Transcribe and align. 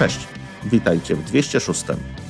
Cześć, 0.00 0.28
witajcie 0.64 1.16
w 1.16 1.24
206 1.24 1.84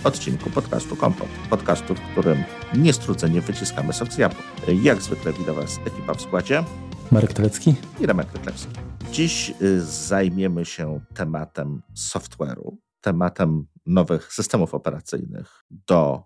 odcinku 0.05 0.51
podcastu 0.51 0.97
Kompot. 0.97 1.29
Podcastu, 1.51 1.95
w 1.95 2.01
którym 2.01 2.45
niestrudzenie 2.75 3.41
wyciskamy 3.41 3.93
sok 3.93 4.13
z 4.13 4.19
jabłek. 4.19 4.47
Jak 4.83 5.03
zwykle 5.03 5.33
witam 5.33 5.55
Was 5.55 5.79
ekipa 5.87 6.15
w 6.15 6.21
składzie. 6.23 6.65
Marek 7.13 7.33
Telecki 7.33 7.75
i 8.01 8.07
Remek 8.07 8.33
Ryklewski. 8.33 8.73
Dziś 9.13 9.53
y, 9.63 9.81
zajmiemy 9.83 10.65
się 10.65 11.01
tematem 11.15 11.83
software'u, 11.97 12.77
tematem 13.01 13.67
nowych 13.87 14.33
systemów 14.33 14.75
operacyjnych 14.75 15.65
do 15.71 16.23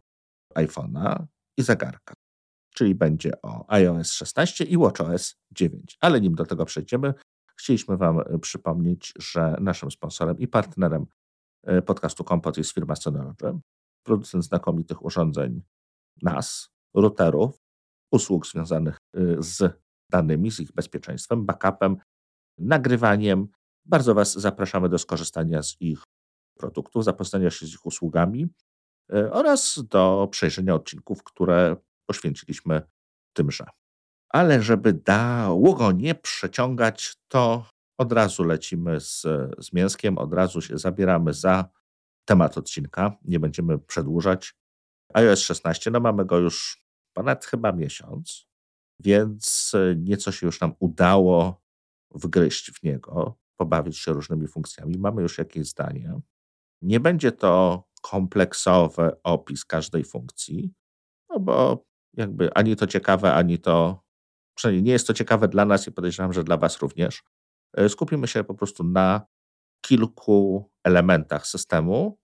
iPhone'a 0.55 1.25
i 1.57 1.63
zegarka. 1.63 2.15
Czyli 2.75 2.95
będzie 2.95 3.43
o 3.43 3.65
iOS 3.68 4.13
16 4.13 4.65
i 4.65 4.79
WatchOS 4.79 5.37
9. 5.51 5.96
Ale 6.01 6.21
nim 6.21 6.35
do 6.35 6.46
tego 6.46 6.65
przejdziemy, 6.65 7.15
chcieliśmy 7.57 7.96
Wam 7.96 8.21
y, 8.21 8.39
przypomnieć, 8.39 9.13
że 9.18 9.57
naszym 9.61 9.90
sponsorem 9.90 10.39
i 10.39 10.49
partnerem 10.49 11.07
podcastu 11.86 12.25
Kompot 12.25 12.57
jest 12.57 12.73
firma 12.73 12.96
Synology, 12.96 13.59
producent 14.07 14.45
znakomitych 14.45 15.04
urządzeń 15.04 15.63
NAS, 16.23 16.68
routerów, 16.95 17.59
usług 18.13 18.46
związanych 18.46 18.99
z 19.39 19.81
danymi, 20.11 20.50
z 20.50 20.61
ich 20.61 20.73
bezpieczeństwem, 20.73 21.46
backupem, 21.46 21.96
nagrywaniem. 22.59 23.49
Bardzo 23.85 24.14
Was 24.14 24.32
zapraszamy 24.32 24.89
do 24.89 24.99
skorzystania 24.99 25.63
z 25.63 25.77
ich 25.81 26.03
produktów, 26.59 27.04
zapoznania 27.04 27.50
się 27.50 27.67
z 27.67 27.75
ich 27.75 27.87
usługami 27.87 28.46
e, 29.12 29.32
oraz 29.32 29.85
do 29.90 30.29
przejrzenia 30.31 30.75
odcinków, 30.75 31.25
które 31.25 31.76
poświęciliśmy 32.06 32.83
tymże. 33.33 33.65
Ale 34.28 34.62
żeby 34.62 34.92
dało 34.92 35.92
nie 35.92 36.15
przeciągać, 36.15 37.15
to 37.29 37.67
od 37.98 38.12
razu 38.12 38.45
lecimy 38.45 39.00
z, 39.00 39.23
z 39.59 39.73
mięskiem, 39.73 40.19
od 40.19 40.33
razu 40.33 40.61
się 40.61 40.78
zabieramy 40.78 41.33
za 41.33 41.69
temat 42.25 42.59
odcinka. 42.59 43.17
Nie 43.25 43.41
będziemy 43.41 43.78
przedłużać. 43.78 44.55
iOS 45.14 45.41
16, 45.41 45.91
no 45.91 46.01
mamy 46.01 46.25
go 46.25 46.39
już 46.39 46.84
ponad 47.12 47.45
chyba 47.45 47.73
miesiąc 47.73 48.47
więc 49.01 49.73
e, 49.75 49.97
nieco 49.97 50.33
się 50.33 50.47
już 50.47 50.61
nam 50.61 50.75
udało 50.78 51.62
wgryźć 52.14 52.70
w 52.70 52.83
niego, 52.83 53.39
pobawić 53.56 53.98
się 53.98 54.12
różnymi 54.12 54.48
funkcjami. 54.48 54.98
Mamy 54.98 55.23
już 55.23 55.39
jakieś 55.39 55.69
zdanie. 55.69 56.20
Nie 56.83 57.01
będzie 57.01 57.33
to 57.33 57.84
kompleksowy 58.03 59.11
opis 59.23 59.64
każdej 59.64 60.05
funkcji, 60.05 60.73
no 61.31 61.41
bo 61.41 61.84
jakby 62.17 62.55
ani 62.55 62.77
to 62.77 62.86
ciekawe, 62.86 63.34
ani 63.34 63.58
to, 63.58 64.05
przynajmniej 64.56 64.83
nie 64.83 64.92
jest 64.92 65.06
to 65.06 65.14
ciekawe 65.14 65.48
dla 65.48 65.64
nas 65.64 65.86
i 65.86 65.92
podejrzewam, 65.92 66.33
że 66.33 66.45
dla 66.45 66.56
Was 66.56 66.79
również. 66.79 67.23
E, 67.77 67.89
skupimy 67.89 68.28
się 68.28 68.44
po 68.44 68.55
prostu 68.55 68.84
na 68.84 69.27
kilku 69.86 70.70
elementach 70.84 71.47
systemu, 71.47 72.19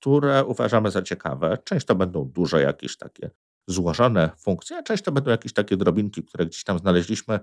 które 0.00 0.44
uważamy 0.44 0.90
za 0.90 1.02
ciekawe. 1.02 1.58
Część 1.64 1.86
to 1.86 1.94
będą 1.94 2.24
duże 2.24 2.62
jakieś 2.62 2.96
takie 2.96 3.30
złożone 3.68 4.30
funkcje, 4.38 4.76
a 4.76 4.82
część 4.82 5.02
to 5.02 5.12
będą 5.12 5.30
jakieś 5.30 5.52
takie 5.52 5.76
drobinki, 5.76 6.22
które 6.22 6.46
gdzieś 6.46 6.64
tam 6.64 6.78
znaleźliśmy, 6.78 7.40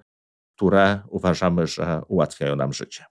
które 0.55 1.01
uważamy, 1.09 1.67
że 1.67 2.01
ułatwiają 2.07 2.55
nam 2.55 2.73
życie. 2.73 3.05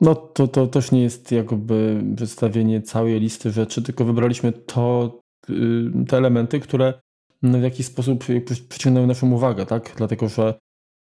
No 0.00 0.14
to, 0.14 0.48
to 0.48 0.66
też 0.66 0.92
nie 0.92 1.02
jest 1.02 1.32
jakby 1.32 2.02
przedstawienie 2.16 2.82
całej 2.82 3.20
listy 3.20 3.50
rzeczy, 3.50 3.82
tylko 3.82 4.04
wybraliśmy 4.04 4.52
to, 4.52 5.18
y, 5.50 6.04
te 6.08 6.16
elementy, 6.16 6.60
które 6.60 6.94
w 7.42 7.62
jakiś 7.62 7.86
sposób 7.86 8.24
przyciągnęły 8.68 9.06
naszą 9.06 9.32
uwagę, 9.32 9.66
tak? 9.66 9.94
Dlatego, 9.96 10.28
że 10.28 10.54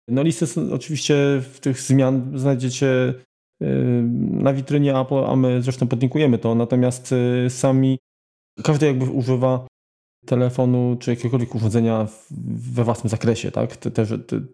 no 0.07 0.23
listy 0.23 0.45
oczywiście 0.73 1.15
w 1.53 1.59
tych 1.59 1.81
zmian 1.81 2.39
znajdziecie 2.39 3.13
y, 3.61 3.65
na 4.31 4.53
witrynie 4.53 4.99
Apple, 4.99 5.25
a 5.27 5.35
my 5.35 5.61
zresztą 5.61 5.87
podlinkujemy 5.87 6.37
to, 6.37 6.55
natomiast 6.55 7.11
y, 7.11 7.49
sami 7.49 7.97
każdy 8.63 8.85
jakby 8.85 9.05
używa 9.05 9.67
telefonu 10.25 10.97
czy 10.99 11.09
jakiegokolwiek 11.09 11.55
urządzenia 11.55 12.07
we 12.75 12.83
własnym 12.83 13.09
zakresie, 13.09 13.51
tak? 13.51 13.77
Też 13.77 14.13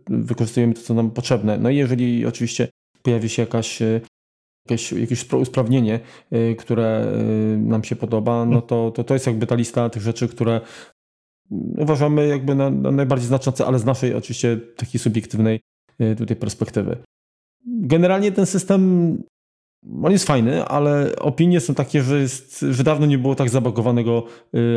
wykorzystujemy 0.10 0.74
to, 0.74 0.82
co 0.82 0.94
nam 0.94 1.12
potrzebne. 1.12 1.58
No 1.58 1.70
i 1.70 1.76
jeżeli 1.76 2.26
oczywiście 2.26 2.68
pojawi 3.02 3.30
się 3.30 3.42
jakaś, 3.42 3.82
e, 3.82 4.02
jakieś, 4.70 4.92
jakieś 4.92 5.34
usprawnienie, 5.34 6.00
które 6.58 7.08
nam 7.58 7.84
się 7.84 7.96
podoba, 7.96 8.46
no 8.46 8.62
to, 8.62 8.92
to 8.92 9.04
to 9.04 9.14
jest 9.14 9.28
jakby 9.28 9.48
ta 9.48 9.56
lista 9.56 9.90
tych 9.90 10.02
rzeczy, 10.02 10.28
które 10.28 10.62
uważamy 11.78 12.28
jakby 12.28 12.56
na, 12.56 12.70
na 12.70 12.92
najbardziej 12.92 13.28
znaczące, 13.28 13.66
ale 13.66 13.80
z 13.80 13.86
naszej 13.86 14.16
oczywiście 14.16 14.58
takiej 14.58 15.00
subiektywnej 15.00 15.62
tutaj 16.18 16.36
perspektywy. 16.36 16.98
Generalnie 17.66 18.32
ten 18.32 18.46
system 18.46 19.18
on 20.04 20.12
jest 20.12 20.26
fajny, 20.26 20.66
ale 20.66 21.16
opinie 21.16 21.60
są 21.60 21.76
takie, 21.76 22.04
że, 22.04 22.20
jest, 22.20 22.66
że 22.70 22.84
dawno 22.84 23.06
nie 23.06 23.18
było 23.18 23.36
tak 23.36 23.50
zabagowanego 23.50 24.26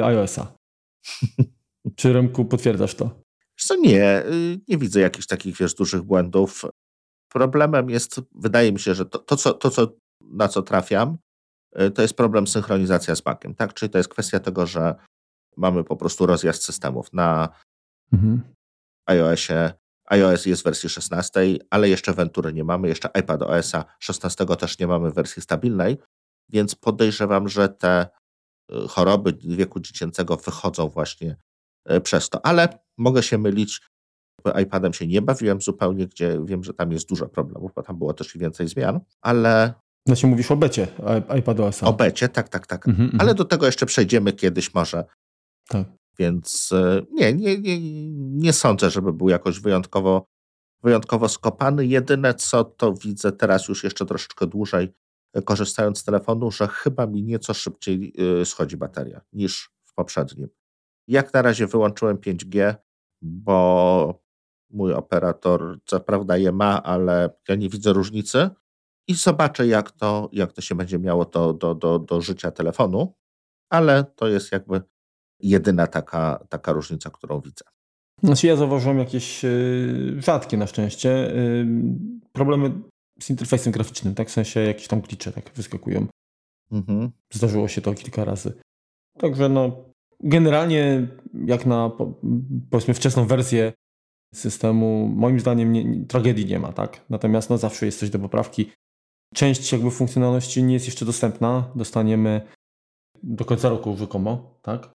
iOS-a. 0.03 0.53
Czy 1.97 2.13
Remku 2.13 2.45
potwierdzasz 2.45 2.95
to? 2.95 3.11
Co 3.57 3.77
nie, 3.77 4.27
y, 4.27 4.61
nie 4.69 4.79
widzę 4.79 5.01
jakichś 5.01 5.27
takich 5.27 5.57
wiesz, 5.57 5.75
dużych 5.75 6.03
błędów. 6.03 6.63
Problemem 7.33 7.91
jest, 7.91 8.21
wydaje 8.35 8.73
mi 8.73 8.81
się, 8.81 8.95
że 8.95 9.07
to, 9.07 9.19
to, 9.19 9.37
co, 9.37 9.53
to 9.53 9.71
co, 9.71 9.89
na 10.21 10.49
co 10.49 10.63
trafiam, 10.63 11.17
y, 11.81 11.91
to 11.91 12.03
jest 12.03 12.15
problem 12.15 12.47
synchronizacja 12.47 13.15
z 13.15 13.21
bakiem. 13.21 13.55
Tak? 13.55 13.75
Czyli 13.75 13.91
to 13.91 13.99
jest 13.99 14.11
kwestia 14.11 14.41
tego, 14.41 14.67
że 14.67 14.95
mamy 15.57 15.85
po 15.85 15.97
prostu 15.97 16.27
rozjazd 16.27 16.65
systemów. 16.65 17.13
Na 17.13 17.49
mhm. 18.13 18.43
iOSie 19.07 19.73
iOS 20.05 20.47
jest 20.47 20.63
w 20.63 20.65
wersji 20.65 20.89
16, 20.89 21.41
ale 21.71 21.89
jeszcze 21.89 22.13
Ventury 22.13 22.53
nie 22.53 22.65
mamy, 22.65 22.89
jeszcze 22.89 23.09
iPad 23.21 23.43
OS-a 23.43 23.85
16 23.99 24.47
też 24.47 24.79
nie 24.79 24.87
mamy 24.87 25.11
w 25.11 25.15
wersji 25.15 25.43
stabilnej, 25.43 25.99
więc 26.49 26.75
podejrzewam, 26.75 27.49
że 27.49 27.69
te 27.69 28.07
Y, 28.73 28.89
choroby 28.89 29.33
wieku 29.45 29.81
dziecięcego 29.81 30.37
wychodzą 30.37 30.89
właśnie 30.89 31.37
y, 31.93 32.01
przez 32.01 32.31
to. 32.31 32.47
Ale 32.47 32.69
mogę 32.99 33.23
się 33.23 33.39
mylić. 33.39 33.81
iPadem 34.63 34.93
się 34.93 35.07
nie 35.07 35.23
bawiłem 35.23 35.61
zupełnie, 35.61 36.07
gdzie 36.07 36.41
wiem, 36.45 36.65
że 36.65 36.75
tam 36.75 36.93
jest 36.93 37.09
dużo 37.09 37.29
problemów, 37.29 37.73
bo 37.75 37.83
tam 37.83 37.99
było 37.99 38.13
też 38.13 38.37
i 38.37 38.39
więcej 38.39 38.69
zmian, 38.69 39.01
ale. 39.23 39.75
Znaczy 40.07 40.27
mówisz 40.27 40.51
o 40.51 40.57
becie 40.57 40.89
iPadOS. 41.39 41.83
O 41.83 41.93
becie, 41.93 42.29
tak, 42.29 42.49
tak, 42.49 42.67
tak. 42.67 42.89
Mhm, 42.89 43.05
mhm, 43.05 43.21
ale 43.21 43.35
do 43.35 43.45
tego 43.45 43.67
jeszcze 43.67 43.87
przejdziemy 43.87 44.33
kiedyś 44.33 44.75
może. 44.75 45.05
Tak. 45.69 45.87
Więc 46.19 46.73
y, 46.73 47.07
nie, 47.13 47.33
nie, 47.33 47.59
nie, 47.59 47.79
nie 48.21 48.53
sądzę, 48.53 48.91
żeby 48.91 49.13
był 49.13 49.29
jakoś 49.29 49.61
wyjątkowo, 49.61 50.27
wyjątkowo 50.83 51.29
skopany. 51.29 51.87
Jedyne 51.87 52.35
co 52.35 52.65
to 52.65 52.95
widzę 52.95 53.33
teraz 53.33 53.69
już 53.69 53.85
jeszcze 53.85 54.07
troszeczkę 54.07 54.47
dłużej, 54.47 54.95
korzystając 55.45 55.99
z 55.99 56.05
telefonu, 56.05 56.51
że 56.51 56.69
chyba 56.69 57.07
mi 57.07 57.23
nieco 57.23 57.55
szybciej 57.55 58.13
y, 58.41 58.45
schodzi 58.45 58.77
bateria 58.77 59.21
niż 59.33 59.71
w 59.85 59.95
poprzednim. 59.95 60.49
Jak 61.09 61.35
na 61.35 61.43
razie 61.43 61.67
wyłączyłem 61.67 62.17
5G, 62.17 62.75
bo 63.23 64.25
mój 64.71 64.93
operator 64.93 65.79
co 65.85 66.01
prawda 66.01 66.37
je 66.37 66.53
ma, 66.53 66.83
ale 66.83 67.31
ja 67.49 67.55
nie 67.55 67.69
widzę 67.69 67.93
różnicy 67.93 68.51
i 69.09 69.15
zobaczę, 69.15 69.67
jak 69.67 69.91
to, 69.91 70.29
jak 70.33 70.53
to 70.53 70.61
się 70.61 70.75
będzie 70.75 70.99
miało 70.99 71.25
to 71.25 71.53
do, 71.53 71.75
do, 71.75 71.99
do 71.99 72.21
życia 72.21 72.51
telefonu, 72.51 73.15
ale 73.71 74.05
to 74.05 74.29
jest 74.29 74.53
jakby 74.53 74.83
jedyna 75.45 75.87
taka, 75.87 76.47
taka 76.49 76.73
różnica, 76.73 77.11
którą 77.11 77.41
widzę. 77.41 77.65
Znaczy 78.23 78.47
ja 78.47 78.57
zauważyłem 78.57 78.99
jakieś 78.99 79.45
y, 79.45 80.17
rzadkie 80.19 80.57
na 80.57 80.67
szczęście 80.67 81.37
y, 81.37 81.67
problemy 82.33 82.71
z 83.21 83.31
interfejsem 83.31 83.73
graficznym, 83.73 84.15
tak? 84.15 84.29
W 84.29 84.33
sensie 84.33 84.61
jakieś 84.61 84.89
tam 84.89 85.03
klicze 85.03 85.33
tak 85.33 85.51
wyskakują. 85.55 86.07
Mhm. 86.73 87.11
Zdarzyło 87.33 87.69
się 87.69 87.81
to 87.81 87.95
kilka 87.95 88.25
razy. 88.25 88.53
Także 89.19 89.49
no, 89.49 89.85
generalnie 90.21 91.09
jak 91.47 91.67
na 91.67 91.91
powiedzmy 92.71 92.95
wczesną 92.95 93.27
wersję 93.27 93.73
systemu, 94.35 95.09
moim 95.17 95.41
zdaniem 95.41 95.73
nie, 95.73 96.07
tragedii 96.07 96.47
nie 96.47 96.59
ma, 96.59 96.73
tak? 96.73 97.05
Natomiast 97.11 97.51
no 97.51 97.59
zawsze 97.59 97.87
jest 97.87 97.99
coś 97.99 98.11
do 98.11 98.19
poprawki. 98.19 98.71
Część 99.35 99.73
jakby 99.73 99.91
funkcjonalności 99.91 100.63
nie 100.63 100.75
jest 100.75 100.87
jeszcze 100.87 101.05
dostępna. 101.05 101.71
Dostaniemy 101.75 102.41
do 103.23 103.45
końca 103.45 103.69
roku 103.69 103.97
rzekomo, 103.97 104.59
tak? 104.63 104.94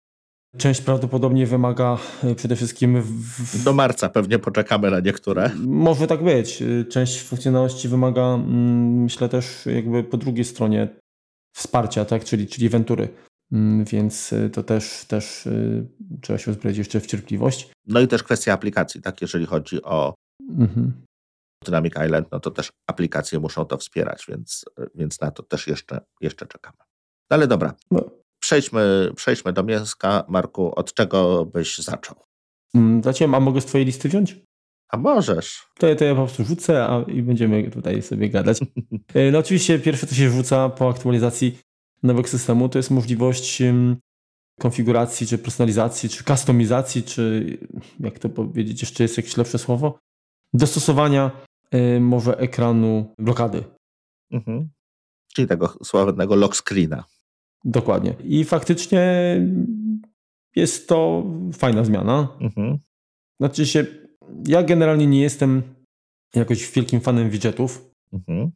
Część 0.58 0.80
prawdopodobnie 0.80 1.46
wymaga 1.46 1.98
e, 2.24 2.34
przede 2.34 2.56
wszystkim. 2.56 3.02
W... 3.02 3.64
Do 3.64 3.72
marca 3.72 4.08
pewnie 4.08 4.38
poczekamy 4.38 4.90
na 4.90 5.00
niektóre. 5.00 5.50
Może 5.66 6.06
tak 6.06 6.24
być. 6.24 6.62
E, 6.62 6.84
część 6.84 7.22
funkcjonalności 7.22 7.88
wymaga, 7.88 8.22
mm, 8.22 9.02
myślę, 9.02 9.28
też 9.28 9.66
jakby 9.66 10.04
po 10.04 10.16
drugiej 10.16 10.44
stronie 10.44 10.88
wsparcia, 11.56 12.04
tak? 12.04 12.24
czyli, 12.24 12.46
czyli 12.46 12.68
Ventury. 12.68 13.08
Mm, 13.52 13.84
więc 13.84 14.32
e, 14.32 14.50
to 14.50 14.62
też, 14.62 15.04
też 15.04 15.48
trzeba 16.20 16.38
się 16.38 16.50
uzbroić 16.50 16.78
jeszcze 16.78 17.00
w 17.00 17.06
cierpliwość. 17.06 17.72
No 17.86 18.00
i 18.00 18.08
też 18.08 18.22
kwestia 18.22 18.52
aplikacji, 18.52 19.02
tak? 19.02 19.20
Jeżeli 19.20 19.46
chodzi 19.46 19.82
o 19.82 20.14
mhm. 20.58 20.92
Dynamic 21.64 21.94
Island, 22.06 22.28
no 22.32 22.40
to 22.40 22.50
też 22.50 22.70
aplikacje 22.86 23.40
muszą 23.40 23.64
to 23.64 23.78
wspierać, 23.78 24.24
więc, 24.28 24.64
więc 24.94 25.20
na 25.20 25.30
to 25.30 25.42
też 25.42 25.66
jeszcze, 25.66 26.00
jeszcze 26.20 26.46
czekamy. 26.46 26.76
No 27.30 27.34
ale 27.34 27.46
dobra. 27.46 27.74
No 27.90 28.19
Przejdźmy, 28.50 29.12
przejdźmy 29.16 29.52
do 29.52 29.62
mięska. 29.62 30.24
Marku, 30.28 30.72
od 30.74 30.94
czego 30.94 31.46
byś 31.46 31.78
zaczął? 31.78 32.16
Mm, 32.74 33.02
Zacząłem, 33.02 33.34
a 33.34 33.40
mogę 33.40 33.60
z 33.60 33.66
twojej 33.66 33.86
listy 33.86 34.08
wziąć? 34.08 34.36
A 34.88 34.96
możesz. 34.96 35.66
To, 35.78 35.88
ja, 35.88 35.96
to 35.96 36.04
ja 36.04 36.14
po 36.14 36.24
prostu 36.24 36.44
rzucę 36.44 36.86
a, 36.86 37.02
i 37.02 37.22
będziemy 37.22 37.70
tutaj 37.70 38.02
sobie 38.02 38.30
gadać. 38.30 38.58
E, 39.14 39.30
no 39.30 39.38
oczywiście 39.38 39.78
pierwsze 39.78 40.06
to 40.06 40.14
się 40.14 40.30
rzuca 40.30 40.68
po 40.68 40.88
aktualizacji 40.88 41.58
nowego 42.02 42.28
systemu 42.28 42.68
to 42.68 42.78
jest 42.78 42.90
możliwość 42.90 43.62
konfiguracji, 44.60 45.26
czy 45.26 45.38
personalizacji, 45.38 46.08
czy 46.08 46.24
kustomizacji, 46.24 47.02
czy 47.02 47.58
jak 48.00 48.18
to 48.18 48.28
powiedzieć, 48.28 48.80
jeszcze 48.80 49.04
jest 49.04 49.16
jakieś 49.16 49.36
lepsze 49.36 49.58
słowo, 49.58 49.98
dostosowania 50.54 51.30
y, 51.74 52.00
może 52.00 52.38
ekranu 52.38 53.14
blokady. 53.18 53.64
Mhm. 54.30 54.70
Czyli 55.34 55.48
tego 55.48 55.74
sławnego 55.84 56.36
lock 56.36 56.56
screena. 56.56 57.04
Dokładnie. 57.64 58.14
I 58.24 58.44
faktycznie 58.44 59.36
jest 60.56 60.88
to 60.88 61.24
fajna 61.52 61.84
zmiana. 61.84 62.28
Mhm. 62.40 62.78
Znaczy 63.40 63.66
się, 63.66 63.86
ja 64.46 64.62
generalnie 64.62 65.06
nie 65.06 65.20
jestem 65.20 65.62
jakoś 66.34 66.72
wielkim 66.72 67.00
fanem 67.00 67.30
widgetów. 67.30 67.90
Mhm. 68.12 68.50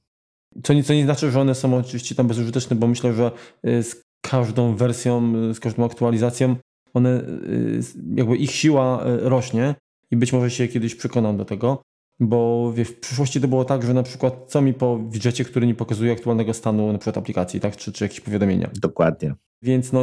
Co, 0.62 0.74
nie, 0.74 0.82
co 0.82 0.94
nie 0.94 1.04
znaczy, 1.04 1.30
że 1.30 1.40
one 1.40 1.54
są 1.54 1.76
oczywiście 1.76 2.14
tam 2.14 2.28
bezużyteczne, 2.28 2.76
bo 2.76 2.86
myślę, 2.86 3.12
że 3.14 3.30
y, 3.66 3.82
z 3.82 4.02
każdą 4.20 4.76
wersją, 4.76 5.32
z 5.54 5.60
każdą 5.60 5.84
aktualizacją, 5.84 6.56
one, 6.94 7.20
y, 7.20 7.80
jakby 8.14 8.36
ich 8.36 8.50
siła 8.50 9.04
rośnie 9.04 9.74
i 10.10 10.16
być 10.16 10.32
może 10.32 10.50
się 10.50 10.68
kiedyś 10.68 10.94
przekonam 10.94 11.36
do 11.36 11.44
tego, 11.44 11.82
bo 12.20 12.72
w 12.76 13.00
przyszłości 13.00 13.40
to 13.40 13.48
było 13.48 13.64
tak, 13.64 13.82
że 13.82 13.94
na 13.94 14.02
przykład 14.02 14.44
co 14.46 14.62
mi 14.62 14.74
po 14.74 14.98
widżecie, 14.98 15.44
który 15.44 15.66
nie 15.66 15.74
pokazuje 15.74 16.12
aktualnego 16.12 16.54
stanu 16.54 16.92
na 16.92 16.98
przykład 16.98 17.18
aplikacji, 17.18 17.60
tak, 17.60 17.76
czy, 17.76 17.92
czy 17.92 18.04
jakieś 18.04 18.20
powiadomienia. 18.20 18.70
Dokładnie. 18.74 19.34
Więc 19.62 19.92
no, 19.92 20.00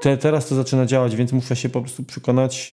te, 0.00 0.16
teraz 0.16 0.48
to 0.48 0.54
zaczyna 0.54 0.86
działać, 0.86 1.16
więc 1.16 1.32
muszę 1.32 1.56
się 1.56 1.68
po 1.68 1.80
prostu 1.80 2.04
przekonać, 2.04 2.72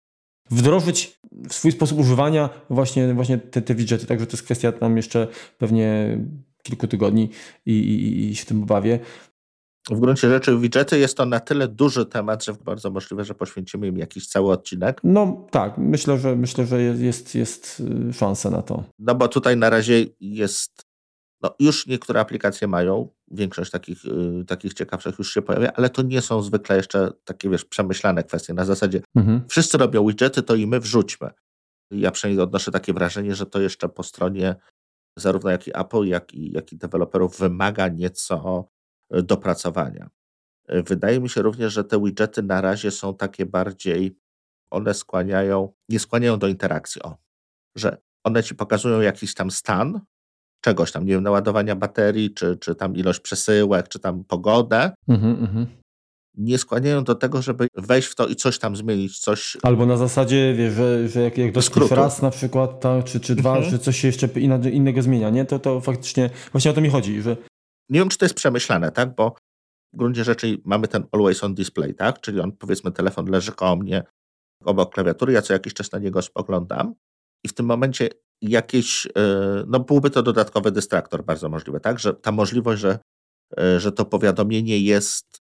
wdrożyć 0.51 1.21
w 1.49 1.55
swój 1.55 1.73
sposób 1.73 1.99
używania 1.99 2.51
właśnie, 2.71 3.15
właśnie 3.15 3.39
te, 3.39 3.63
te 3.63 3.75
widżety. 3.75 4.07
Także 4.07 4.27
to 4.27 4.33
jest 4.33 4.45
kwestia 4.45 4.73
tam 4.73 4.97
jeszcze 4.97 5.29
pewnie 5.59 6.19
kilku 6.63 6.87
tygodni 6.87 7.31
i, 7.67 7.73
i, 7.73 8.31
i 8.31 8.37
się 8.37 8.47
tym 8.47 8.63
obawię. 8.63 8.99
W 9.91 10.01
gruncie 10.01 10.29
rzeczy 10.29 10.59
widgety 10.59 10.99
jest 10.99 11.17
to 11.17 11.27
na 11.27 11.41
tyle 11.41 11.69
duży 11.69 12.07
temat, 12.07 12.45
że 12.45 12.55
bardzo 12.55 12.91
możliwe, 12.91 13.25
że 13.25 13.35
poświęcimy 13.35 13.87
im 13.87 13.99
jakiś 13.99 14.29
cały 14.29 14.53
odcinek. 14.53 15.01
No 15.05 15.47
tak, 15.51 15.79
myślę, 15.79 16.19
że 16.19 16.37
myślę, 16.37 16.67
że 16.67 16.83
jest, 16.83 17.35
jest 17.35 17.83
y, 18.11 18.13
szansa 18.13 18.51
na 18.51 18.63
to. 18.63 18.85
No 18.99 19.15
bo 19.15 19.29
tutaj 19.29 19.57
na 19.57 19.71
razie 19.71 20.07
jest, 20.21 20.87
no 21.43 21.55
już 21.61 21.87
niektóre 21.87 22.21
aplikacje 22.21 22.69
mają, 22.69 23.09
większość 23.31 23.71
takich, 23.71 24.05
yy, 24.05 24.45
takich 24.47 24.75
ciekawszych 24.75 25.19
już 25.19 25.35
się 25.35 25.43
pojawia, 25.43 25.73
ale 25.73 25.91
to 25.91 26.03
nie 26.03 26.21
są 26.21 26.43
zwykle 26.43 26.77
jeszcze 26.77 27.13
takie, 27.25 27.51
wiesz, 27.51 27.65
przemyślane 27.65 28.25
kwestie. 28.25 28.55
Na 28.55 28.65
zasadzie 28.65 29.01
mhm. 29.17 29.41
wszyscy 29.49 29.79
robią 29.79 30.07
widgety, 30.07 30.43
to 30.43 30.55
i 30.55 30.67
my 30.67 30.81
wrzućmy. 30.81 31.31
Ja 31.91 32.11
przynajmniej 32.11 32.45
odnoszę 32.45 32.71
takie 32.71 32.93
wrażenie, 32.93 33.35
że 33.35 33.47
to 33.47 33.61
jeszcze 33.61 33.89
po 33.89 34.03
stronie 34.03 34.57
zarówno 35.19 35.51
jak 35.51 35.67
i 35.67 35.71
Apple, 35.75 36.05
jak 36.05 36.35
i, 36.35 36.53
jak 36.53 36.73
i 36.73 36.77
deweloperów 36.77 37.39
wymaga 37.39 37.89
nieco 37.89 38.69
dopracowania. 39.11 40.11
Wydaje 40.69 41.21
mi 41.21 41.29
się 41.29 41.43
również, 41.43 41.73
że 41.73 41.85
te 41.85 42.03
widgety 42.03 42.43
na 42.43 42.61
razie 42.61 42.91
są 42.91 43.15
takie 43.15 43.47
bardziej, 43.47 44.17
one 44.71 44.95
skłaniają, 44.95 45.73
nie 45.89 45.99
skłaniają 45.99 46.39
do 46.39 46.49
interakcji, 46.49 47.03
o, 47.03 47.17
że 47.77 47.97
one 48.25 48.43
ci 48.43 48.55
pokazują 48.55 49.01
jakiś 49.01 49.35
tam 49.35 49.51
stan 49.51 50.01
czegoś 50.61 50.93
tam, 50.93 51.07
nie 51.07 51.13
wiem, 51.13 51.23
naładowania 51.23 51.77
baterii, 51.77 52.35
czy, 52.35 52.57
czy 52.57 52.75
tam 52.75 52.97
ilość 52.97 53.21
przesyłek, 53.21 53.89
czy 53.89 53.99
tam 53.99 54.25
pogodę. 54.25 54.93
Mhm, 55.09 55.39
mhm. 55.41 55.67
nie 56.35 56.59
skłaniają 56.59 57.05
do 57.05 57.15
tego, 57.15 57.43
żeby 57.43 57.69
wejść 57.77 58.09
w 58.09 58.15
to 58.15 58.27
i 58.27 58.37
coś 58.37 58.59
tam 58.59 58.77
zmienić, 58.77 59.19
coś... 59.19 59.57
Albo 59.63 59.87
na 59.87 59.97
zasadzie, 59.97 60.55
wiesz, 60.55 60.75
że, 60.75 61.09
że 61.09 61.21
jak, 61.21 61.39
jak 61.39 61.53
dotkniesz 61.53 61.91
raz 61.91 62.23
na 62.23 62.31
przykład, 62.31 62.81
tak, 62.81 63.05
czy, 63.05 63.21
czy 63.21 63.35
dwa, 63.35 63.57
mhm. 63.57 63.71
że 63.71 63.79
coś 63.79 64.01
się 64.01 64.09
jeszcze 64.09 64.27
innego 64.71 65.03
zmienia, 65.03 65.31
nie? 65.31 65.45
To, 65.45 65.59
to 65.59 65.81
faktycznie, 65.81 66.31
właśnie 66.53 66.71
o 66.71 66.75
to 66.75 66.81
mi 66.81 66.89
chodzi, 66.89 67.23
że 67.23 67.37
nie 67.91 68.01
wiem, 68.01 68.09
czy 68.09 68.19
to 68.19 68.25
jest 68.25 68.35
przemyślane, 68.35 68.93
tak? 68.93 69.15
Bo 69.15 69.35
w 69.93 69.97
gruncie 69.97 70.25
rzeczy 70.25 70.59
mamy 70.65 70.89
ten 70.89 71.07
always 71.13 71.45
on 71.45 71.55
display, 71.55 71.95
tak? 71.95 72.21
Czyli 72.21 72.41
on, 72.41 72.53
powiedzmy, 72.53 72.93
telefon 72.93 73.27
leży 73.27 73.53
koło 73.53 73.77
mnie 73.77 74.03
obok 74.65 74.95
klawiatury, 74.95 75.33
ja 75.33 75.43
co 75.43 75.53
jakiś 75.53 75.75
czas 75.75 75.93
na 75.93 75.99
niego 75.99 76.23
spoglądam 76.23 76.95
i 77.45 77.49
w 77.49 77.55
tym 77.55 77.67
momencie 77.67 78.09
jakieś, 78.43 79.07
e, 79.07 79.11
no 79.67 79.81
byłby 79.81 80.11
to 80.11 80.23
dodatkowy 80.23 80.73
dystraktor, 80.73 81.25
bardzo 81.25 81.49
możliwe, 81.49 81.81
tak? 81.81 81.99
Że 81.99 82.15
ta 82.15 82.33
możliwość, 82.33 82.81
że, 82.81 82.99
e, 83.59 83.81
że 83.81 83.93
to 83.93 84.05
powiadomienie 84.05 84.79
jest, 84.79 85.43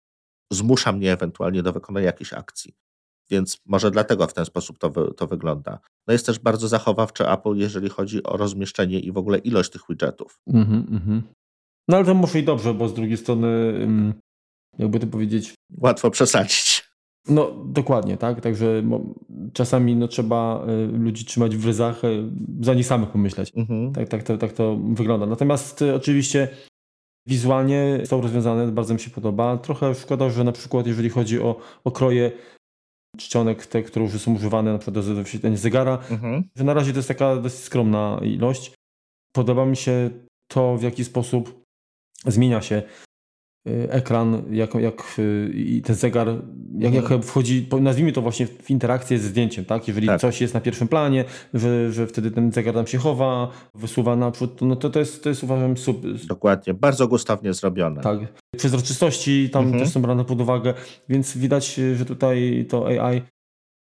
zmusza 0.51 0.91
mnie 0.91 1.13
ewentualnie 1.13 1.63
do 1.63 1.73
wykonania 1.73 2.05
jakiejś 2.05 2.33
akcji. 2.33 2.73
Więc 3.29 3.57
może 3.65 3.91
dlatego 3.91 4.27
w 4.27 4.33
ten 4.33 4.45
sposób 4.45 4.77
to, 4.77 5.13
to 5.13 5.27
wygląda. 5.27 5.79
No 6.07 6.13
jest 6.13 6.25
też 6.25 6.39
bardzo 6.39 6.67
zachowawczy 6.67 7.29
Apple, 7.29 7.55
jeżeli 7.55 7.89
chodzi 7.89 8.23
o 8.23 8.37
rozmieszczenie 8.37 8.99
i 8.99 9.11
w 9.11 9.17
ogóle 9.17 9.37
ilość 9.37 9.69
tych 9.71 9.81
widgetów. 9.89 10.39
Mm 10.47 10.99
-hmm. 10.99 11.21
No 11.87 11.97
ale 11.97 12.05
to 12.05 12.13
może 12.13 12.39
i 12.39 12.43
dobrze, 12.43 12.73
bo 12.73 12.87
z 12.87 12.93
drugiej 12.93 13.17
strony, 13.17 13.47
jakby 14.79 14.99
to 14.99 15.07
powiedzieć. 15.07 15.53
Łatwo 15.77 16.11
przesadzić. 16.11 16.83
No 17.27 17.51
dokładnie, 17.65 18.17
tak. 18.17 18.41
Także 18.41 18.83
czasami 19.53 19.95
no, 19.95 20.07
trzeba 20.07 20.65
y, 20.69 20.97
ludzi 20.97 21.25
trzymać 21.25 21.57
w 21.57 21.65
ryzach, 21.65 22.03
y, 22.03 22.23
za 22.61 22.73
nich 22.73 22.85
samych 22.85 23.09
pomyśleć. 23.09 23.51
Mhm. 23.55 23.93
Tak, 23.93 24.09
tak, 24.09 24.23
to, 24.23 24.37
tak 24.37 24.53
to 24.53 24.77
wygląda. 24.93 25.25
Natomiast 25.25 25.81
y, 25.81 25.95
oczywiście 25.95 26.47
wizualnie 27.27 28.01
są 28.05 28.21
rozwiązane, 28.21 28.71
bardzo 28.71 28.93
mi 28.93 28.99
się 28.99 29.09
podoba. 29.09 29.57
Trochę 29.57 29.95
szkoda, 29.95 30.29
że 30.29 30.43
na 30.43 30.51
przykład 30.51 30.87
jeżeli 30.87 31.09
chodzi 31.09 31.41
o, 31.41 31.59
o 31.83 31.91
kroje 31.91 32.31
czcionek, 33.17 33.65
te, 33.65 33.83
które 33.83 34.05
już 34.05 34.13
są 34.13 34.35
używane 34.35 34.73
na 34.73 34.77
przykład 34.79 35.05
do 35.05 35.15
wyświetlenia 35.15 35.57
zegara, 35.57 35.99
mhm. 36.11 36.43
że 36.55 36.63
na 36.63 36.73
razie 36.73 36.91
to 36.91 36.99
jest 36.99 37.07
taka 37.07 37.35
dosyć 37.35 37.59
skromna 37.59 38.19
ilość. 38.23 38.73
Podoba 39.35 39.65
mi 39.65 39.75
się 39.75 40.09
to, 40.51 40.77
w 40.77 40.83
jaki 40.83 41.03
sposób 41.03 41.62
zmienia 42.25 42.61
się 42.61 42.83
y, 43.67 43.87
ekran, 43.91 44.43
jak, 44.51 44.73
jak 44.73 45.19
y, 45.19 45.51
i 45.55 45.81
ten 45.81 45.95
zegar, 45.95 46.27
jak, 46.77 46.93
jak 46.93 47.03
mhm. 47.03 47.23
wchodzi, 47.23 47.67
nazwijmy 47.81 48.11
to 48.11 48.21
właśnie 48.21 48.47
w 48.47 48.69
interakcję 48.69 49.19
ze 49.19 49.27
zdjęciem, 49.27 49.65
tak? 49.65 49.87
Jeżeli 49.87 50.07
tak. 50.07 50.21
coś 50.21 50.41
jest 50.41 50.53
na 50.53 50.61
pierwszym 50.61 50.87
planie, 50.87 51.25
że, 51.53 51.91
że 51.91 52.07
wtedy 52.07 52.31
ten 52.31 52.51
zegar 52.51 52.73
tam 52.73 52.87
się 52.87 52.97
chowa, 52.97 53.51
wysuwa 53.75 54.15
naprzód, 54.15 54.61
no 54.61 54.75
to 54.75 54.89
to 54.89 54.99
jest, 54.99 55.23
to 55.23 55.29
jest 55.29 55.43
uważam 55.43 55.77
super. 55.77 56.11
Dokładnie, 56.27 56.73
bardzo 56.73 57.07
gustownie 57.07 57.53
zrobione. 57.53 58.01
Tak. 58.01 58.19
Przezroczystości 58.57 59.49
tam 59.49 59.63
mhm. 59.65 59.83
też 59.83 59.93
są 59.93 60.01
brane 60.01 60.25
pod 60.25 60.41
uwagę, 60.41 60.73
więc 61.09 61.37
widać, 61.37 61.73
że 61.95 62.05
tutaj 62.05 62.65
to 62.69 62.87
AI 62.87 63.21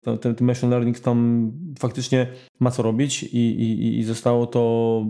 to, 0.02 0.18
ten, 0.18 0.36
ten 0.36 0.48
machine 0.48 0.70
learning 0.72 1.00
tam 1.00 1.52
faktycznie 1.80 2.28
ma 2.60 2.72
co 2.72 2.84
robić 2.84 3.24
i, 3.24 3.38
i, 3.38 4.00
i 4.00 4.04
zostało 4.04 4.48
to 4.48 5.06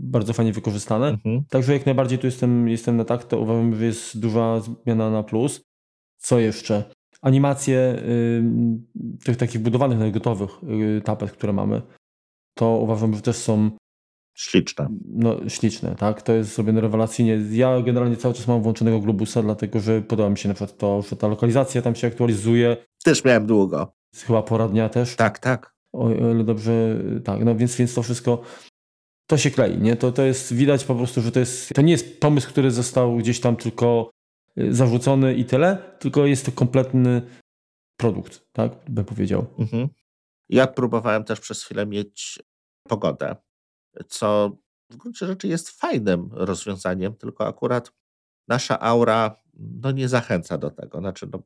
bardzo 0.00 0.32
fajnie 0.32 0.52
wykorzystane. 0.52 1.08
Mhm. 1.08 1.44
Także 1.50 1.72
jak 1.72 1.86
najbardziej 1.86 2.18
tu 2.18 2.26
jestem, 2.26 2.68
jestem 2.68 2.96
na 2.96 3.04
tak, 3.04 3.24
to 3.24 3.40
uważam, 3.40 3.74
że 3.74 3.84
jest 3.84 4.20
duża 4.20 4.60
zmiana 4.60 5.10
na 5.10 5.22
plus. 5.22 5.60
Co 6.18 6.38
jeszcze? 6.38 6.84
Animacje 7.22 7.78
y, 7.78 8.42
tych 9.24 9.36
takich 9.36 9.60
budowanych, 9.60 10.12
gotowych 10.12 10.50
y, 10.98 11.00
tapet, 11.04 11.32
które 11.32 11.52
mamy, 11.52 11.82
to 12.54 12.68
uważam, 12.68 13.14
że 13.14 13.22
też 13.22 13.36
są 13.36 13.70
Śliczne. 14.34 14.88
No, 15.04 15.48
śliczne, 15.48 15.94
tak. 15.94 16.22
To 16.22 16.32
jest 16.32 16.54
zrobione 16.54 16.80
rewelacyjnie. 16.80 17.38
Ja 17.50 17.82
generalnie 17.82 18.16
cały 18.16 18.34
czas 18.34 18.48
mam 18.48 18.62
włączonego 18.62 19.00
Globusa, 19.00 19.42
dlatego 19.42 19.80
że 19.80 20.02
podoba 20.02 20.30
mi 20.30 20.38
się 20.38 20.48
na 20.48 20.54
przykład 20.54 20.78
to, 20.78 21.02
że 21.02 21.16
ta 21.16 21.28
lokalizacja 21.28 21.82
tam 21.82 21.94
się 21.94 22.06
aktualizuje. 22.06 22.76
Też 23.04 23.24
miałem 23.24 23.46
długo. 23.46 23.92
Chyba 24.16 24.42
pora 24.42 24.68
dnia 24.68 24.88
też. 24.88 25.16
Tak, 25.16 25.38
tak. 25.38 25.74
O, 25.92 26.04
o 26.04 26.10
ile 26.10 26.44
dobrze, 26.44 26.72
tak. 27.24 27.44
No 27.44 27.56
więc, 27.56 27.76
więc 27.76 27.94
to 27.94 28.02
wszystko, 28.02 28.42
to 29.26 29.36
się 29.38 29.50
klei, 29.50 29.78
nie? 29.78 29.96
To, 29.96 30.12
to 30.12 30.22
jest, 30.22 30.54
widać 30.54 30.84
po 30.84 30.94
prostu, 30.94 31.20
że 31.20 31.32
to 31.32 31.40
jest, 31.40 31.74
to 31.74 31.82
nie 31.82 31.92
jest 31.92 32.20
pomysł, 32.20 32.48
który 32.48 32.70
został 32.70 33.16
gdzieś 33.16 33.40
tam 33.40 33.56
tylko 33.56 34.10
y, 34.58 34.74
zarzucony 34.74 35.34
i 35.34 35.44
tyle, 35.44 35.96
tylko 35.98 36.26
jest 36.26 36.46
to 36.46 36.52
kompletny 36.52 37.22
produkt, 37.96 38.46
tak? 38.52 38.72
Bym 38.88 39.04
powiedział. 39.04 39.46
Mhm. 39.58 39.88
Ja 40.48 40.66
próbowałem 40.66 41.24
też 41.24 41.40
przez 41.40 41.64
chwilę 41.64 41.86
mieć 41.86 42.42
pogodę, 42.88 43.36
co 44.08 44.56
w 44.90 44.96
gruncie 44.96 45.26
rzeczy 45.26 45.48
jest 45.48 45.70
fajnym 45.70 46.28
rozwiązaniem, 46.32 47.14
tylko 47.14 47.46
akurat 47.46 47.92
nasza 48.48 48.80
aura 48.80 49.36
no, 49.54 49.90
nie 49.90 50.08
zachęca 50.08 50.58
do 50.58 50.70
tego. 50.70 50.98
Znaczy, 50.98 51.28
no, 51.32 51.42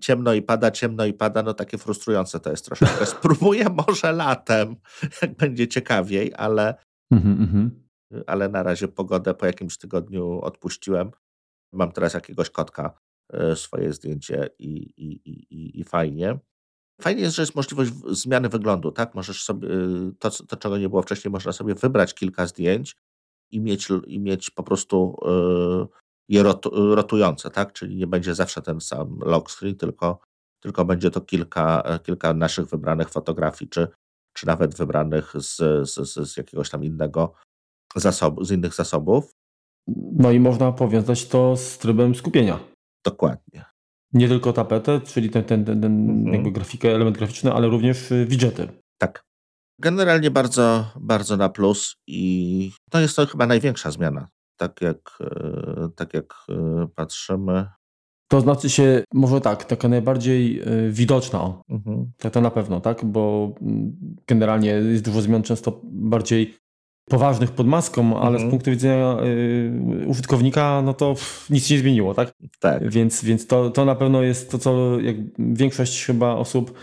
ciemno 0.00 0.34
i 0.34 0.42
pada, 0.42 0.70
ciemno 0.70 1.04
i 1.04 1.12
pada, 1.12 1.42
no 1.42 1.54
takie 1.54 1.78
frustrujące 1.78 2.40
to 2.40 2.50
jest 2.50 2.64
troszeczkę. 2.64 3.06
Spróbuję 3.16 3.66
może 3.68 4.12
latem, 4.12 4.76
jak 5.22 5.36
będzie 5.36 5.68
ciekawiej, 5.68 6.32
ale, 6.36 6.74
mhm, 7.10 7.40
mhm. 7.40 7.82
ale 8.26 8.48
na 8.48 8.62
razie 8.62 8.88
pogodę 8.88 9.34
po 9.34 9.46
jakimś 9.46 9.78
tygodniu 9.78 10.40
odpuściłem. 10.40 11.10
Mam 11.72 11.92
teraz 11.92 12.14
jakiegoś 12.14 12.50
kotka, 12.50 12.98
e, 13.32 13.56
swoje 13.56 13.92
zdjęcie 13.92 14.48
i, 14.58 14.68
i, 14.96 15.30
i, 15.50 15.80
i 15.80 15.84
fajnie. 15.84 16.38
Fajnie 17.00 17.22
jest, 17.22 17.36
że 17.36 17.42
jest 17.42 17.54
możliwość 17.54 17.92
zmiany 18.10 18.48
wyglądu, 18.48 18.92
tak? 18.92 19.14
Możesz 19.14 19.42
sobie, 19.42 19.68
y, 19.68 20.12
to, 20.18 20.30
to 20.30 20.56
czego 20.56 20.78
nie 20.78 20.88
było 20.88 21.02
wcześniej, 21.02 21.32
można 21.32 21.52
sobie 21.52 21.74
wybrać 21.74 22.14
kilka 22.14 22.46
zdjęć 22.46 22.96
i 23.50 23.60
mieć, 23.60 23.88
i 24.06 24.20
mieć 24.20 24.50
po 24.50 24.62
prostu 24.62 25.16
je 26.28 26.42
rotujące, 26.72 27.50
tak? 27.50 27.72
Czyli 27.72 27.96
nie 27.96 28.06
będzie 28.06 28.34
zawsze 28.34 28.62
ten 28.62 28.80
sam 28.80 29.18
lock 29.24 29.50
screen, 29.50 29.76
tylko, 29.76 30.18
tylko 30.62 30.84
będzie 30.84 31.10
to 31.10 31.20
kilka, 31.20 31.82
kilka 32.02 32.32
naszych 32.32 32.66
wybranych 32.66 33.08
fotografii, 33.08 33.68
czy, 33.68 33.88
czy 34.36 34.46
nawet 34.46 34.76
wybranych 34.76 35.32
z, 35.34 35.56
z, 35.90 36.28
z 36.32 36.36
jakiegoś 36.36 36.70
tam 36.70 36.84
innego 36.84 37.34
zasobu, 37.96 38.44
z 38.44 38.50
innych 38.50 38.74
zasobów. 38.74 39.30
No 40.12 40.30
i 40.30 40.40
można 40.40 40.72
powiązać 40.72 41.28
to 41.28 41.56
z 41.56 41.78
trybem 41.78 42.14
skupienia. 42.14 42.58
Dokładnie. 43.04 43.64
Nie 44.12 44.28
tylko 44.28 44.52
tapetę, 44.52 45.00
czyli 45.00 45.30
ten, 45.30 45.44
ten, 45.44 45.64
ten, 45.64 45.80
ten 45.80 46.10
Mhm. 46.10 46.34
jakby 46.34 46.52
grafikę, 46.52 46.94
element 46.94 47.18
graficzny, 47.18 47.52
ale 47.52 47.68
również 47.68 48.10
y, 48.12 48.26
widgety. 48.26 48.68
Tak. 48.98 49.24
Generalnie 49.80 50.30
bardzo, 50.30 50.84
bardzo 51.00 51.36
na 51.36 51.48
plus 51.48 51.96
i 52.06 52.72
to 52.90 53.00
jest 53.00 53.16
to 53.16 53.26
chyba 53.26 53.46
największa 53.46 53.90
zmiana. 53.90 54.28
Tak 54.62 54.80
jak, 54.80 55.18
e, 55.20 55.88
tak 55.96 56.14
jak 56.14 56.34
e, 56.48 56.86
patrzymy. 56.94 57.66
To 58.28 58.40
znaczy 58.40 58.70
się, 58.70 59.04
może 59.14 59.40
tak, 59.40 59.64
taka 59.64 59.88
najbardziej 59.88 60.60
y, 60.88 60.92
widoczna, 60.92 61.62
Mhm. 61.68 62.12
to, 62.32 62.40
na 62.40 62.50
pewno, 62.50 62.80
tak? 62.80 63.04
Bo 63.04 63.52
mm, 63.62 63.96
generalnie 64.26 64.68
jest 64.68 65.04
dużo 65.04 65.20
zmian 65.20 65.42
często 65.42 65.80
bardziej 65.84 66.54
poważnych 67.10 67.50
pod 67.50 67.66
maską, 67.66 68.20
ale 68.20 68.30
Mhm. 68.34 68.48
z 68.48 68.50
punktu 68.50 68.70
widzenia 68.70 69.16
y, 69.24 70.06
użytkownika, 70.06 70.82
no 70.84 70.94
to 70.94 71.14
pff, 71.14 71.50
nic 71.50 71.66
się 71.66 71.74
nie 71.74 71.80
zmieniło, 71.80 72.14
tak? 72.14 72.32
Tak. 72.60 72.90
Więc, 72.90 73.24
więc 73.24 73.46
to, 73.46 73.70
to 73.70 73.84
na 73.84 73.94
pewno 73.94 74.22
jest 74.22 74.50
to, 74.50 74.58
co 74.58 75.00
jak 75.00 75.16
większość 75.38 76.04
chyba 76.04 76.34
osób, 76.34 76.74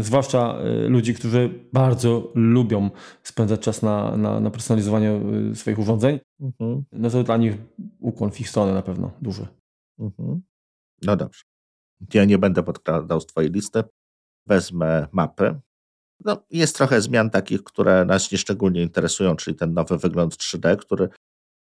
zwłaszcza 0.00 0.58
y, 0.84 0.88
ludzi, 0.88 1.14
którzy 1.14 1.64
bardzo 1.72 2.32
lubią 2.34 2.90
spędzać 3.22 3.60
czas 3.60 3.82
na, 3.82 4.16
na, 4.16 4.40
na 4.40 4.50
personalizowaniu 4.50 5.34
y, 5.50 5.56
swoich 5.56 5.78
urządzeń, 5.78 6.18
Mhm. 6.40 6.84
no 6.92 7.10
to 7.10 7.22
dla 7.24 7.36
nich 7.36 7.54
ukłon 7.98 8.30
w 8.30 8.40
ich 8.40 8.48
stronę 8.48 8.74
na 8.74 8.82
pewno 8.82 9.10
duży. 9.22 9.46
Mhm. 9.98 10.42
No 11.02 11.16
dobrze. 11.16 11.42
Ja 12.14 12.24
nie 12.24 12.38
będę 12.38 12.62
podkradał 12.62 13.20
z 13.20 13.26
Twojej 13.26 13.50
listy. 13.50 13.82
Wezmę 14.46 15.06
mapy. 15.12 15.60
No, 16.24 16.42
jest 16.50 16.76
trochę 16.76 17.00
zmian 17.00 17.30
takich, 17.30 17.64
które 17.64 18.04
nas 18.04 18.32
nieszczególnie 18.32 18.82
interesują, 18.82 19.36
czyli 19.36 19.56
ten 19.56 19.74
nowy 19.74 19.98
wygląd 19.98 20.34
3D, 20.36 20.76
który 20.76 21.08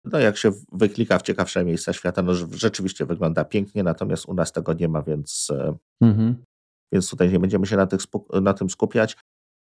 no 0.05 0.19
jak 0.19 0.37
się 0.37 0.51
wyklika 0.71 1.19
w 1.19 1.21
ciekawsze 1.21 1.65
miejsca 1.65 1.93
świata, 1.93 2.21
no 2.21 2.31
rz- 2.33 2.53
rzeczywiście 2.53 3.05
wygląda 3.05 3.45
pięknie, 3.45 3.83
natomiast 3.83 4.25
u 4.29 4.33
nas 4.33 4.51
tego 4.51 4.73
nie 4.73 4.87
ma, 4.87 5.01
więc, 5.01 5.47
e, 5.51 5.75
Mhm. 6.01 6.43
Więc 6.91 7.09
tutaj 7.09 7.31
nie 7.31 7.39
będziemy 7.39 7.65
się 7.65 7.77
na, 7.77 7.87
tych, 7.87 7.99
na 8.41 8.53
tym 8.53 8.69
skupiać. 8.69 9.17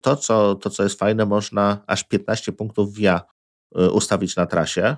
To 0.01 0.15
co, 0.15 0.55
to, 0.55 0.69
co 0.69 0.83
jest 0.83 0.99
fajne, 0.99 1.25
można 1.25 1.83
aż 1.87 2.03
15 2.03 2.51
punktów 2.51 2.93
via 2.93 3.21
e, 3.75 3.89
ustawić 3.89 4.35
na 4.35 4.45
trasie. 4.45 4.95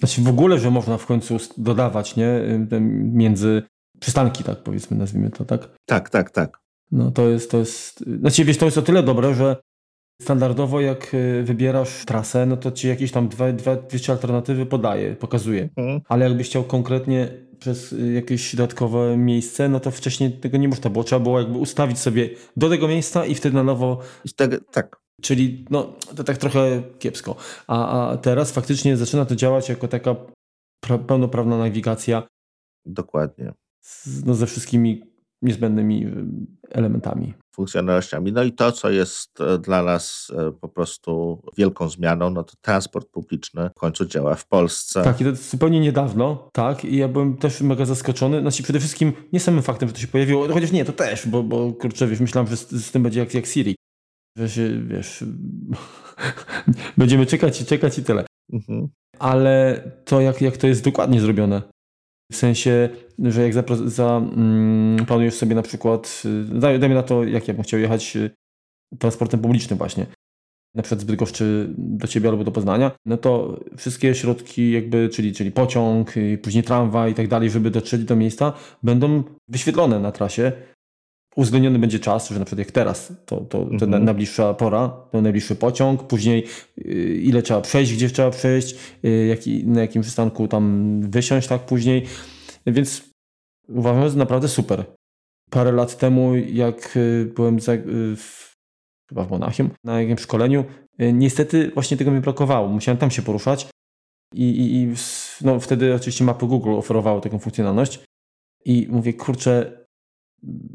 Znaczy 0.00 0.22
w 0.22 0.28
ogóle, 0.28 0.58
że 0.58 0.70
można 0.70 0.98
w 0.98 1.06
końcu 1.06 1.36
dodawać, 1.56 2.16
nie? 2.16 2.28
Y, 2.72 2.80
Między 3.12 3.62
przystanki, 4.00 4.44
tak 4.44 4.62
powiedzmy, 4.62 4.96
nazwijmy 4.96 5.30
to, 5.30 5.44
tak? 5.44 5.68
Tak, 5.86 6.10
tak, 6.10 6.30
tak. 6.30 6.60
No 6.90 7.10
to 7.10 7.28
jest, 7.28 7.50
to 7.50 7.58
jest, 7.58 8.04
znaczy 8.20 8.44
wiesz, 8.44 8.58
to 8.58 8.64
jest 8.64 8.78
o 8.78 8.82
tyle 8.82 9.02
dobre, 9.02 9.34
że 9.34 9.56
standardowo 10.22 10.80
jak 10.80 11.14
y, 11.14 11.42
wybierasz 11.42 12.04
trasę, 12.04 12.46
no 12.46 12.56
to 12.56 12.72
ci 12.72 12.88
jakieś 12.88 13.12
tam 13.12 13.28
dwa, 13.28 13.52
dwa, 13.52 13.76
dwie 13.76 13.98
trzy 13.98 14.12
alternatywy 14.12 14.66
podaje, 14.66 15.16
pokazuje. 15.16 15.68
Mhm. 15.76 16.00
Ale 16.08 16.28
jakbyś 16.28 16.46
chciał 16.48 16.64
konkretnie 16.64 17.28
przez 17.62 17.92
y, 17.92 18.12
jakieś 18.12 18.56
dodatkowe 18.56 19.16
miejsce, 19.16 19.68
no 19.68 19.80
to 19.80 19.90
wcześniej 19.90 20.32
tego 20.32 20.58
nie 20.58 20.68
można 20.68 20.90
było. 20.90 21.04
Trzeba 21.04 21.20
było 21.20 21.40
jakby 21.40 21.58
ustawić 21.58 21.98
sobie 21.98 22.30
do 22.56 22.68
tego 22.68 22.88
miejsca 22.88 23.26
i 23.26 23.34
wtedy 23.34 23.56
na 23.56 23.62
nowo, 23.62 23.98
tak, 24.72 25.00
czyli 25.22 25.64
no 25.70 25.96
to 26.16 26.24
tak 26.24 26.38
trochę 26.38 26.82
kiepsko. 26.98 27.36
A, 27.66 28.08
a 28.10 28.16
teraz 28.16 28.52
faktycznie 28.52 28.96
zaczyna 28.96 29.24
to 29.24 29.36
działać 29.36 29.68
jako 29.68 29.88
taka 29.88 30.16
pra, 30.80 30.98
pełnoprawna 30.98 31.58
nawigacja 31.58 32.22
dokładnie. 32.86 33.52
z, 33.80 34.24
no, 34.24 34.34
ze 34.34 34.46
wszystkimi 34.46 35.11
niezbędnymi 35.42 36.06
y, 36.06 36.10
elementami. 36.70 37.34
funkcjonalnościami. 37.54 38.32
No 38.32 38.42
i 38.42 38.52
to, 38.52 38.72
co 38.72 38.90
jest 38.90 39.40
e, 39.40 39.58
dla 39.58 39.82
nas 39.82 40.32
e, 40.38 40.52
po 40.52 40.68
prostu 40.68 41.42
wielką 41.58 41.88
zmianą, 41.88 42.30
no 42.30 42.44
to 42.44 42.52
transport 42.60 43.08
publiczny 43.08 43.70
w 43.76 43.80
końcu 43.80 44.06
działa 44.06 44.34
w 44.34 44.48
Polsce. 44.48 45.02
Tak, 45.02 45.20
i 45.20 45.24
to 45.24 45.34
zupełnie 45.34 45.80
niedawno, 45.80 46.48
tak, 46.52 46.84
i 46.84 46.96
ja 46.96 47.08
byłem 47.08 47.36
też 47.36 47.60
mega 47.60 47.84
zaskoczony, 47.84 48.40
znaczy 48.40 48.62
przede 48.62 48.78
wszystkim 48.78 49.12
nie 49.32 49.40
samym 49.40 49.62
faktem, 49.62 49.88
że 49.88 49.94
to 49.94 50.00
się 50.00 50.08
pojawiło, 50.08 50.48
chociaż 50.48 50.72
nie, 50.72 50.84
to 50.84 50.92
też, 50.92 51.26
bo, 51.26 51.42
bo 51.42 51.72
kurczę, 51.72 52.06
wiesz, 52.06 52.20
myślałem, 52.20 52.50
że 52.50 52.56
z, 52.56 52.70
z 52.70 52.90
tym 52.90 53.02
będzie 53.02 53.20
jak, 53.20 53.34
jak 53.34 53.46
Siri, 53.46 53.74
że 54.38 54.48
się, 54.48 54.82
wiesz, 54.86 55.24
będziemy 56.98 57.26
czekać 57.26 57.60
i 57.60 57.64
czekać 57.64 57.98
i 57.98 58.04
tyle. 58.04 58.26
Mhm. 58.52 58.88
Ale 59.18 59.82
to, 60.04 60.20
jak, 60.20 60.42
jak 60.42 60.56
to 60.56 60.66
jest 60.66 60.84
dokładnie 60.84 61.20
zrobione, 61.20 61.62
w 62.32 62.36
sensie, 62.36 62.88
że 63.18 63.42
jak 63.42 63.52
zapro- 63.52 63.88
za, 63.88 64.16
mm, 64.16 65.30
sobie 65.30 65.54
na 65.54 65.62
przykład, 65.62 66.22
y, 66.24 66.58
daj, 66.58 66.78
dajmy 66.78 66.94
na 66.94 67.02
to, 67.02 67.24
jak 67.24 67.48
ja 67.48 67.54
bym 67.54 67.62
chciał 67.62 67.80
jechać 67.80 68.16
y, 68.16 68.30
transportem 68.98 69.40
publicznym 69.40 69.78
właśnie, 69.78 70.06
na 70.74 70.82
przykład 70.82 71.00
z 71.00 71.04
Bydgoszczy 71.04 71.74
do 71.78 72.06
Ciebie 72.06 72.28
albo 72.28 72.44
do 72.44 72.52
Poznania, 72.52 72.90
no 73.06 73.16
to 73.16 73.60
wszystkie 73.76 74.14
środki 74.14 74.72
jakby, 74.72 75.08
czyli, 75.08 75.32
czyli 75.32 75.50
pociąg, 75.52 76.16
y, 76.16 76.38
później 76.42 76.64
tramwaj 76.64 77.12
i 77.12 77.14
tak 77.14 77.28
dalej, 77.28 77.50
żeby 77.50 77.70
dotrzeć 77.70 78.04
do 78.04 78.16
miejsca, 78.16 78.52
będą 78.82 79.22
wyświetlone 79.48 80.00
na 80.00 80.12
trasie. 80.12 80.52
Uwzględniony 81.36 81.78
będzie 81.78 81.98
czas, 81.98 82.28
że 82.30 82.38
na 82.38 82.44
przykład 82.44 82.58
jak 82.66 82.70
teraz, 82.72 83.12
to, 83.26 83.36
to, 83.40 83.62
Mhm. 83.62 83.90
na- 83.90 83.98
najbliższa 83.98 84.54
pora, 84.54 84.88
to 85.12 85.20
najbliższy 85.22 85.56
pociąg, 85.56 86.02
później 86.06 86.46
y, 86.78 87.20
ile 87.22 87.42
trzeba 87.42 87.60
przejść, 87.60 87.94
gdzie 87.94 88.10
trzeba 88.10 88.30
przejść, 88.30 88.76
y, 89.04 89.26
jaki, 89.26 89.66
na 89.66 89.80
jakim 89.80 90.02
przystanku 90.02 90.48
tam 90.48 91.00
wysiąść, 91.10 91.48
tak 91.48 91.60
później. 91.66 92.06
Więc 92.66 93.02
uważam, 93.68 94.08
że 94.08 94.16
naprawdę 94.18 94.48
super. 94.48 94.84
Parę 95.50 95.72
lat 95.72 95.98
temu, 95.98 96.36
jak 96.36 96.96
y, 96.96 97.32
byłem 97.36 97.60
za, 97.60 97.72
w, 98.16 98.52
chyba 99.08 99.24
w 99.24 99.30
Monachium, 99.30 99.70
na 99.84 100.00
jakimś 100.00 100.20
szkoleniu, 100.20 100.64
niestety 101.12 101.70
właśnie 101.74 101.96
tego 101.96 102.10
mi 102.10 102.20
brakowało. 102.20 102.68
Musiałem 102.68 102.98
tam 102.98 103.10
się 103.10 103.22
poruszać 103.22 103.66
i, 104.34 104.42
i, 104.50 104.74
i 104.82 104.88
no, 105.40 105.60
wtedy 105.60 105.94
oczywiście 105.94 106.24
mapy 106.24 106.46
Google 106.46 106.70
oferowały 106.70 107.20
taką 107.20 107.38
funkcjonalność 107.38 108.00
i 108.64 108.86
mówię, 108.90 109.12
kurczę, 109.14 109.81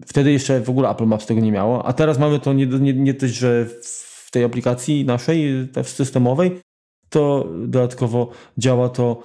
wtedy 0.05 0.31
jeszcze 0.31 0.61
w 0.61 0.69
ogóle 0.69 0.89
Apple 0.89 1.05
Maps 1.05 1.25
tego 1.25 1.41
nie 1.41 1.51
miało, 1.51 1.85
a 1.85 1.93
teraz 1.93 2.19
mamy 2.19 2.39
to 2.39 2.53
nie, 2.53 2.65
nie, 2.65 2.93
nie 2.93 3.13
że 3.21 3.65
w 4.25 4.31
tej 4.31 4.43
aplikacji 4.43 5.05
naszej, 5.05 5.67
tej 5.73 5.83
systemowej, 5.83 6.59
to 7.09 7.49
dodatkowo 7.65 8.31
działa 8.57 8.89
to 8.89 9.23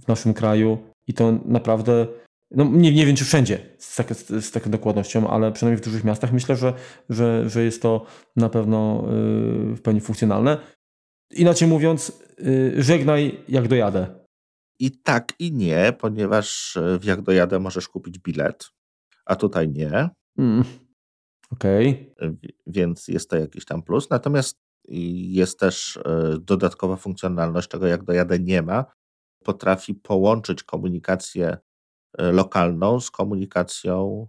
w 0.00 0.08
naszym 0.08 0.34
kraju 0.34 0.78
i 1.06 1.14
to 1.14 1.32
naprawdę, 1.44 2.06
no 2.50 2.64
nie, 2.64 2.92
nie 2.92 3.06
wiem 3.06 3.16
czy 3.16 3.24
wszędzie 3.24 3.58
z, 3.78 3.96
tak, 3.96 4.14
z, 4.14 4.50
taką 4.50 4.70
dokładnością, 4.70 5.30
ale 5.30 5.52
przynajmniej 5.52 5.82
w 5.82 5.84
dużych 5.84 6.04
miastach 6.04 6.32
myślę, 6.32 6.56
że, 6.56 6.74
że, 7.08 7.48
że 7.48 7.64
jest 7.64 7.82
to 7.82 8.06
na 8.36 8.48
pewno 8.48 9.04
yy, 9.06 9.76
w 9.76 9.80
pełni 9.82 10.00
funkcjonalne. 10.00 10.58
Inaczej 11.30 11.68
mówiąc, 11.68 12.22
yy, 12.38 12.82
żegnaj 12.82 13.44
jak 13.48 13.68
dojadę. 13.68 14.20
I 14.80 14.90
tak 14.90 15.32
i 15.38 15.52
nie, 15.52 15.92
ponieważ 15.98 16.76
e, 16.76 16.98
w 16.98 17.04
jak 17.04 17.22
dojadę 17.22 17.60
możesz 17.60 17.88
kupić 17.88 18.18
bilet, 18.18 18.70
a 19.26 19.36
tutaj 19.36 19.68
nie, 19.68 20.08
Mm. 20.38 20.64
Okej. 21.52 22.14
wi- 22.42 22.54
więc 22.66 23.08
jest 23.08 23.30
to 23.30 23.36
jakiś 23.36 23.64
tam 23.64 23.82
plus. 23.82 24.10
Natomiast 24.10 24.58
jest 24.88 25.58
też 25.60 25.96
e, 25.96 26.38
dodatkowa 26.40 26.96
funkcjonalność, 26.96 27.68
czego 27.68 27.86
jak 27.86 28.04
dojadę 28.04 28.38
nie 28.38 28.62
ma. 28.62 28.84
Potrafi 29.44 29.94
połączyć 29.94 30.62
komunikację 30.62 31.58
e, 32.18 32.32
lokalną 32.32 33.00
z 33.00 33.10
komunikacją 33.10 34.26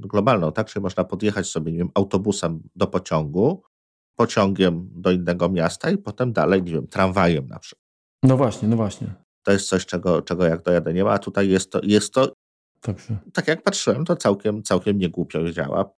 globalną, 0.00 0.52
tak? 0.52 0.66
Czyli 0.66 0.82
można 0.82 1.04
podjechać 1.04 1.46
sobie, 1.46 1.72
nie 1.72 1.78
wiem, 1.78 1.90
autobusem 1.94 2.62
do 2.76 2.86
pociągu, 2.86 3.62
pociągiem 4.16 4.88
do 4.92 5.10
innego 5.10 5.48
miasta 5.48 5.90
i 5.90 5.98
potem 5.98 6.32
dalej, 6.32 6.62
nie 6.62 6.72
wiem, 6.72 6.86
tramwajem 6.86 7.46
na 7.46 7.58
przykład. 7.58 7.82
No 8.22 8.36
właśnie, 8.36 8.68
no 8.68 8.76
właśnie. 8.76 9.14
To 9.42 9.52
jest 9.52 9.68
coś, 9.68 9.86
czego, 9.86 10.22
czego 10.22 10.44
jak 10.44 10.62
dojadę 10.62 10.94
nie 10.94 11.04
ma, 11.04 11.10
a 11.12 11.18
tutaj 11.18 11.48
jest 11.48 11.72
to, 11.72 11.80
jest 11.82 12.14
to, 12.14 12.32
Także 12.82 13.18
tak 13.32 13.48
jak 13.48 13.62
patrzyłem, 13.62 14.04
to 14.04 14.16
całkiem, 14.16 14.62
całkiem 14.62 14.98
niegłupio 14.98 15.52
działa. 15.52 15.90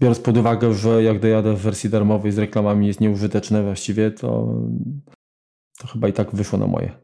biorąc 0.00 0.20
pod 0.20 0.36
uwagę, 0.36 0.74
że 0.74 1.02
jak 1.02 1.20
dojadę 1.20 1.54
w 1.56 1.60
wersji 1.60 1.90
darmowej 1.90 2.32
z 2.32 2.38
reklamami 2.38 2.86
jest 2.86 3.00
nieużyteczne 3.00 3.62
właściwie, 3.62 4.10
to, 4.10 4.54
to 5.78 5.86
chyba 5.86 6.08
i 6.08 6.12
tak 6.12 6.34
wyszło 6.34 6.58
na 6.58 6.66
moje. 6.66 6.98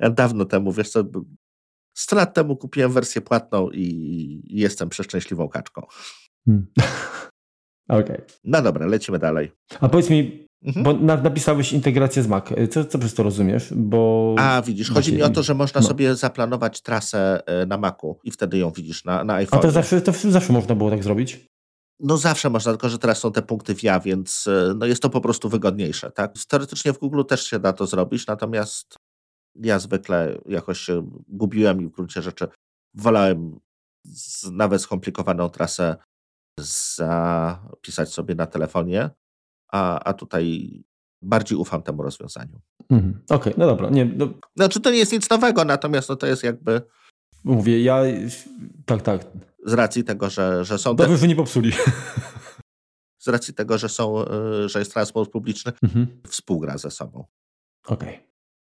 Ja 0.00 0.10
dawno 0.20 0.44
temu, 0.44 0.72
wiesz 0.72 0.90
co, 0.90 1.04
b- 1.04 1.22
100 1.96 2.16
lat 2.16 2.34
temu 2.34 2.56
kupiłem 2.56 2.92
wersję 2.92 3.20
płatną 3.22 3.70
i, 3.70 4.42
jestem 4.44 4.88
przeszczęśliwą 4.88 5.48
kaczką. 5.48 5.82
Hmm. 6.46 6.66
Okej. 7.88 8.20
No 8.44 8.62
dobra, 8.62 8.86
lecimy 8.86 9.18
dalej. 9.18 9.52
A 9.80 9.88
powiedz 9.88 10.10
mi, 10.10 10.46
Mhm. 10.64 10.84
bo 10.84 10.92
na, 10.92 11.16
napisałeś 11.16 11.72
integrację 11.72 12.22
z 12.22 12.26
Mac. 12.26 12.44
Co, 12.70 12.84
co 12.84 12.98
przez 12.98 13.14
to 13.14 13.22
rozumiesz? 13.22 13.74
Bo... 13.76 14.34
A 14.38 14.62
widzisz, 14.62 14.90
chodzi 14.90 15.12
mi 15.12 15.22
o 15.22 15.30
to, 15.30 15.42
że 15.42 15.54
można 15.54 15.80
no. 15.80 15.86
sobie 15.86 16.14
zaplanować 16.14 16.80
trasę 16.80 17.42
e, 17.46 17.66
na 17.66 17.78
Macu 17.78 18.18
i 18.24 18.30
wtedy 18.30 18.58
ją 18.58 18.70
widzisz 18.70 19.04
na, 19.04 19.24
na 19.24 19.34
A 19.34 19.36
iPhone. 19.36 19.62
to 19.62 19.70
zawsze, 19.70 20.00
to 20.00 20.12
zawsze 20.12 20.52
można 20.52 20.74
było 20.74 20.90
tak 20.90 21.04
zrobić? 21.04 21.46
No 22.00 22.16
zawsze 22.16 22.50
można, 22.50 22.72
tylko 22.72 22.88
że 22.88 22.98
teraz 22.98 23.18
są 23.18 23.32
te 23.32 23.42
punkty 23.42 23.74
via, 23.74 24.00
więc 24.00 24.46
e, 24.46 24.74
no 24.76 24.86
jest 24.86 25.02
to 25.02 25.10
po 25.10 25.20
prostu 25.20 25.48
wygodniejsze. 25.48 26.10
Tak? 26.10 26.34
Teoretycznie 26.48 26.92
w 26.92 26.98
Google 26.98 27.22
też 27.24 27.46
się 27.46 27.58
da 27.58 27.72
to 27.72 27.86
zrobić, 27.86 28.26
natomiast 28.26 28.96
ja 29.54 29.78
zwykle 29.78 30.38
jakoś 30.46 30.80
się 30.80 31.10
gubiłem 31.28 31.82
i 31.82 31.86
w 31.86 31.90
gruncie 31.90 32.22
rzeczy 32.22 32.48
wolałem 32.94 33.60
nawet 34.52 34.82
skomplikowaną 34.82 35.48
trasę 35.48 35.96
zapisać 36.60 38.12
sobie 38.12 38.34
na 38.34 38.46
telefonie, 38.46 39.10
a, 39.72 39.98
a 40.04 40.12
tutaj 40.12 40.70
bardziej 41.22 41.58
ufam 41.58 41.82
temu 41.82 42.02
rozwiązaniu. 42.02 42.60
Mhm. 42.90 43.20
Okej, 43.30 43.54
no 43.56 43.66
dobra. 43.66 43.90
Nie, 43.90 44.04
no, 44.04 44.28
Znaczy 44.56 44.80
to 44.80 44.90
nie 44.90 44.98
jest 44.98 45.12
nic 45.12 45.30
nowego, 45.30 45.64
natomiast 45.64 46.08
no 46.08 46.16
to 46.16 46.26
jest 46.26 46.44
jakby 46.44 46.82
mówię, 47.44 47.82
ja 47.82 48.02
tak, 48.86 49.02
tak. 49.02 49.26
Z 49.66 49.72
racji 49.72 50.04
tego, 50.04 50.30
że, 50.30 50.64
że 50.64 50.78
są. 50.78 50.96
Dobrze, 50.96 51.16
że 51.16 51.28
nie 51.28 51.36
popsuli. 51.36 51.72
Z 53.18 53.28
racji 53.28 53.54
tego, 53.54 53.78
że 53.78 53.88
są, 53.88 54.24
y, 54.64 54.68
że 54.68 54.78
jest 54.78 54.92
transport 54.92 55.30
publiczny, 55.30 55.72
mhm. 55.82 56.06
współgra 56.28 56.78
ze 56.78 56.90
sobą. 56.90 57.24
Okej. 57.86 58.08
Okay. 58.08 58.20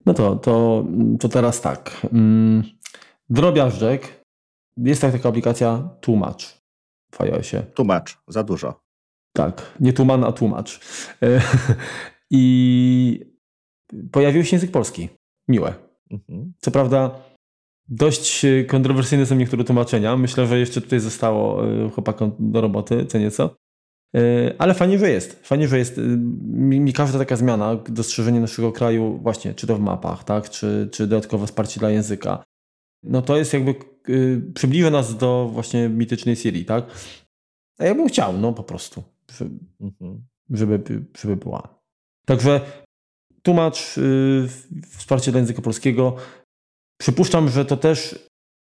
No 0.07 0.15
to, 0.15 0.37
to, 0.37 0.85
to 1.21 1.29
teraz 1.29 1.61
tak. 1.61 2.07
Mm, 2.13 2.63
drobiażdżek. 3.31 4.25
Jest 4.77 5.03
taka 5.03 5.29
aplikacja 5.29 5.89
Tłumacz 6.01 6.59
w 7.15 7.21
iOSie. 7.21 7.63
Tłumacz, 7.75 8.19
za 8.29 8.43
dużo. 8.43 8.81
Tak, 9.39 9.75
nie 9.81 9.93
tłuman, 9.93 10.25
a 10.25 10.33
tłumacz. 10.33 10.81
I 12.31 13.21
pojawił 14.13 14.45
się 14.45 14.57
język 14.57 14.71
polski. 14.71 15.09
Miłe. 15.49 15.75
Mhm. 16.11 16.53
Co 16.59 16.71
prawda 16.71 17.11
dość 17.89 18.47
kontrowersyjne 18.69 19.27
są 19.27 19.35
niektóre 19.35 19.65
tłumaczenia. 19.65 20.17
Myślę, 20.17 20.47
że 20.47 20.59
jeszcze 20.59 20.81
tutaj 20.81 21.01
zostało 21.01 21.67
e, 21.67 21.91
chłopakom 21.91 22.33
do 22.39 22.61
roboty, 22.61 23.07
co 23.07 23.19
nieco. 23.19 23.57
E, 24.17 24.21
ale 24.59 24.75
fajnie, 24.75 24.99
że 24.99 25.11
jest. 25.11 25.47
Fajnie, 25.47 25.69
że 25.69 25.79
jest. 25.79 25.99
E, 25.99 26.03
mi, 26.43 26.81
mi 26.81 26.93
każda 26.93 27.19
taka 27.19 27.37
zmiana, 27.37 27.77
dostrzeżenie 27.77 28.41
naszego 28.41 28.73
kraju, 28.73 29.19
właśnie, 29.23 29.55
czy 29.55 29.67
to 29.67 29.77
w 29.77 29.81
mapach, 29.81 30.25
tak, 30.25 30.51
czy, 30.51 30.89
czy 30.93 31.07
dodatkowe 31.07 31.47
wsparcie 31.47 31.81
dla 31.81 31.91
języka, 31.91 32.45
no 33.03 33.23
to 33.23 33.37
jest 33.37 33.53
jakby, 33.53 33.75
przybliża 34.55 34.91
nas 34.91 35.17
do 35.17 35.51
właśnie 35.53 35.89
mitycznej 35.89 36.37
Syrii, 36.37 36.65
tak? 36.65 36.85
A 37.79 37.85
ja 37.85 37.95
bym 37.95 38.09
chciał, 38.09 38.39
no 38.39 38.53
po 38.53 38.63
prostu, 38.63 39.03
żeby, 40.51 40.79
żeby, 41.15 41.37
była. 41.37 41.81
Także 42.27 42.61
tłumacz, 43.43 43.97
yy, 43.97 44.49
wsparcie 44.87 45.31
dla 45.31 45.41
języka 45.41 45.63
polskiego. 45.63 46.17
Przypuszczam, 47.01 47.49
że 47.49 47.65
to 47.65 47.77
też 47.77 48.29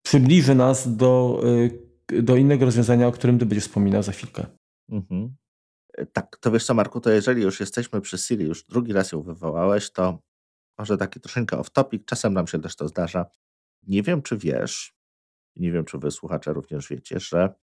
przybliży 0.06 0.54
nas 0.54 0.96
do, 0.96 1.42
yy, 2.12 2.22
do 2.22 2.36
innego 2.36 2.64
rozwiązania, 2.64 3.08
o 3.08 3.12
którym 3.12 3.38
ty 3.38 3.46
będziesz 3.46 3.64
wspominał 3.64 4.02
za 4.02 4.12
chwilkę. 4.12 4.46
Mhm. 4.88 5.34
E, 5.94 6.06
tak, 6.06 6.36
to 6.36 6.50
wiesz 6.50 6.64
co, 6.64 6.74
Marku, 6.74 7.00
to 7.00 7.10
jeżeli 7.10 7.42
już 7.42 7.60
jesteśmy 7.60 8.00
przy 8.00 8.18
Siri, 8.18 8.44
już 8.44 8.64
drugi 8.64 8.92
raz 8.92 9.12
ją 9.12 9.22
wywołałeś, 9.22 9.90
to 9.90 10.18
może 10.78 10.96
taki 10.96 11.20
troszeczkę 11.20 11.56
off-topic, 11.56 12.04
czasem 12.04 12.34
nam 12.34 12.46
się 12.46 12.60
też 12.60 12.76
to 12.76 12.88
zdarza. 12.88 13.26
Nie 13.82 14.02
wiem, 14.02 14.22
czy 14.22 14.36
wiesz, 14.36 14.94
nie 15.56 15.72
wiem, 15.72 15.84
czy 15.84 15.98
wy 15.98 16.10
słuchacze 16.10 16.52
również 16.52 16.88
wiecie, 16.88 17.20
że 17.20 17.54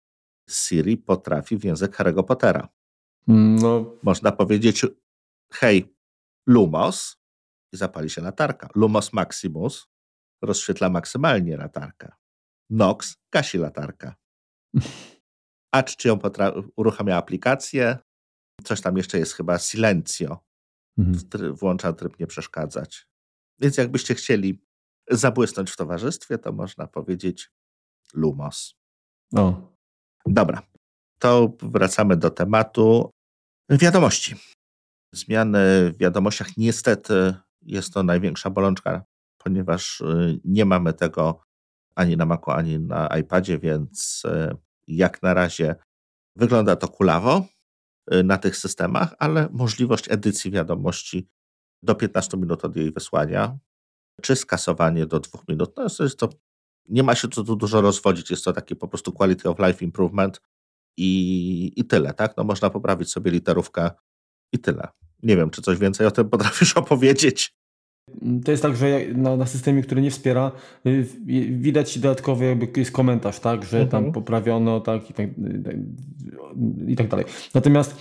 Siri 0.50 0.96
potrafi 0.96 1.56
w 1.56 1.64
język 1.64 1.96
Harry'ego 1.96 2.24
Pottera. 2.24 2.68
No. 3.26 3.94
Można 4.02 4.32
powiedzieć, 4.32 4.86
hej, 5.52 5.96
Lumos 6.46 7.16
i 7.72 7.76
zapali 7.76 8.10
się 8.10 8.22
latarka. 8.22 8.68
Lumos 8.74 9.12
Maximus 9.12 9.88
rozświetla 10.42 10.88
maksymalnie 10.88 11.56
latarkę. 11.56 12.12
Nox 12.70 13.16
gasi 13.32 13.58
latarkę. 13.58 14.12
A 15.74 15.82
czy 15.82 16.08
ją 16.08 16.18
uruchamia 16.76 17.16
aplikację? 17.16 17.98
Coś 18.64 18.80
tam 18.80 18.96
jeszcze 18.96 19.18
jest 19.18 19.32
chyba 19.32 19.58
Silencio. 19.58 20.44
Mhm. 20.98 21.54
Włącza 21.54 21.92
tryb 21.92 22.20
nie 22.20 22.26
przeszkadzać. 22.26 23.08
Więc 23.58 23.76
jakbyście 23.76 24.14
chcieli 24.14 24.62
zabłysnąć 25.10 25.70
w 25.70 25.76
towarzystwie, 25.76 26.38
to 26.38 26.52
można 26.52 26.86
powiedzieć 26.86 27.50
Lumos. 28.14 28.74
O. 29.36 29.75
Dobra, 30.26 30.62
to 31.18 31.52
wracamy 31.62 32.16
do 32.16 32.30
tematu 32.30 33.10
wiadomości. 33.70 34.34
Zmiany 35.14 35.92
w 35.92 35.98
wiadomościach 35.98 36.56
niestety 36.56 37.34
jest 37.62 37.94
to 37.94 38.02
największa 38.02 38.50
bolączka, 38.50 39.04
ponieważ 39.38 40.00
y, 40.00 40.40
nie 40.44 40.64
mamy 40.64 40.92
tego 40.92 41.40
ani 41.94 42.16
na 42.16 42.26
Macu, 42.26 42.50
ani 42.50 42.78
na 42.78 43.08
iPadzie, 43.18 43.58
więc 43.58 44.22
y, 44.24 44.56
jak 44.86 45.22
na 45.22 45.34
razie 45.34 45.76
wygląda 46.36 46.76
to 46.76 46.88
kulawo 46.88 47.46
y, 48.14 48.24
na 48.24 48.38
tych 48.38 48.56
systemach, 48.56 49.14
ale 49.18 49.48
możliwość 49.52 50.10
edycji 50.10 50.50
wiadomości 50.50 51.28
do 51.82 51.94
15 51.94 52.36
minut 52.36 52.64
od 52.64 52.76
jej 52.76 52.92
wysłania, 52.92 53.58
czy 54.22 54.36
skasowanie 54.36 55.06
do 55.06 55.20
dwóch 55.20 55.48
minut, 55.48 55.76
no 55.76 55.86
jest 56.00 56.18
to, 56.18 56.28
nie 56.88 57.02
ma 57.02 57.14
się 57.14 57.28
co 57.28 57.44
tu 57.44 57.56
dużo 57.56 57.80
rozwodzić, 57.80 58.30
jest 58.30 58.44
to 58.44 58.52
taki 58.52 58.76
po 58.76 58.88
prostu 58.88 59.12
quality 59.12 59.48
of 59.48 59.58
life 59.58 59.84
improvement 59.84 60.40
i, 60.96 61.72
i 61.76 61.84
tyle, 61.84 62.14
tak? 62.14 62.36
No 62.36 62.44
można 62.44 62.70
poprawić 62.70 63.10
sobie 63.10 63.30
literówkę 63.30 63.90
i 64.52 64.58
tyle. 64.58 64.88
Nie 65.22 65.36
wiem, 65.36 65.50
czy 65.50 65.62
coś 65.62 65.78
więcej 65.78 66.06
o 66.06 66.10
tym 66.10 66.28
potrafisz 66.34 66.76
opowiedzieć. 66.76 67.54
To 68.44 68.50
jest 68.50 68.62
tak, 68.62 68.76
że 68.76 69.00
na, 69.14 69.36
na, 69.36 69.46
systemie, 69.46 69.82
który 69.82 70.02
nie 70.02 70.10
wspiera, 70.10 70.52
y, 70.86 71.06
widać 71.50 71.98
dodatkowy 71.98 72.44
jakby 72.44 72.68
jest 72.76 72.92
komentarz, 72.92 73.40
tak, 73.40 73.64
że 73.64 73.80
mhm. 73.80 73.88
tam 73.88 74.12
poprawiono, 74.12 74.80
tak 74.80 75.10
i, 75.10 75.14
tak 75.14 75.28
i 76.86 76.96
tak 76.96 77.08
dalej. 77.08 77.24
Natomiast 77.54 77.96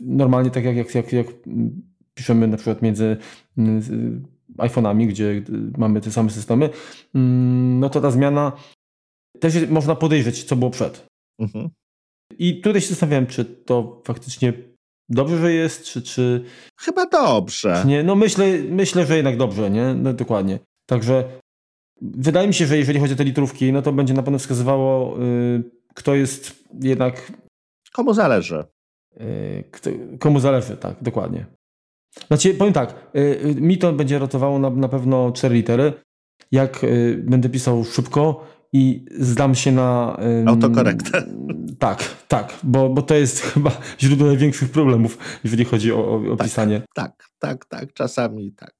normalnie 0.00 0.50
tak 0.50 0.64
jak, 0.64 0.76
jak, 0.76 0.94
jak, 0.94 1.12
jak 1.12 1.26
piszemy 2.14 2.48
na 2.48 2.56
przykład 2.56 2.82
między 2.82 3.16
iPhone'ami, 4.58 5.06
gdzie 5.06 5.42
mamy 5.78 6.00
te 6.00 6.10
same 6.10 6.30
systemy, 6.30 6.70
mm, 7.14 7.80
no 7.80 7.90
to 7.90 8.00
ta 8.00 8.10
zmiana 8.10 8.52
też 9.40 9.68
można 9.68 9.94
podejrzeć, 9.94 10.44
co 10.44 10.56
było 10.56 10.70
przed. 10.70 11.06
Mhm. 11.38 11.70
I 12.38 12.60
tutaj 12.60 12.80
się 12.80 12.88
zastanawiałem, 12.88 13.26
czy 13.26 13.44
to 13.44 14.02
faktycznie 14.04 14.52
dobrze, 15.08 15.38
że 15.38 15.52
jest, 15.52 15.84
czy... 15.84 16.02
czy 16.02 16.44
Chyba 16.80 17.06
dobrze. 17.06 17.78
Czy 17.82 17.88
nie? 17.88 18.02
No 18.02 18.14
myślę, 18.14 18.46
myślę, 18.68 19.06
że 19.06 19.16
jednak 19.16 19.36
dobrze, 19.36 19.70
nie? 19.70 19.94
No, 19.94 20.12
dokładnie. 20.12 20.58
Także 20.86 21.24
wydaje 22.02 22.48
mi 22.48 22.54
się, 22.54 22.66
że 22.66 22.78
jeżeli 22.78 23.00
chodzi 23.00 23.14
o 23.14 23.16
te 23.16 23.24
litrówki, 23.24 23.72
no 23.72 23.82
to 23.82 23.92
będzie 23.92 24.14
na 24.14 24.22
pewno 24.22 24.38
wskazywało, 24.38 25.18
yy, 25.18 25.62
kto 25.94 26.14
jest 26.14 26.64
jednak... 26.80 27.32
Komu 27.92 28.14
zależy. 28.14 28.64
Yy, 29.16 29.64
kto, 29.70 29.90
komu 30.18 30.40
zależy, 30.40 30.76
tak, 30.76 30.96
dokładnie. 31.02 31.46
Znaczy, 32.26 32.54
powiem 32.54 32.72
tak, 32.72 33.10
yy, 33.14 33.54
mi 33.54 33.78
to 33.78 33.92
będzie 33.92 34.18
ratowało 34.18 34.58
na, 34.58 34.70
na 34.70 34.88
pewno 34.88 35.32
cztery 35.32 35.54
litery. 35.54 35.92
Jak 36.52 36.84
y, 36.84 37.22
będę 37.26 37.48
pisał 37.48 37.84
szybko, 37.84 38.46
i 38.72 39.04
zdam 39.18 39.54
się 39.54 39.72
na. 39.72 40.16
Autokorektę. 40.46 41.26
Tak, 41.78 42.24
tak, 42.28 42.58
bo, 42.62 42.88
bo 42.88 43.02
to 43.02 43.14
jest 43.14 43.40
chyba 43.52 43.70
źródło 44.00 44.26
największych 44.26 44.70
problemów, 44.70 45.18
jeżeli 45.44 45.64
chodzi 45.64 45.92
o, 45.92 46.14
o, 46.32 46.36
tak, 46.36 46.46
pisanie. 46.46 46.82
Tak, 46.94 47.28
tak, 47.38 47.64
tak, 47.64 47.92
czasami 47.92 48.52
tak. 48.52 48.74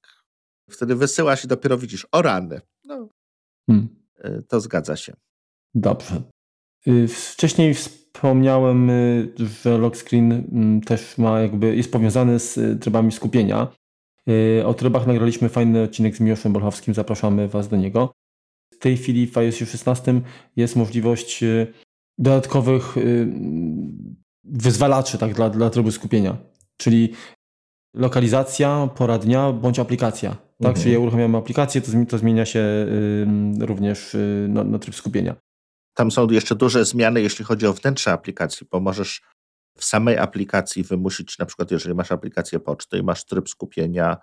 Wtedy 0.69 0.95
wysyłasz 0.95 1.45
i 1.45 1.47
dopiero 1.47 1.77
widzisz, 1.77 2.07
o 2.11 2.21
rany. 2.21 2.61
No, 2.85 3.09
hmm. 3.69 3.87
Y, 4.25 4.43
to 4.47 4.59
zgadza 4.61 4.95
się. 4.95 5.13
Dobrze. 5.75 6.21
Y, 6.87 7.07
wcześniej 7.07 7.73
wspomniałem, 7.73 8.89
y, 8.89 9.33
że 9.63 9.77
lock 9.77 9.97
screen 9.97 10.31
mm, 10.31 10.81
też 10.81 11.17
ma 11.17 11.41
jakby, 11.41 11.75
jest 11.75 11.91
powiązany 11.91 12.39
z 12.39 12.81
trybami 12.81 13.11
skupienia. 13.11 13.67
O 14.65 14.73
trybach 14.73 15.07
nagraliśmy 15.07 15.49
fajny 15.49 15.83
odcinek 15.83 16.15
z 16.15 16.19
Miłoszem 16.19 16.53
Bolchowskim, 16.53 16.93
zapraszamy 16.93 17.47
Was 17.47 17.67
do 17.67 17.77
niego 17.77 18.13
tej 18.83 18.97
chwili 18.97 19.27
w 19.27 19.37
iOS 19.37 19.55
16 19.55 20.21
jest 20.55 20.75
możliwość 20.75 21.43
y, 21.43 21.67
dodatkowych 22.17 22.97
y, 22.97 23.27
wyzwalaczy 24.43 25.17
tak, 25.17 25.33
dla, 25.33 25.49
dla 25.49 25.69
trybu 25.69 25.91
skupienia, 25.91 26.37
czyli 26.77 27.13
lokalizacja, 27.95 28.89
pora 28.95 29.17
dnia 29.17 29.51
bądź 29.51 29.79
aplikacja. 29.79 30.29
Tak? 30.31 30.67
Mhm. 30.67 30.75
Czyli 30.75 30.93
ja 30.93 30.99
uruchamiam 30.99 31.35
aplikację, 31.35 31.81
to, 31.81 31.91
to 32.09 32.17
zmienia 32.17 32.45
się 32.45 32.63
również 33.59 34.17
na, 34.47 34.63
na 34.63 34.79
tryb 34.79 34.95
skupienia. 34.95 35.35
Tam 35.93 36.11
są 36.11 36.27
jeszcze 36.29 36.55
duże 36.55 36.85
zmiany, 36.85 37.21
jeśli 37.21 37.45
chodzi 37.45 37.67
o 37.67 37.73
wnętrze 37.73 38.11
aplikacji, 38.11 38.67
bo 38.71 38.79
możesz 38.79 39.21
w 39.77 39.85
samej 39.85 40.17
aplikacji 40.17 40.83
wymusić, 40.83 41.37
na 41.37 41.45
przykład 41.45 41.71
jeżeli 41.71 41.95
masz 41.95 42.11
aplikację 42.11 42.59
poczty 42.59 42.97
i 42.97 43.03
masz 43.03 43.25
tryb 43.25 43.49
skupienia 43.49 44.17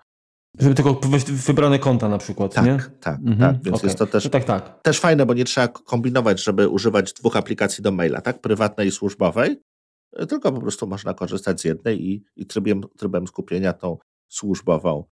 żeby 0.59 0.74
tylko 0.74 1.00
wybrane 1.26 1.78
konta 1.78 2.09
na 2.09 2.18
przykład, 2.18 2.54
tak, 2.54 2.64
nie? 2.64 2.78
Tak, 3.00 3.18
mhm. 3.18 3.38
tak, 3.38 3.64
więc 3.64 3.76
okay. 3.76 3.88
jest 3.88 3.98
to 3.98 4.06
też, 4.06 4.24
no 4.24 4.30
tak, 4.30 4.44
tak. 4.44 4.83
też 4.83 5.00
fajne, 5.00 5.26
bo 5.26 5.35
nie 5.35 5.44
trzeba 5.44 5.68
kombinować, 5.68 6.44
żeby 6.44 6.68
używać 6.68 7.12
dwóch 7.12 7.37
aplikacji 7.37 7.83
do 7.83 7.92
maila, 7.92 8.20
tak? 8.20 8.40
Prywatnej 8.40 8.88
i 8.88 8.90
służbowej, 8.90 9.61
tylko 10.28 10.52
po 10.52 10.61
prostu 10.61 10.87
można 10.87 11.14
korzystać 11.14 11.61
z 11.61 11.64
jednej 11.64 12.06
i, 12.06 12.24
i 12.37 12.46
trybem, 12.46 12.83
trybem 12.98 13.26
skupienia 13.26 13.72
tą 13.72 13.98
służbową 14.28 15.04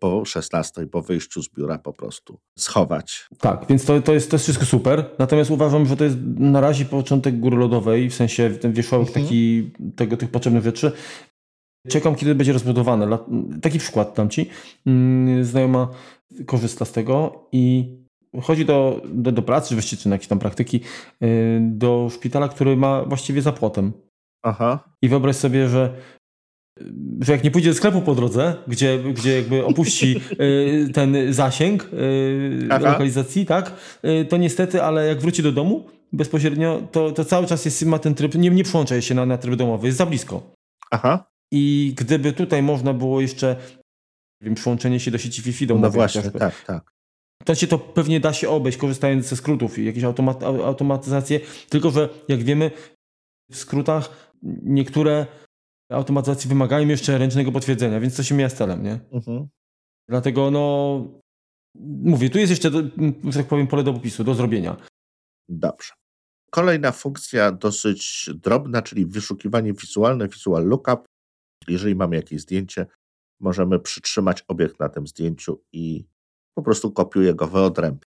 po 0.00 0.24
16, 0.24 0.86
po 0.86 1.02
wyjściu 1.02 1.42
z 1.42 1.48
biura 1.48 1.78
po 1.78 1.92
prostu 1.92 2.38
schować. 2.58 3.26
Tak, 3.38 3.66
więc 3.68 3.84
to, 3.84 4.02
to, 4.02 4.14
jest, 4.14 4.30
to 4.30 4.34
jest 4.34 4.44
wszystko 4.44 4.64
super. 4.64 5.04
Natomiast 5.18 5.50
uważam, 5.50 5.86
że 5.86 5.96
to 5.96 6.04
jest 6.04 6.16
na 6.38 6.60
razie 6.60 6.84
początek 6.84 7.40
góry 7.40 7.56
lodowej, 7.56 8.10
w 8.10 8.14
sensie 8.14 8.50
ten 8.50 8.72
wierzchołek 8.72 9.08
mhm. 9.08 9.24
taki, 9.24 9.70
tego, 9.96 10.16
tych 10.16 10.30
potrzebnych 10.30 10.64
rzeczy. 10.64 10.92
Czekam, 11.88 12.14
kiedy 12.14 12.34
będzie 12.34 12.52
rozbudowane. 12.52 13.18
Taki 13.62 13.78
przykład 13.78 14.16
dam 14.16 14.30
Ci. 14.30 14.50
Mm, 14.86 15.44
znajoma 15.44 15.88
korzysta 16.46 16.84
z 16.84 16.92
tego 16.92 17.44
i 17.52 17.94
chodzi 18.42 18.64
do, 18.64 19.02
do, 19.04 19.32
do 19.32 19.42
pracy, 19.42 19.74
właściwie 19.74 20.02
czy 20.02 20.08
na 20.08 20.14
jakieś 20.14 20.28
tam 20.28 20.38
praktyki, 20.38 20.80
y, 21.22 21.60
do 21.62 22.08
szpitala, 22.14 22.48
który 22.48 22.76
ma 22.76 23.04
właściwie 23.04 23.42
za 23.42 23.52
płotem. 23.52 23.92
Aha. 24.42 24.94
I 25.02 25.08
wyobraź 25.08 25.36
sobie, 25.36 25.68
że 25.68 25.94
że 27.20 27.32
jak 27.32 27.44
nie 27.44 27.50
pójdzie 27.50 27.68
do 27.68 27.74
sklepu 27.74 28.02
po 28.02 28.14
drodze, 28.14 28.54
gdzie, 28.68 28.98
gdzie 28.98 29.36
jakby 29.36 29.64
opuści 29.64 30.20
y, 30.40 30.88
ten 30.94 31.32
zasięg 31.32 31.88
y, 31.92 32.66
lokalizacji, 32.68 33.46
tak, 33.46 33.72
y, 34.04 34.24
to 34.24 34.36
niestety, 34.36 34.82
ale 34.82 35.06
jak 35.06 35.20
wróci 35.20 35.42
do 35.42 35.52
domu 35.52 35.86
bezpośrednio, 36.12 36.82
to, 36.92 37.12
to 37.12 37.24
cały 37.24 37.46
czas 37.46 37.64
jest, 37.64 37.84
ma 37.84 37.98
ten 37.98 38.14
tryb, 38.14 38.34
nie, 38.34 38.50
nie 38.50 38.64
przyłącza 38.64 39.00
się 39.00 39.14
na, 39.14 39.26
na 39.26 39.38
tryb 39.38 39.54
domowy, 39.54 39.86
jest 39.86 39.98
za 39.98 40.06
blisko. 40.06 40.52
Aha. 40.90 41.24
I 41.52 41.94
gdyby 41.96 42.32
tutaj 42.32 42.62
można 42.62 42.94
było 42.94 43.20
jeszcze 43.20 43.56
wiem, 44.42 44.54
przyłączenie 44.54 45.00
się 45.00 45.10
do 45.10 45.18
sieci 45.18 45.42
Wi-Fi 45.42 45.66
domowej. 45.66 45.90
No 45.90 45.94
właśnie, 45.94 46.20
chociażby, 46.20 46.38
tak, 46.38 46.64
tak. 46.64 46.92
To 47.44 47.54
się 47.54 47.66
to 47.66 47.78
pewnie 47.78 48.20
da 48.20 48.32
się 48.32 48.48
obejść, 48.48 48.78
korzystając 48.78 49.26
ze 49.26 49.36
skrótów 49.36 49.78
i 49.78 49.84
jakieś 49.84 50.04
automat 50.04 50.42
automatyzacje, 50.42 51.40
tylko 51.68 51.90
że 51.90 52.08
jak 52.28 52.42
wiemy, 52.42 52.70
w 53.50 53.56
skrótach 53.56 54.32
niektóre 54.62 55.26
automatyzacje 55.90 56.48
wymagają 56.48 56.88
jeszcze 56.88 57.18
ręcznego 57.18 57.52
potwierdzenia, 57.52 58.00
więc 58.00 58.16
to 58.16 58.22
się 58.22 58.34
mija 58.34 58.48
z 58.48 58.54
celem, 58.54 58.82
nie? 58.82 59.00
Mhm. 59.12 59.48
Dlatego 60.08 60.50
no, 60.50 61.04
mówię, 62.02 62.30
tu 62.30 62.38
jest 62.38 62.50
jeszcze, 62.50 62.70
że 63.24 63.38
tak 63.38 63.46
powiem, 63.46 63.66
pole 63.66 63.82
do 63.82 63.94
popisu, 63.94 64.24
do 64.24 64.34
zrobienia. 64.34 64.76
Dobrze. 65.48 65.92
Kolejna 66.50 66.92
funkcja 66.92 67.52
dosyć 67.52 68.30
drobna, 68.34 68.82
czyli 68.82 69.06
wyszukiwanie 69.06 69.72
wizualne, 69.72 70.28
visual 70.28 70.66
lookup. 70.66 71.04
Jeżeli 71.68 71.94
mamy 71.94 72.16
jakieś 72.16 72.40
zdjęcie, 72.40 72.86
możemy 73.40 73.78
przytrzymać 73.78 74.44
obiekt 74.48 74.80
na 74.80 74.88
tym 74.88 75.06
zdjęciu 75.06 75.62
i 75.72 76.04
po 76.54 76.62
prostu 76.62 76.92
kopiuję 76.92 77.34
go 77.34 77.46
wyodrębnie. 77.46 78.02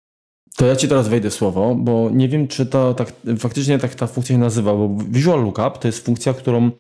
To 0.57 0.67
ja 0.67 0.77
ci 0.77 0.89
teraz 0.89 1.09
wejdę 1.09 1.31
słowo, 1.31 1.75
bo 1.75 2.11
nie 2.11 2.29
wiem, 2.29 2.49
czy 2.49 2.67
to 2.67 2.95
tak 2.95 3.13
faktycznie 3.39 3.79
tak 3.79 3.95
ta 3.95 4.07
funkcja 4.07 4.35
się 4.35 4.39
nazywa, 4.39 4.75
bo 4.75 4.97
Visual 5.09 5.43
Lookup 5.43 5.79
to 5.79 5.89
jest 5.89 6.05
funkcja, 6.05 6.35
którą 6.35 6.71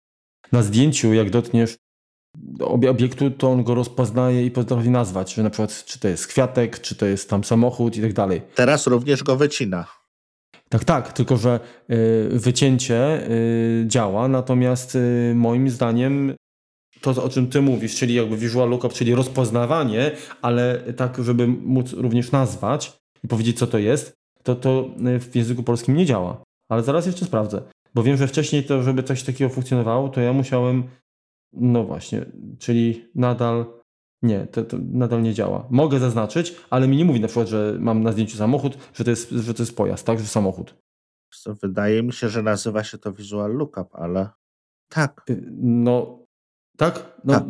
na 0.52 0.62
zdjęciu, 0.62 1.14
jak 1.14 1.30
dotkniesz 1.30 1.76
obiektu, 2.61 3.30
to 3.30 3.50
on 3.50 3.64
go 3.64 3.74
rozpoznaje 3.74 4.46
i 4.46 4.50
potrafi 4.50 4.90
nazwać, 4.90 5.35
że 5.35 5.42
na 5.42 5.50
przykład 5.50 5.85
czy 5.85 5.98
to 5.98 6.09
jest 6.09 6.26
kwiatek, 6.26 6.80
czy 6.80 6.94
to 6.94 7.06
jest 7.06 7.30
tam 7.30 7.44
samochód 7.44 7.96
i 7.96 8.02
tak 8.02 8.12
dalej. 8.12 8.42
Teraz 8.54 8.87
również 8.87 9.22
go 9.22 9.37
wycina. 9.37 9.87
Tak, 10.68 10.85
tak, 10.85 11.12
tylko 11.12 11.37
że 11.37 11.61
y, 11.90 12.28
wycięcie 12.32 13.30
y, 13.30 13.85
działa, 13.87 14.28
natomiast 14.28 14.94
y, 14.94 15.32
moim 15.35 15.70
zdaniem 15.70 16.35
to, 17.00 17.24
o 17.24 17.28
czym 17.28 17.46
ty 17.46 17.61
mówisz, 17.61 17.96
czyli 17.96 18.14
jakby 18.14 18.37
visual 18.37 18.68
lookup, 18.68 18.92
czyli 18.92 19.14
rozpoznawanie, 19.14 20.11
ale 20.42 20.82
tak, 20.96 21.24
żeby 21.24 21.46
móc 21.46 21.92
również 21.92 22.32
nazwać 22.32 22.92
i 23.24 23.28
powiedzieć, 23.28 23.59
co 23.59 23.66
to 23.66 23.78
jest, 23.78 24.14
to 24.42 24.54
to 24.54 24.88
w 25.20 25.37
języku 25.37 25.62
polskim 25.62 25.96
nie 25.96 26.06
działa. 26.06 26.42
Ale 26.68 26.82
zaraz 26.82 27.06
jeszcze 27.06 27.24
sprawdzę. 27.24 27.62
Bo 27.96 28.02
wiem, 28.02 28.16
że 28.16 28.28
wcześniej 28.28 28.64
to, 28.64 28.82
żeby 28.82 29.02
coś 29.02 29.22
takiego 29.22 29.50
funkcjonowało, 29.50 30.09
to 30.09 30.20
ja 30.20 30.32
musiałem, 30.32 30.85
no 31.52 31.85
właśnie, 31.85 32.26
czyli 32.59 33.11
nadal, 33.14 33.66
nie, 34.22 34.46
to, 34.46 34.64
to 34.64 34.76
nadal 34.92 35.22
nie 35.22 35.35
działa. 35.35 35.66
Mogę 35.70 35.98
zaznaczyć, 35.98 36.56
ale 36.70 36.88
mi 36.88 36.96
nie 36.96 37.04
mówi 37.04 37.20
na 37.20 37.26
przykład, 37.26 37.48
że 37.48 37.76
mam 37.80 38.02
na 38.02 38.12
zdjęciu 38.12 38.37
samochód, 38.37 38.78
że 38.94 39.04
to 39.04 39.11
jest, 39.11 39.30
że 39.30 39.54
to 39.54 39.62
jest 39.62 39.76
pojazd, 39.76 40.06
tak, 40.06 40.18
że 40.18 40.26
samochód. 40.26 40.74
Wydaje 41.62 42.02
mi 42.02 42.12
się, 42.12 42.28
że 42.28 42.42
nazywa 42.42 42.85
się 42.85 42.98
to 42.98 43.12
Visual 43.12 43.56
Lookup, 43.56 43.88
ale 43.92 44.28
tak. 44.88 45.22
Y, 45.30 45.42
no, 45.61 46.24
tak? 46.76 47.20
No, 47.24 47.32
tak. 47.35 47.44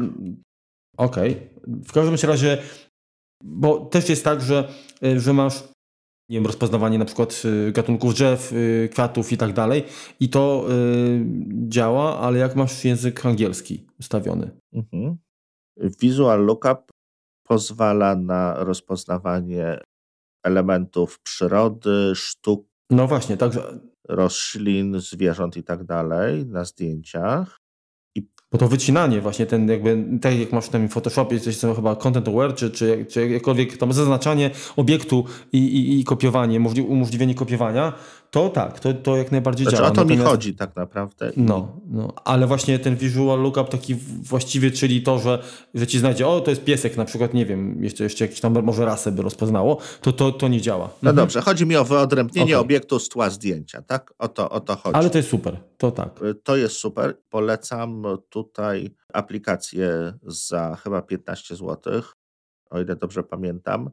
Okej. 0.97 1.31
Okay. 1.31 1.51
W 1.67 1.93
każdym 1.93 2.31
razie, 2.31 2.59
bo 3.45 3.87
też 3.87 4.09
jest 4.09 4.25
tak, 4.25 4.41
że, 4.41 4.69
y, 5.05 5.21
że 5.21 5.33
masz 5.33 5.76
nie 6.29 6.37
wiem, 6.37 6.47
rozpoznawanie 6.47 6.99
na 6.99 7.05
przykład 7.05 7.43
y, 7.45 7.73
gatunków 7.73 8.15
drzew, 8.15 8.53
y, 8.53 8.89
kwiatów 8.93 9.33
i 9.33 9.37
tak 9.37 9.53
dalej. 9.53 9.85
I 10.21 10.29
to 10.29 10.67
działa, 11.69 12.19
ale 12.19 12.39
jak 12.39 12.57
masz 12.57 12.85
język 12.85 13.27
angielski 13.27 13.87
ustawiony. 14.01 14.51
Mhm. 14.73 15.17
Visual 16.01 16.47
Lookup 16.47 16.93
pozwala 17.49 18.17
na 18.17 18.65
rozpoznawanie 18.65 19.81
elementów 20.45 21.21
przyrody, 21.23 22.13
sztuk. 22.15 22.67
No 22.91 23.07
właśnie, 23.07 23.37
także. 23.37 23.81
Roślin, 24.09 25.01
zwierząt 25.01 25.57
i 25.57 25.63
tak 25.63 25.85
dalej 25.85 26.47
na 26.47 26.65
zdjęciach. 26.65 27.59
Bo 28.53 28.59
to 28.59 28.69
wycinanie 28.69 29.21
właśnie, 29.21 29.47
ten 29.47 29.69
jakby, 29.69 30.05
tak 30.21 30.39
jak 30.39 30.53
masz 30.53 30.67
w 30.67 30.69
tym 30.69 30.89
Photoshopie, 30.89 31.41
coś 31.41 31.57
co 31.57 31.75
chyba 31.75 31.97
content 31.97 32.29
aware, 32.29 32.55
czy, 32.55 32.71
czy, 32.71 33.07
czy 33.09 33.29
jakkolwiek 33.29 33.77
tam 33.77 33.93
zaznaczanie 33.93 34.51
obiektu 34.77 35.25
i, 35.53 35.59
i, 35.59 36.01
i 36.01 36.05
kopiowanie, 36.05 36.61
umożliwienie 36.89 37.35
kopiowania, 37.35 37.93
to 38.37 38.49
tak, 38.49 38.81
to, 38.81 38.95
to 38.95 39.17
jak 39.17 39.33
najbardziej 39.33 39.65
znaczy, 39.65 39.77
działa. 39.77 39.89
O 39.89 39.91
to 39.91 40.01
Natomiast, 40.01 40.23
mi 40.23 40.27
chodzi 40.27 40.55
tak 40.55 40.77
naprawdę. 40.77 41.33
No, 41.37 41.81
no, 41.87 42.13
ale 42.25 42.47
właśnie 42.47 42.79
ten 42.79 42.97
visual 42.97 43.41
lookup 43.41 43.69
taki 43.69 43.95
właściwie, 44.23 44.71
czyli 44.71 45.03
to, 45.03 45.19
że, 45.19 45.43
że 45.75 45.87
ci 45.87 45.99
znajdzie, 45.99 46.29
o 46.29 46.41
to 46.41 46.51
jest 46.51 46.65
piesek 46.65 46.97
na 46.97 47.05
przykład, 47.05 47.35
nie 47.35 47.47
wiem, 47.47 47.85
jeszcze, 47.85 48.05
jeszcze 48.05 48.25
jakiś 48.25 48.41
tam 48.41 48.63
może 48.63 48.85
rasę 48.85 49.13
by 49.13 49.23
rozpoznało, 49.23 49.79
to 50.01 50.13
to, 50.13 50.33
to 50.33 50.49
nie 50.49 50.61
działa. 50.61 50.85
No 50.85 51.11
mhm. 51.11 51.17
dobrze, 51.17 51.41
chodzi 51.41 51.67
mi 51.67 51.77
o 51.77 51.85
wyodrębnienie 51.85 52.55
okay. 52.55 52.65
obiektu 52.65 52.99
z 52.99 53.09
tła 53.09 53.31
zdjęcia, 53.31 53.83
tak? 53.83 54.15
O 54.19 54.29
to, 54.29 54.51
o 54.51 54.61
to 54.61 54.77
chodzi. 54.77 54.97
Ale 54.97 55.11
to 55.11 55.19
jest 55.19 55.31
super, 55.31 55.57
to 55.79 55.91
tak. 55.91 56.23
Y, 56.23 56.35
to 56.35 56.57
jest 56.57 56.77
super. 56.77 57.19
Polecam 57.31 58.03
tutaj 58.29 58.95
aplikację 59.13 60.13
za 60.23 60.77
chyba 60.77 61.03
15 61.03 61.57
zł, 61.57 62.03
o 62.71 62.81
ile 62.81 62.97
dobrze 62.97 63.23
pamiętam. 63.23 63.91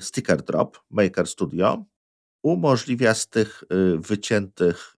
Sticker 0.00 0.42
Drop, 0.42 0.78
Maker 0.90 1.26
Studio 1.26 1.84
umożliwia 2.42 3.14
z 3.14 3.28
tych 3.28 3.64
y, 3.72 3.98
wyciętych 3.98 4.96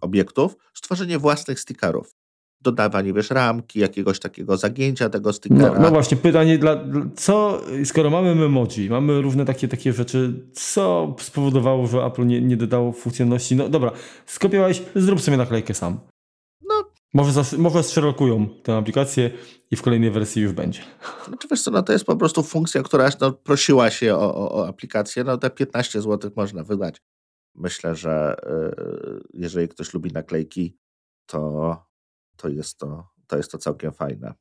obiektów 0.00 0.56
stworzenie 0.74 1.18
własnych 1.18 1.60
stickerów. 1.60 2.14
Dodawanie, 2.60 3.12
wiesz, 3.12 3.30
ramki, 3.30 3.80
jakiegoś 3.80 4.18
takiego 4.18 4.56
zagięcia 4.56 5.08
tego 5.08 5.32
stickera. 5.32 5.74
No, 5.74 5.80
no 5.80 5.90
właśnie, 5.90 6.16
pytanie, 6.16 6.58
dla, 6.58 6.84
co, 7.16 7.62
skoro 7.84 8.10
mamy 8.10 8.44
emoji, 8.44 8.90
mamy 8.90 9.22
różne 9.22 9.44
takie, 9.44 9.68
takie 9.68 9.92
rzeczy, 9.92 10.48
co 10.52 11.16
spowodowało, 11.20 11.86
że 11.86 12.04
Apple 12.04 12.26
nie, 12.26 12.40
nie 12.40 12.56
dodało 12.56 12.92
funkcjonalności? 12.92 13.56
No 13.56 13.68
dobra, 13.68 13.92
skopiowałeś, 14.26 14.82
zrób 14.94 15.20
sobie 15.20 15.36
naklejkę 15.36 15.74
sam. 15.74 15.98
Może, 17.14 17.42
może 17.58 17.82
zszerokują 17.82 18.48
tę 18.62 18.76
aplikację 18.76 19.30
i 19.70 19.76
w 19.76 19.82
kolejnej 19.82 20.10
wersji 20.10 20.42
już 20.42 20.52
będzie. 20.52 20.80
Znaczy 21.28 21.48
wiesz 21.50 21.62
co, 21.62 21.70
no 21.70 21.82
to 21.82 21.92
jest 21.92 22.04
po 22.04 22.16
prostu 22.16 22.42
funkcja, 22.42 22.82
która 22.82 23.10
no, 23.20 23.32
prosiła 23.32 23.90
się 23.90 24.14
o, 24.14 24.34
o, 24.34 24.54
o 24.54 24.68
aplikację. 24.68 25.24
No 25.24 25.38
te 25.38 25.50
15 25.50 26.02
zł 26.02 26.30
można 26.36 26.64
wydać. 26.64 27.02
Myślę, 27.54 27.94
że 27.94 28.36
y, 28.46 29.22
jeżeli 29.34 29.68
ktoś 29.68 29.94
lubi 29.94 30.12
naklejki, 30.12 30.76
to, 31.26 31.76
to, 32.36 32.48
jest 32.48 32.78
to, 32.78 33.06
to 33.26 33.36
jest 33.36 33.52
to 33.52 33.58
całkiem 33.58 33.92
fajne. 33.92 34.34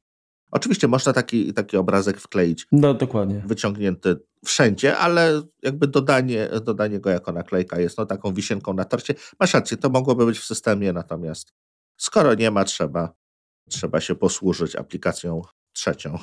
Oczywiście 0.51 0.87
można 0.87 1.13
taki, 1.13 1.53
taki 1.53 1.77
obrazek 1.77 2.19
wkleić. 2.19 2.67
No, 2.71 2.93
dokładnie. 2.93 3.43
Wyciągnięty 3.45 4.15
wszędzie, 4.45 4.97
ale 4.97 5.41
jakby 5.63 5.87
dodanie, 5.87 6.49
dodanie 6.63 6.99
go 6.99 7.09
jako 7.09 7.31
naklejka 7.31 7.79
jest 7.79 7.97
no, 7.97 8.05
taką 8.05 8.33
wisienką 8.33 8.73
na 8.73 8.85
torcie. 8.85 9.13
Masz 9.39 9.53
rację, 9.53 9.77
to 9.77 9.89
mogłoby 9.89 10.25
być 10.25 10.39
w 10.39 10.45
systemie, 10.45 10.93
natomiast 10.93 11.53
Skoro 11.97 12.33
nie 12.33 12.51
ma, 12.51 12.63
trzeba, 12.63 13.13
trzeba 13.69 14.01
się 14.01 14.15
posłużyć 14.15 14.75
aplikacją 14.75 15.41
trzecią. 15.73 16.19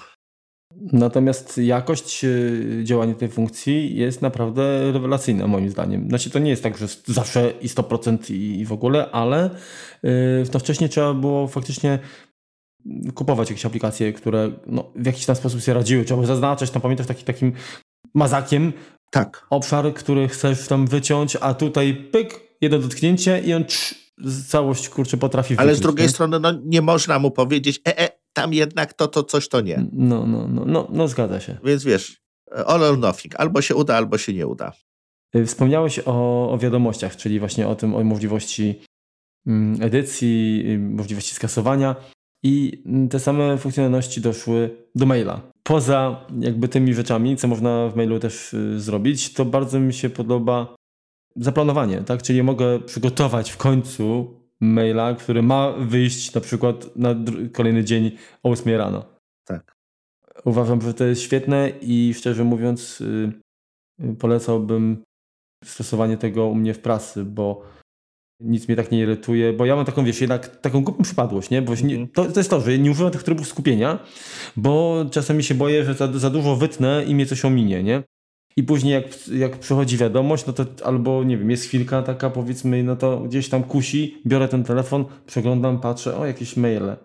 Natomiast 0.76 1.58
jakość 1.58 2.24
y, 2.24 2.80
działania 2.84 3.14
tej 3.14 3.28
funkcji 3.28 3.96
jest 3.96 4.22
naprawdę 4.22 4.92
rewelacyjna 4.92 5.46
moim 5.46 5.70
zdaniem. 5.70 6.08
Znaczy 6.08 6.30
to 6.30 6.38
nie 6.38 6.50
jest 6.50 6.62
tak, 6.62 6.78
że 6.78 6.86
zawsze 7.06 7.50
i 7.60 7.68
100% 7.68 8.34
i 8.34 8.64
w 8.64 8.72
ogóle, 8.72 9.10
ale 9.10 9.50
y, 10.04 10.50
to 10.50 10.58
wcześniej 10.58 10.90
trzeba 10.90 11.14
było 11.14 11.48
faktycznie 11.48 11.98
kupować 13.14 13.50
jakieś 13.50 13.66
aplikacje, 13.66 14.12
które 14.12 14.52
no, 14.66 14.92
w 14.96 15.06
jakiś 15.06 15.26
tam 15.26 15.36
sposób 15.36 15.60
się 15.60 15.74
radziły. 15.74 16.04
Trzeba 16.04 16.16
było 16.16 16.26
zaznaczać, 16.26 16.70
tam 16.70 16.82
pamiętasz 16.82 17.06
taki, 17.06 17.24
takim 17.24 17.52
mazakiem 18.14 18.72
tak. 19.10 19.46
obszar, 19.50 19.94
który 19.94 20.28
chcesz 20.28 20.68
tam 20.68 20.86
wyciąć, 20.86 21.36
a 21.40 21.54
tutaj 21.54 21.94
pyk, 21.94 22.40
jedno 22.60 22.78
dotknięcie 22.78 23.40
i 23.40 23.54
on 23.54 23.64
całość 24.48 24.88
kurczę 24.88 25.16
potrafi 25.16 25.56
Ale 25.56 25.74
z 25.74 25.80
drugiej 25.80 26.06
nie? 26.06 26.12
strony 26.12 26.40
no, 26.40 26.52
nie 26.64 26.82
można 26.82 27.18
mu 27.18 27.30
powiedzieć, 27.30 27.80
e, 27.88 27.98
e, 27.98 28.08
tam 28.32 28.54
jednak 28.54 28.94
to, 28.94 29.08
to 29.08 29.24
coś 29.24 29.48
to 29.48 29.60
nie. 29.60 29.86
No, 29.92 30.26
no, 30.26 30.48
no, 30.48 30.64
no, 30.64 30.88
no 30.92 31.08
zgadza 31.08 31.40
się. 31.40 31.58
Więc 31.64 31.84
wiesz, 31.84 32.22
all 32.66 32.82
or 32.82 32.98
nothing. 32.98 33.40
Albo 33.40 33.62
się 33.62 33.74
uda, 33.74 33.96
albo 33.96 34.18
się 34.18 34.32
nie 34.32 34.46
uda. 34.46 34.72
Y, 35.36 35.46
wspomniałeś 35.46 36.00
o, 36.06 36.50
o 36.50 36.58
wiadomościach, 36.58 37.16
czyli 37.16 37.40
właśnie 37.40 37.68
o 37.68 37.74
tym, 37.74 37.94
o 37.94 38.04
możliwości 38.04 38.80
mm, 39.46 39.82
edycji, 39.82 40.62
y, 40.66 40.78
możliwości 40.78 41.34
skasowania 41.34 41.96
i 42.42 42.82
mm, 42.86 43.08
te 43.08 43.20
same 43.20 43.58
funkcjonalności 43.58 44.20
doszły 44.20 44.70
do 44.94 45.06
maila. 45.06 45.40
Poza 45.62 46.26
jakby 46.40 46.68
tymi 46.68 46.94
rzeczami, 46.94 47.36
co 47.36 47.48
można 47.48 47.88
w 47.88 47.96
mailu 47.96 48.18
też 48.18 48.54
y, 48.54 48.80
zrobić, 48.80 49.32
to 49.34 49.44
bardzo 49.44 49.80
mi 49.80 49.92
się 49.92 50.10
podoba 50.10 50.74
zaplanowanie, 51.40 52.02
tak? 52.02 52.22
Czyli 52.22 52.42
mogę 52.42 52.80
przygotować 52.80 53.50
w 53.50 53.56
końcu 53.56 54.34
maila, 54.60 55.14
który 55.14 55.42
ma 55.42 55.72
wyjść 55.72 56.34
na 56.34 56.40
przykład 56.40 56.96
na 56.96 57.14
kolejny 57.52 57.84
dzień 57.84 58.10
o 58.42 58.50
8 58.50 58.76
rano. 58.76 59.04
Tak. 59.44 59.72
Uważam, 60.44 60.80
że 60.82 60.94
to 60.94 61.04
jest 61.04 61.22
świetne 61.22 61.72
i 61.80 62.14
szczerze 62.14 62.44
mówiąc 62.44 63.00
yy, 64.00 64.14
polecałbym 64.14 65.02
stosowanie 65.64 66.16
tego 66.16 66.46
u 66.46 66.54
mnie 66.54 66.74
w 66.74 66.78
pracy, 66.78 67.24
bo 67.24 67.62
nic 68.40 68.68
mnie 68.68 68.76
tak 68.76 68.90
nie 68.90 68.98
irytuje, 68.98 69.52
bo 69.52 69.66
ja 69.66 69.76
mam 69.76 69.84
taką, 69.84 70.04
wiesz, 70.04 70.20
jednak 70.20 70.56
taką 70.56 70.84
głupią 70.84 71.02
przypadłość, 71.02 71.50
nie? 71.50 71.62
Bo 71.62 71.74
nie, 71.74 71.94
Mhm. 71.94 72.08
to, 72.08 72.24
to 72.24 72.40
jest 72.40 72.50
to, 72.50 72.60
że 72.60 72.78
nie 72.78 72.90
używam 72.90 73.12
tych 73.12 73.22
trybów 73.22 73.48
skupienia, 73.48 73.98
bo 74.56 75.04
czasami 75.10 75.42
się 75.44 75.54
boję, 75.54 75.84
że 75.84 75.94
za, 75.94 76.18
za 76.18 76.30
dużo 76.30 76.56
wytnę 76.56 77.04
i 77.06 77.14
mnie 77.14 77.26
coś 77.26 77.44
ominie, 77.44 77.82
nie? 77.82 78.02
I 78.56 78.62
później 78.62 78.92
jak, 78.92 79.28
jak 79.28 79.58
przychodzi 79.58 79.96
wiadomość, 79.96 80.46
no 80.46 80.52
to 80.52 80.64
albo, 80.84 81.24
nie 81.24 81.38
wiem, 81.38 81.50
jest 81.50 81.64
chwilka 81.64 82.02
taka, 82.02 82.30
powiedzmy, 82.30 82.82
no 82.82 82.96
to 82.96 83.20
gdzieś 83.20 83.48
tam 83.48 83.62
kusi, 83.62 84.20
biorę 84.26 84.48
ten 84.48 84.64
telefon, 84.64 85.04
przeglądam, 85.26 85.80
patrzę, 85.80 86.16
o, 86.16 86.26
jakieś 86.26 86.56
maile. 86.56 86.96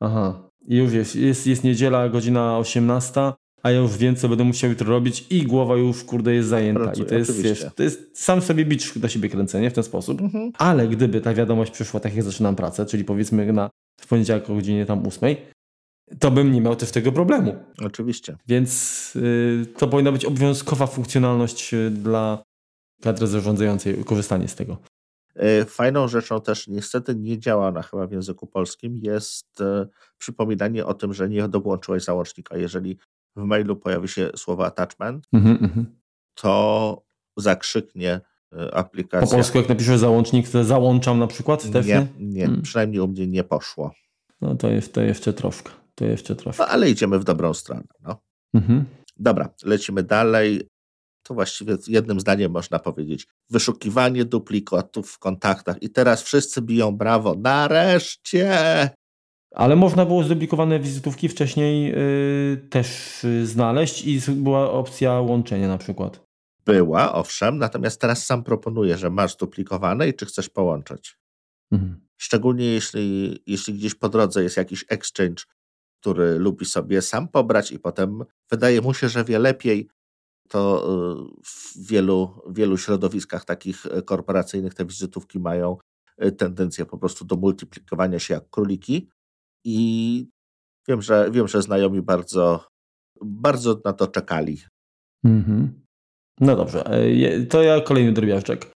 Aha. 0.00 0.50
I 0.68 0.76
już 0.76 0.92
jest, 0.92 1.16
jest, 1.16 1.46
jest 1.46 1.64
niedziela, 1.64 2.08
godzina 2.08 2.58
18, 2.58 3.32
a 3.62 3.70
ja 3.70 3.78
już 3.78 3.96
wiem, 3.96 4.16
co 4.16 4.28
będę 4.28 4.44
musiał 4.44 4.70
jutro 4.70 4.86
robić 4.86 5.26
i 5.30 5.42
głowa 5.42 5.76
już, 5.76 6.04
kurde, 6.04 6.34
jest 6.34 6.48
zajęta. 6.48 6.84
Pracuje, 6.84 7.06
I 7.06 7.08
to 7.08 7.14
jest, 7.14 7.42
wiesz, 7.42 7.66
to 7.74 7.82
jest 7.82 8.18
sam 8.18 8.42
sobie 8.42 8.64
bicz 8.64 8.98
do 8.98 9.08
siebie 9.08 9.28
kręcenie 9.28 9.70
w 9.70 9.72
ten 9.72 9.84
sposób. 9.84 10.20
Mhm. 10.20 10.52
Ale 10.58 10.88
gdyby 10.88 11.20
ta 11.20 11.34
wiadomość 11.34 11.70
przyszła 11.70 12.00
tak, 12.00 12.14
jak 12.14 12.24
zaczynam 12.24 12.56
pracę, 12.56 12.86
czyli 12.86 13.04
powiedzmy 13.04 13.52
na 13.52 13.70
w 14.00 14.06
poniedziałek 14.06 14.50
o 14.50 14.54
godzinie 14.54 14.86
tam 14.86 15.06
8, 15.06 15.36
to 16.20 16.30
bym 16.30 16.52
nie 16.52 16.60
miał 16.60 16.76
też 16.76 16.90
tego 16.90 17.12
problemu. 17.12 17.56
Oczywiście. 17.84 18.36
Więc 18.48 19.12
y, 19.16 19.66
to 19.78 19.88
powinna 19.88 20.12
być 20.12 20.24
obowiązkowa 20.24 20.86
funkcjonalność 20.86 21.74
y, 21.74 21.90
dla 21.90 22.42
kadry 23.02 23.26
zarządzającej, 23.26 24.04
korzystanie 24.04 24.48
z 24.48 24.54
tego. 24.54 24.76
E, 25.34 25.64
Fajną 25.64 26.08
rzeczą 26.08 26.40
też 26.40 26.68
niestety 26.68 27.14
nie 27.14 27.38
działa 27.38 27.68
ona 27.68 27.82
chyba 27.82 28.06
w 28.06 28.12
języku 28.12 28.46
polskim 28.46 28.96
jest 29.02 29.60
e, 29.60 29.86
przypominanie 30.18 30.86
o 30.86 30.94
tym, 30.94 31.14
że 31.14 31.28
nie 31.28 31.48
dołączyłeś 31.48 32.04
załącznika. 32.04 32.56
Jeżeli 32.56 32.98
w 33.36 33.42
mailu 33.42 33.76
pojawi 33.76 34.08
się 34.08 34.30
słowo 34.36 34.66
attachment, 34.66 35.28
Mhm, 35.32 35.58
mhm. 35.64 35.86
to 36.34 37.02
zakrzyknie 37.36 38.10
e, 38.12 38.20
Po 38.68 38.76
aplikacja. 38.76 39.36
polsku 39.36 39.58
jak 39.58 39.68
napiszę 39.68 39.98
załącznik, 39.98 40.48
to 40.48 40.64
załączam 40.64 41.18
na 41.18 41.26
przykład 41.26 41.70
też, 41.72 41.86
nie? 41.86 42.06
nie, 42.18 42.26
nie, 42.26 42.44
Hmm. 42.44 42.62
przynajmniej 42.62 43.00
u 43.00 43.08
mnie 43.08 43.26
nie 43.26 43.44
poszło. 43.44 43.92
No 44.40 44.54
to, 44.54 44.68
jest, 44.70 44.94
to 44.94 45.00
jeszcze 45.00 45.32
troszkę. 45.32 45.70
To 45.98 46.04
jeszcze 46.04 46.36
troszkę. 46.36 46.62
No, 46.62 46.68
ale 46.68 46.90
idziemy 46.90 47.18
w 47.18 47.24
dobrą 47.24 47.54
stronę. 47.54 47.84
No. 48.02 48.16
Mhm. 48.54 48.84
Dobra, 49.16 49.48
lecimy 49.64 50.02
dalej. 50.02 50.68
To 51.22 51.34
właściwie 51.34 51.76
jednym 51.88 52.20
zdaniem 52.20 52.52
można 52.52 52.78
powiedzieć. 52.78 53.26
Wyszukiwanie 53.50 54.24
duplikatów 54.24 55.10
w 55.10 55.18
kontaktach. 55.18 55.82
I 55.82 55.90
teraz 55.90 56.22
wszyscy 56.22 56.62
biją 56.62 56.96
brawo. 56.96 57.34
Nareszcie! 57.34 58.90
Ale 59.54 59.76
można 59.76 60.06
było 60.06 60.24
zduplikowane 60.24 60.80
wizytówki 60.80 61.28
wcześniej 61.28 61.94
y, 62.52 62.56
też 62.70 63.24
y, 63.24 63.46
znaleźć 63.46 64.04
i 64.06 64.20
była 64.32 64.72
opcja 64.72 65.12
łączenia 65.12 65.68
na 65.68 65.78
przykład. 65.78 66.20
Była, 66.66 67.12
owszem, 67.14 67.58
natomiast 67.58 68.00
teraz 68.00 68.26
sam 68.26 68.44
proponuję, 68.44 68.98
że 68.98 69.10
masz 69.10 69.36
duplikowane 69.36 70.08
i 70.08 70.14
czy 70.14 70.26
chcesz 70.26 70.48
połączyć. 70.48 71.18
Mhm. 71.72 72.00
Szczególnie 72.16 72.64
jeśli, 72.64 73.38
jeśli 73.46 73.74
gdzieś 73.74 73.94
po 73.94 74.08
drodze 74.08 74.42
jest 74.42 74.56
jakiś 74.56 74.84
exchange, 74.88 75.42
który 76.00 76.38
lubi 76.38 76.64
sobie 76.64 77.02
sam 77.02 77.28
pobrać 77.28 77.72
i 77.72 77.78
potem 77.78 78.24
wydaje 78.50 78.80
mu 78.80 78.94
się, 78.94 79.08
że 79.08 79.24
wie 79.24 79.38
lepiej, 79.38 79.88
to 80.48 80.84
y, 81.38 81.42
w 81.44 81.88
wielu, 81.88 82.42
wielu 82.50 82.78
środowiskach 82.78 83.44
takich 83.44 83.86
y, 83.86 84.02
korporacyjnych 84.02 84.74
te 84.74 84.84
wizytówki 84.84 85.40
mają 85.40 85.76
y, 86.24 86.32
tendencję 86.32 86.86
po 86.86 86.98
prostu 86.98 87.24
do 87.24 87.36
multiplikowania 87.36 88.18
się 88.18 88.34
jak 88.34 88.50
króliki 88.50 89.08
i 89.64 90.28
wiem, 90.88 91.02
że, 91.02 91.30
wiem, 91.30 91.48
że 91.48 91.62
znajomi 91.62 92.02
bardzo, 92.02 92.68
bardzo 93.22 93.80
na 93.84 93.92
to 93.92 94.06
czekali. 94.06 94.58
Mhm. 95.24 95.84
No 96.40 96.56
dobrze, 96.56 96.86
e, 96.86 97.46
to 97.46 97.62
ja 97.62 97.80
kolejny 97.80 98.12
drobiażdżek. 98.12 98.72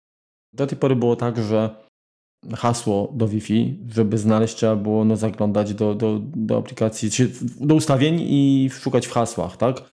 Do 0.52 0.66
tej 0.66 0.78
pory 0.78 0.96
było 0.96 1.16
tak, 1.16 1.38
że 1.38 1.81
hasło 2.54 3.12
do 3.14 3.28
Wi-Fi, 3.28 3.78
żeby 3.88 4.18
znaleźć, 4.18 4.54
trzeba 4.54 4.76
było 4.76 5.04
no, 5.04 5.16
zaglądać 5.16 5.74
do, 5.74 5.94
do, 5.94 6.20
do 6.22 6.58
aplikacji, 6.58 7.10
czy 7.10 7.32
do 7.60 7.74
ustawień 7.74 8.20
i 8.20 8.70
szukać 8.72 9.06
w 9.06 9.12
hasłach, 9.12 9.56
tak? 9.56 9.92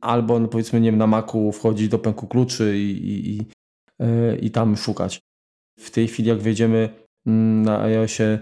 Albo 0.00 0.38
no, 0.38 0.48
powiedzmy, 0.48 0.80
nie 0.80 0.90
wiem, 0.90 0.98
na 0.98 1.06
Macu 1.06 1.52
wchodzić 1.52 1.88
do 1.88 1.98
pęku 1.98 2.26
kluczy 2.26 2.78
i, 2.78 2.90
i, 2.90 3.36
i, 3.36 3.40
e, 3.98 4.36
i 4.36 4.50
tam 4.50 4.76
szukać. 4.76 5.20
W 5.78 5.90
tej 5.90 6.08
chwili, 6.08 6.28
jak 6.28 6.38
wejdziemy 6.38 6.88
mm, 7.26 7.62
na 7.62 7.80
iOSie 7.80 8.38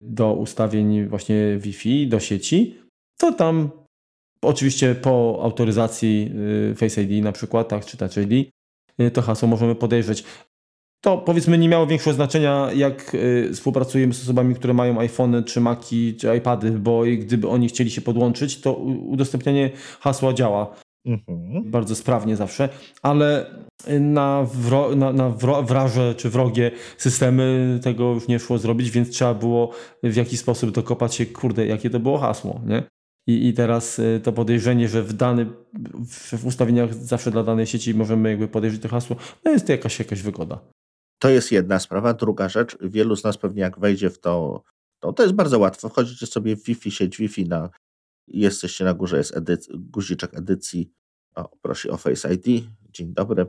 do 0.00 0.32
ustawień 0.32 1.08
właśnie 1.08 1.58
Wi-Fi, 1.58 2.08
do 2.08 2.20
sieci, 2.20 2.78
to 3.18 3.32
tam 3.32 3.70
Oczywiście 4.42 4.94
po 4.94 5.40
autoryzacji 5.42 6.32
y, 6.70 6.74
Face 6.74 7.02
ID 7.02 7.24
na 7.24 7.32
przykład, 7.32 7.68
tak, 7.68 7.84
czy 7.84 7.96
Touch 7.96 8.16
ID, 8.16 8.50
y, 9.00 9.10
to 9.10 9.22
hasło 9.22 9.48
możemy 9.48 9.74
podejrzeć. 9.74 10.24
To 11.00 11.18
powiedzmy 11.18 11.58
nie 11.58 11.68
miało 11.68 11.86
większego 11.86 12.14
znaczenia, 12.14 12.68
jak 12.74 13.14
y, 13.14 13.50
współpracujemy 13.52 14.14
z 14.14 14.22
osobami, 14.22 14.54
które 14.54 14.74
mają 14.74 15.00
iPhony, 15.00 15.42
czy 15.42 15.60
Maci, 15.60 16.16
czy 16.20 16.36
iPady, 16.36 16.70
bo 16.70 17.02
gdyby 17.18 17.48
oni 17.48 17.68
chcieli 17.68 17.90
się 17.90 18.00
podłączyć, 18.00 18.60
to 18.60 18.74
udostępnianie 18.74 19.70
hasła 20.00 20.32
działa 20.32 20.76
Mhm. 21.06 21.70
bardzo 21.70 21.94
sprawnie 21.94 22.36
zawsze, 22.36 22.68
ale 23.02 23.50
na, 24.00 24.46
wro, 24.54 24.96
na, 24.96 25.12
na 25.12 25.30
wro, 25.30 25.62
wraże 25.62 26.14
czy 26.14 26.30
wrogie 26.30 26.70
systemy 26.98 27.78
tego 27.82 28.14
już 28.14 28.28
nie 28.28 28.38
szło 28.38 28.58
zrobić, 28.58 28.90
więc 28.90 29.10
trzeba 29.10 29.34
było 29.34 29.70
w 30.02 30.16
jakiś 30.16 30.40
sposób 30.40 30.70
dokopać 30.70 31.14
się, 31.14 31.26
kurde, 31.26 31.66
jakie 31.66 31.90
to 31.90 32.00
było 32.00 32.18
hasło, 32.18 32.60
nie? 32.66 32.82
I, 33.28 33.48
I 33.48 33.52
teraz 33.54 33.98
y, 33.98 34.20
to 34.24 34.32
podejrzenie, 34.32 34.88
że 34.88 35.02
w, 35.02 35.12
dany, 35.12 35.46
w 36.08 36.46
ustawieniach 36.46 36.94
zawsze 36.94 37.30
dla 37.30 37.42
danej 37.42 37.66
sieci 37.66 37.94
możemy 37.94 38.30
jakby 38.30 38.48
podejrzeć 38.48 38.82
to 38.82 38.88
hasło, 38.88 39.16
no 39.44 39.50
jest 39.50 39.66
to 39.66 39.72
jakaś, 39.72 39.98
jakaś 39.98 40.22
wygoda. 40.22 40.58
To 41.18 41.28
jest 41.28 41.52
jedna 41.52 41.78
sprawa. 41.78 42.14
Druga 42.14 42.48
rzecz, 42.48 42.76
wielu 42.80 43.16
z 43.16 43.24
nas 43.24 43.38
pewnie 43.38 43.62
jak 43.62 43.78
wejdzie 43.78 44.10
w 44.10 44.18
to, 44.18 44.62
to, 45.00 45.12
to 45.12 45.22
jest 45.22 45.34
bardzo 45.34 45.58
łatwo. 45.58 45.88
Wchodzicie 45.88 46.26
sobie 46.26 46.56
w 46.56 46.64
Wi-Fi, 46.64 46.90
sieć 46.90 47.16
Wi-Fi, 47.16 47.48
na, 47.48 47.70
jesteście 48.26 48.84
na 48.84 48.94
górze, 48.94 49.16
jest 49.16 49.36
edyc, 49.36 49.68
guziczek 49.74 50.34
edycji, 50.34 50.90
o, 51.34 51.48
prosi 51.62 51.90
o 51.90 51.96
Face 51.96 52.34
ID, 52.34 52.64
dzień 52.90 53.14
dobry. 53.14 53.46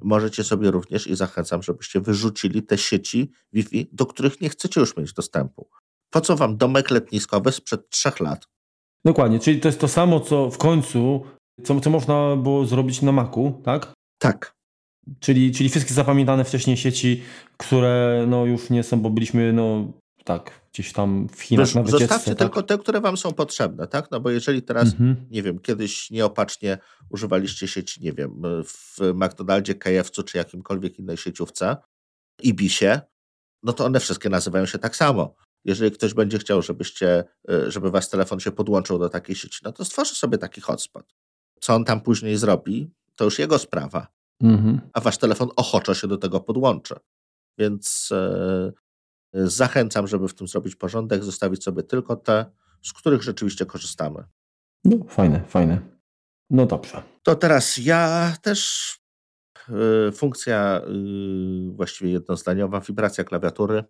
Możecie 0.00 0.44
sobie 0.44 0.70
również 0.70 1.06
i 1.06 1.16
zachęcam, 1.16 1.62
żebyście 1.62 2.00
wyrzucili 2.00 2.62
te 2.62 2.78
sieci 2.78 3.32
Wi-Fi, 3.52 3.88
do 3.92 4.06
których 4.06 4.40
nie 4.40 4.48
chcecie 4.48 4.80
już 4.80 4.96
mieć 4.96 5.12
dostępu. 5.12 5.68
Po 6.10 6.20
co 6.20 6.36
wam 6.36 6.56
domek 6.56 6.90
letniskowy 6.90 7.52
sprzed 7.52 7.88
trzech 7.88 8.20
lat? 8.20 8.48
Dokładnie, 9.04 9.38
czyli 9.38 9.60
to 9.60 9.68
jest 9.68 9.80
to 9.80 9.88
samo, 9.88 10.20
co 10.20 10.50
w 10.50 10.58
końcu, 10.58 11.24
co, 11.64 11.80
co 11.80 11.90
można 11.90 12.36
było 12.36 12.66
zrobić 12.66 13.02
na 13.02 13.12
Macu, 13.12 13.60
tak? 13.64 13.92
Tak, 14.18 14.57
Czyli, 15.20 15.52
czyli 15.52 15.68
wszystkie 15.68 15.94
zapamiętane 15.94 16.44
wcześniej 16.44 16.76
sieci, 16.76 17.22
które 17.56 18.24
no 18.28 18.46
już 18.46 18.70
nie 18.70 18.82
są, 18.82 19.00
bo 19.00 19.10
byliśmy 19.10 19.52
no 19.52 19.92
tak, 20.24 20.60
gdzieś 20.72 20.92
tam 20.92 21.28
w 21.28 21.40
Chinach 21.42 21.66
Wyrz- 21.66 21.74
na 21.74 21.82
wycieczce. 21.82 22.04
zostawcie 22.06 22.30
tak? 22.34 22.38
tylko 22.38 22.62
te, 22.62 22.78
które 22.78 23.00
wam 23.00 23.16
są 23.16 23.32
potrzebne, 23.32 23.86
tak? 23.86 24.10
No 24.10 24.20
bo 24.20 24.30
jeżeli 24.30 24.62
teraz 24.62 24.84
Mhm. 24.88 25.16
nie 25.30 25.42
wiem, 25.42 25.58
kiedyś 25.58 26.10
nieopatrznie 26.10 26.78
używaliście 27.10 27.68
sieci, 27.68 28.02
nie 28.02 28.12
wiem, 28.12 28.42
w 28.64 28.98
McDonaldzie, 29.14 29.74
KFC 29.74 30.22
czy 30.24 30.38
jakimkolwiek 30.38 30.98
innej 30.98 31.16
sieciówce, 31.16 31.76
Ibisie, 32.42 33.00
no 33.62 33.72
to 33.72 33.84
one 33.84 34.00
wszystkie 34.00 34.28
nazywają 34.28 34.66
się 34.66 34.78
tak 34.78 34.96
samo. 34.96 35.34
Jeżeli 35.64 35.90
ktoś 35.90 36.14
będzie 36.14 36.38
chciał, 36.38 36.62
żebyście, 36.62 37.24
y, 37.50 37.70
żeby 37.70 37.90
wasz 37.90 38.08
telefon 38.08 38.40
się 38.40 38.50
podłączył 38.52 38.98
do 38.98 39.08
takiej 39.08 39.36
sieci, 39.36 39.60
no 39.64 39.72
to 39.72 39.84
stworzy 39.84 40.14
sobie 40.14 40.38
taki 40.38 40.60
hotspot. 40.60 41.14
Co 41.60 41.74
on 41.74 41.84
tam 41.84 42.00
później 42.00 42.36
zrobi, 42.36 42.90
to 43.16 43.24
już 43.24 43.38
jego 43.38 43.58
sprawa, 43.58 44.06
Mhm. 44.42 44.80
a 44.92 45.00
wasz 45.00 45.18
telefon 45.18 45.48
ochoczo 45.56 45.94
się 45.94 46.08
do 46.08 46.18
tego 46.18 46.40
podłączy. 46.40 46.94
Więc 47.58 48.08
e, 48.12 48.72
zachęcam, 49.32 50.06
żeby 50.06 50.28
w 50.28 50.34
tym 50.34 50.48
zrobić 50.48 50.76
porządek, 50.76 51.24
zostawić 51.24 51.64
sobie 51.64 51.82
tylko 51.82 52.16
te, 52.16 52.46
z 52.82 52.92
których 52.92 53.22
rzeczywiście 53.22 53.66
korzystamy. 53.66 54.24
No 54.84 54.96
fajne, 55.08 55.44
fajne. 55.48 55.80
No 56.50 56.66
dobrze. 56.66 57.02
To 57.22 57.34
teraz 57.34 57.78
ja 57.78 58.32
też 58.42 58.92
y, 60.08 60.12
funkcja 60.12 60.80
y, 61.68 61.72
właściwie 61.72 62.10
jednozdaniowa, 62.10 62.80
wibracja 62.80 63.24
klawiatury. 63.24 63.84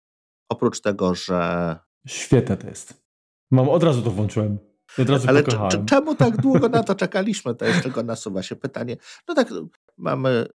Oprócz 0.49 0.81
tego, 0.81 1.15
że. 1.15 1.77
Świetne 2.07 2.57
to 2.57 2.67
jest. 2.67 3.03
Mam, 3.51 3.69
od 3.69 3.83
razu 3.83 4.03
to 4.03 4.11
włączyłem. 4.11 4.59
Od 4.99 5.11
razu 5.11 5.29
Ale 5.29 5.43
czemu 5.87 6.15
tak 6.15 6.37
długo 6.37 6.69
na 6.69 6.83
to 6.83 6.95
czekaliśmy? 6.95 7.55
To 7.55 7.65
jest 7.65 7.83
tylko 7.83 8.03
nasuwa 8.03 8.43
się 8.43 8.57
pytanie. 8.57 8.97
No 9.29 9.35
tak, 9.35 9.49
mamy 9.99 10.47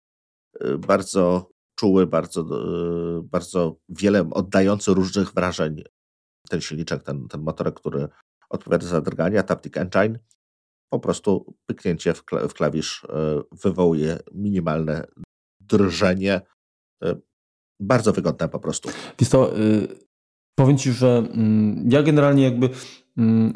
y, 0.65 0.79
bardzo 0.79 1.51
czuły, 1.79 2.07
bardzo, 2.07 2.41
y, 3.19 3.23
bardzo 3.23 3.77
wiele 3.89 4.31
oddający 4.31 4.95
różnych 4.95 5.33
wrażeń 5.33 5.83
ten 6.49 6.61
silniczek, 6.61 7.03
ten, 7.03 7.29
ten 7.29 7.41
motorek, 7.41 7.75
który 7.75 8.09
odpowiada 8.51 8.87
za 8.87 9.01
drgania, 9.01 9.43
Taptic 9.43 9.77
Engine. 9.77 10.19
Po 10.93 11.01
prostu 11.01 11.55
pyknięcie 11.67 12.15
w, 12.15 12.25
kla- 12.25 12.49
w 12.49 12.55
klawisz 12.55 13.05
y, 13.05 13.09
wywołuje 13.53 14.19
minimalne 14.33 15.07
drżenie. 15.61 16.41
Bardzo 17.81 18.13
wygodne 18.13 18.49
po 18.49 18.59
prostu. 18.59 18.89
Wiesz 19.19 19.35
y, 19.35 19.89
powiem 20.59 20.79
Ci, 20.79 20.93
że 20.93 21.09
mm, 21.35 21.89
ja 21.91 22.03
generalnie 22.03 22.43
jakby 22.43 22.69
mm, 23.17 23.53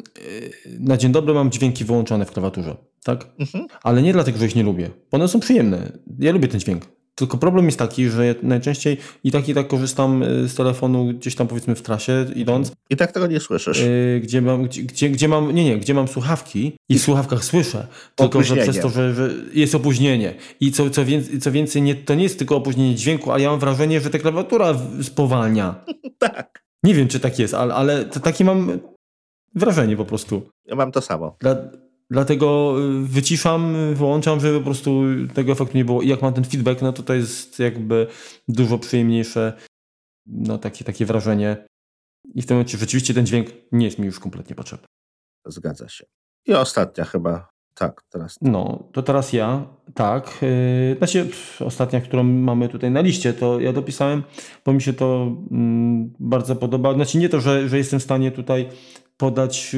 na 0.79 0.97
dzień 0.97 1.11
dobry 1.11 1.33
mam 1.33 1.51
dźwięki 1.51 1.85
wyłączone 1.85 2.25
w 2.25 2.31
klawiaturze, 2.31 2.77
tak? 3.03 3.25
Mhm. 3.39 3.67
Ale 3.83 4.01
nie 4.01 4.13
dlatego, 4.13 4.37
że 4.37 4.45
ich 4.45 4.55
nie 4.55 4.63
lubię. 4.63 4.89
One 5.11 5.27
są 5.27 5.39
przyjemne. 5.39 5.91
Ja 6.19 6.31
lubię 6.31 6.47
ten 6.47 6.59
dźwięk. 6.59 6.85
Tylko 7.17 7.37
problem 7.37 7.65
jest 7.65 7.79
taki, 7.79 8.09
że 8.09 8.35
najczęściej 8.43 8.97
i 9.23 9.31
tak 9.31 9.49
i 9.49 9.53
tak 9.53 9.67
korzystam 9.67 10.23
y, 10.23 10.49
z 10.49 10.55
telefonu 10.55 11.05
gdzieś 11.05 11.35
tam 11.35 11.47
powiedzmy 11.47 11.75
w 11.75 11.81
trasie 11.81 12.25
idąc. 12.35 12.71
I 12.89 12.95
tak 12.95 13.11
tego 13.11 13.27
nie 13.27 13.39
słyszysz. 13.39 13.81
Yy, 13.81 14.19
gdzie, 14.23 14.41
mam, 14.41 14.63
gdzie, 14.63 15.09
gdzie, 15.09 15.27
mam, 15.27 15.55
nie, 15.55 15.65
nie, 15.65 15.77
gdzie 15.77 15.93
mam 15.93 16.07
słuchawki 16.07 16.77
i 16.89 16.99
w 16.99 17.01
słuchawkach 17.01 17.45
słyszę. 17.45 17.87
Tylko, 18.15 18.43
że 18.43 18.55
przez 18.55 18.79
to, 18.79 18.89
że, 18.89 19.13
że, 19.13 19.29
jest 19.53 19.75
opóźnienie. 19.75 20.35
I 20.59 20.71
co, 20.71 20.89
co, 20.89 21.05
więcej, 21.05 21.39
co 21.39 21.51
więcej, 21.51 21.81
nie, 21.81 21.95
to 21.95 22.15
nie 22.15 22.23
jest 22.23 22.37
tylko 22.37 22.55
opóźnienie 22.55 22.95
dźwięku, 22.95 23.31
ale 23.31 23.43
ja 23.43 23.49
mam 23.49 23.59
wrażenie, 23.59 24.01
że 24.01 24.09
ta 24.09 24.19
klawiatura 24.19 24.75
spowalnia. 25.01 25.85
tak. 26.19 26.63
Nie 26.83 26.93
wiem, 26.93 27.07
czy 27.07 27.19
tak 27.19 27.39
jest, 27.39 27.53
ale, 27.53 27.73
ale 27.73 28.05
takie 28.05 28.45
mam 28.45 28.79
wrażenie 29.55 29.97
po 29.97 30.05
prostu. 30.05 30.49
Ja 30.65 30.75
mam 30.75 30.91
to 30.91 31.01
samo. 31.01 31.35
Dla, 31.39 31.55
Dlatego 32.09 32.75
y, 32.79 33.05
wyciszam, 33.05 33.75
wyłączam, 33.95 34.39
żeby 34.39 34.57
po 34.57 34.65
prostu 34.65 35.01
tego 35.33 35.51
efektu 35.51 35.77
nie 35.77 35.85
było. 35.85 36.01
I 36.01 36.07
jak 36.07 36.21
mam 36.21 36.33
ten 36.33 36.43
feedback, 36.43 36.81
no 36.81 36.93
to 36.93 37.03
to 37.03 37.13
jest 37.13 37.59
jakby 37.59 38.07
dużo 38.47 38.77
przyjemniejsze, 38.77 39.53
no 40.25 40.57
takie, 40.57 40.85
takie 40.85 41.05
wrażenie. 41.05 41.67
I 42.35 42.41
w 42.41 42.45
tym 42.45 42.57
momencie 42.57 42.77
rzeczywiście 42.77 43.13
ten 43.13 43.25
dźwięk 43.25 43.47
nie 43.71 43.85
jest 43.85 43.99
mi 43.99 44.05
już 44.05 44.19
kompletnie 44.19 44.55
potrzebny. 44.55 44.87
Zgadza 45.45 45.89
się. 45.89 46.05
I 46.45 46.53
ostatnia 46.53 47.05
chyba, 47.05 47.49
tak, 47.73 48.01
teraz. 48.09 48.35
No, 48.41 48.89
to 48.93 49.03
teraz 49.03 49.33
ja, 49.33 49.67
tak. 49.93 50.37
Yy, 50.41 50.97
znaczy, 50.97 51.29
ostatnia, 51.59 52.01
którą 52.01 52.23
mamy 52.23 52.69
tutaj 52.69 52.91
na 52.91 53.01
liście, 53.01 53.33
to 53.33 53.59
ja 53.59 53.73
dopisałem, 53.73 54.23
bo 54.65 54.73
mi 54.73 54.81
się 54.81 54.93
to 54.93 55.35
mm, 55.51 56.13
bardzo 56.19 56.55
podoba. 56.55 56.93
Znaczy 56.93 57.17
nie 57.17 57.29
to, 57.29 57.41
że, 57.41 57.69
że 57.69 57.77
jestem 57.77 57.99
w 57.99 58.03
stanie 58.03 58.31
tutaj 58.31 58.69
podać 59.17 59.75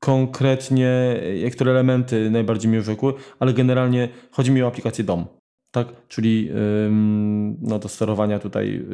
konkretnie, 0.00 1.20
które 1.52 1.70
elementy 1.70 2.30
najbardziej 2.30 2.70
mi 2.70 2.78
urzekły, 2.78 3.14
ale 3.38 3.52
generalnie 3.52 4.08
chodzi 4.30 4.50
mi 4.50 4.62
o 4.62 4.66
aplikację 4.66 5.04
DOM, 5.04 5.26
tak? 5.70 5.88
Czyli 6.08 6.50
no, 7.60 7.78
do 7.78 7.88
sterowania 7.88 8.38
tutaj 8.38 8.84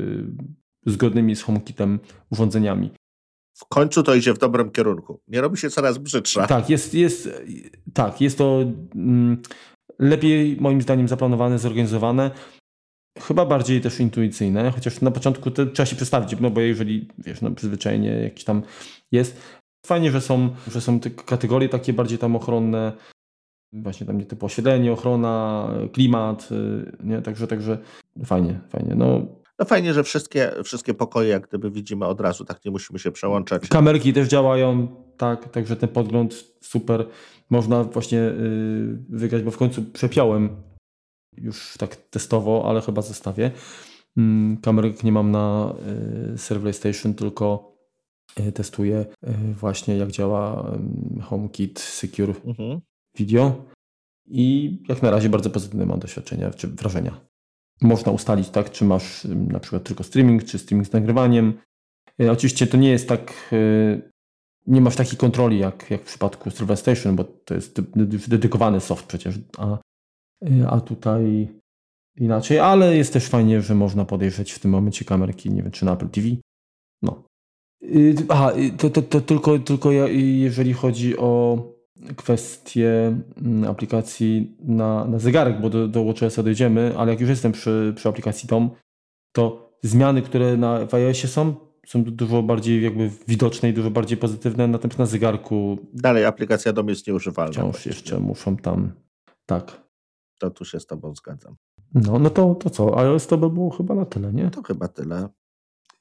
y, 0.86 0.92
zgodnymi 0.92 1.36
z 1.36 1.42
HomeKitem 1.42 2.00
urządzeniami. 2.30 2.90
W 3.56 3.64
końcu 3.68 4.02
to 4.02 4.14
idzie 4.14 4.34
w 4.34 4.38
dobrym 4.38 4.70
kierunku. 4.70 5.20
Nie 5.28 5.40
robi 5.40 5.56
się 5.56 5.70
coraz 5.70 5.98
brzydsza. 5.98 6.46
Tak, 6.46 6.70
jest, 6.70 6.94
jest, 6.94 7.28
tak, 7.94 8.20
jest 8.20 8.38
to 8.38 8.64
lepiej 9.98 10.56
moim 10.60 10.82
zdaniem 10.82 11.08
zaplanowane, 11.08 11.58
zorganizowane. 11.58 12.30
Chyba 13.18 13.46
bardziej 13.46 13.80
też 13.80 14.00
intuicyjne, 14.00 14.70
chociaż 14.70 15.00
na 15.00 15.10
początku 15.10 15.50
to 15.50 15.66
trzeba 15.66 15.86
się 15.86 15.96
przestawić, 15.96 16.40
no 16.40 16.50
bo 16.50 16.60
jeżeli 16.60 17.08
wiesz, 17.18 17.40
no 17.40 17.50
przyzwyczajenie 17.50 18.10
jakieś 18.10 18.44
tam 18.44 18.62
jest, 19.12 19.40
Fajnie, 19.84 20.10
że 20.10 20.20
są, 20.20 20.50
że 20.70 20.80
są 20.80 21.00
te 21.00 21.10
kategorie 21.10 21.68
takie 21.68 21.92
bardziej 21.92 22.18
tam 22.18 22.36
ochronne, 22.36 22.92
właśnie 23.72 24.06
tam 24.06 24.18
nie 24.18 24.24
typu 24.24 24.46
oświetlenie, 24.46 24.92
ochrona, 24.92 25.68
klimat, 25.92 26.48
y, 26.52 26.96
nie? 27.04 27.22
Także, 27.22 27.46
także 27.46 27.78
fajnie, 28.24 28.60
fajnie. 28.68 28.94
No, 28.94 29.26
no 29.58 29.64
fajnie, 29.64 29.94
że 29.94 30.04
wszystkie, 30.04 30.52
wszystkie 30.64 30.94
pokoje 30.94 31.28
jak 31.28 31.48
gdyby 31.48 31.70
widzimy 31.70 32.06
od 32.06 32.20
razu, 32.20 32.44
tak 32.44 32.64
nie 32.64 32.70
musimy 32.70 32.98
się 32.98 33.12
przełączać. 33.12 33.68
Kamerki 33.68 34.12
też 34.12 34.28
działają, 34.28 34.88
tak, 35.16 35.48
także 35.48 35.76
ten 35.76 35.88
podgląd 35.88 36.44
super. 36.60 37.06
Można 37.50 37.84
właśnie 37.84 38.18
yy, 38.18 38.98
wygrać, 39.08 39.42
bo 39.42 39.50
w 39.50 39.56
końcu 39.56 39.82
przepiałem 39.82 40.62
już 41.36 41.74
tak 41.78 41.96
testowo, 41.96 42.64
ale 42.66 42.80
chyba 42.80 43.02
zostawię. 43.02 43.50
Yy, 44.16 44.24
kamerek 44.62 45.04
nie 45.04 45.12
mam 45.12 45.30
na 45.30 45.74
Server 46.36 46.74
Station, 46.74 47.14
tylko 47.14 47.73
testuję 48.54 49.06
e, 49.22 49.32
właśnie 49.54 49.96
jak 49.96 50.10
działa 50.10 50.72
HomeKit 51.22 51.80
Secure 51.80 52.34
mhm. 52.44 52.80
Video 53.18 53.64
i 54.26 54.78
jak 54.88 55.02
na 55.02 55.10
razie 55.10 55.28
bardzo 55.28 55.50
pozytywne 55.50 55.86
mam 55.86 55.98
doświadczenia 55.98 56.50
czy 56.50 56.68
wrażenia. 56.68 57.20
Można 57.82 58.12
ustalić 58.12 58.48
tak, 58.48 58.70
czy 58.70 58.84
masz 58.84 59.24
na 59.24 59.60
przykład 59.60 59.84
tylko 59.84 60.04
streaming, 60.04 60.44
czy 60.44 60.58
streaming 60.58 60.88
z 60.88 60.92
nagrywaniem. 60.92 61.54
Oczywiście 62.30 62.66
to 62.66 62.76
nie 62.76 62.90
jest 62.90 63.08
tak, 63.08 63.54
nie 64.66 64.80
masz 64.80 64.96
takiej 64.96 65.18
kontroli 65.18 65.58
jak, 65.58 65.90
jak 65.90 66.02
w 66.02 66.06
przypadku 66.06 66.50
Server 66.50 66.76
Station, 66.76 67.16
bo 67.16 67.24
to 67.24 67.54
jest 67.54 67.80
dedykowany 68.28 68.80
soft 68.80 69.06
przecież, 69.06 69.38
a, 69.58 69.78
a 70.66 70.80
tutaj 70.80 71.48
inaczej, 72.16 72.58
ale 72.58 72.96
jest 72.96 73.12
też 73.12 73.26
fajnie, 73.26 73.62
że 73.62 73.74
można 73.74 74.04
podejrzeć 74.04 74.52
w 74.52 74.58
tym 74.58 74.70
momencie 74.70 75.04
kamerki, 75.04 75.50
nie 75.50 75.62
wiem, 75.62 75.72
czy 75.72 75.84
na 75.84 75.92
Apple 75.92 76.08
TV. 76.08 76.28
No, 77.02 77.24
Y, 77.24 77.33
aha, 78.28 78.52
y, 78.56 78.70
to, 78.70 78.90
to, 78.90 79.02
to 79.02 79.20
tylko, 79.20 79.58
tylko 79.58 79.92
jeżeli 79.92 80.72
chodzi 80.72 81.18
o 81.18 81.58
kwestię 82.16 83.18
mm, 83.36 83.70
aplikacji 83.70 84.56
na, 84.60 85.04
na 85.04 85.18
zegarek, 85.18 85.60
bo 85.60 85.70
do, 85.70 85.88
do 85.88 86.04
WatchOS 86.04 86.36
dojdziemy, 86.36 86.94
ale 86.98 87.12
jak 87.12 87.20
już 87.20 87.30
jestem 87.30 87.52
przy, 87.52 87.92
przy 87.96 88.08
aplikacji 88.08 88.48
DOM, 88.48 88.70
to 89.32 89.74
zmiany, 89.82 90.22
które 90.22 90.56
na 90.56 90.86
w 90.86 90.94
iOSie 90.94 91.28
są, 91.28 91.54
są 91.86 92.04
dużo 92.04 92.42
bardziej 92.42 92.82
jakby 92.82 93.10
widoczne 93.28 93.68
i 93.68 93.72
dużo 93.72 93.90
bardziej 93.90 94.18
pozytywne, 94.18 94.68
natomiast 94.68 94.98
na 94.98 95.06
zegarku... 95.06 95.78
Dalej 95.92 96.24
aplikacja 96.24 96.72
DOM 96.72 96.88
jest 96.88 97.06
nieużywalna. 97.06 97.52
Wciąż 97.52 97.86
jeszcze 97.86 98.18
muszą 98.20 98.56
tam... 98.56 98.92
Tak. 99.46 99.84
To 100.38 100.50
tu 100.50 100.64
się 100.64 100.80
z 100.80 100.86
tobą 100.86 101.14
zgadzam. 101.14 101.56
No, 101.94 102.18
no 102.18 102.30
to, 102.30 102.54
to 102.54 102.70
co? 102.70 102.98
iOS 102.98 103.26
to 103.26 103.38
by 103.38 103.50
było 103.50 103.70
chyba 103.70 103.94
na 103.94 104.04
tyle, 104.04 104.32
nie? 104.32 104.50
To 104.50 104.62
chyba 104.62 104.88
tyle. 104.88 105.28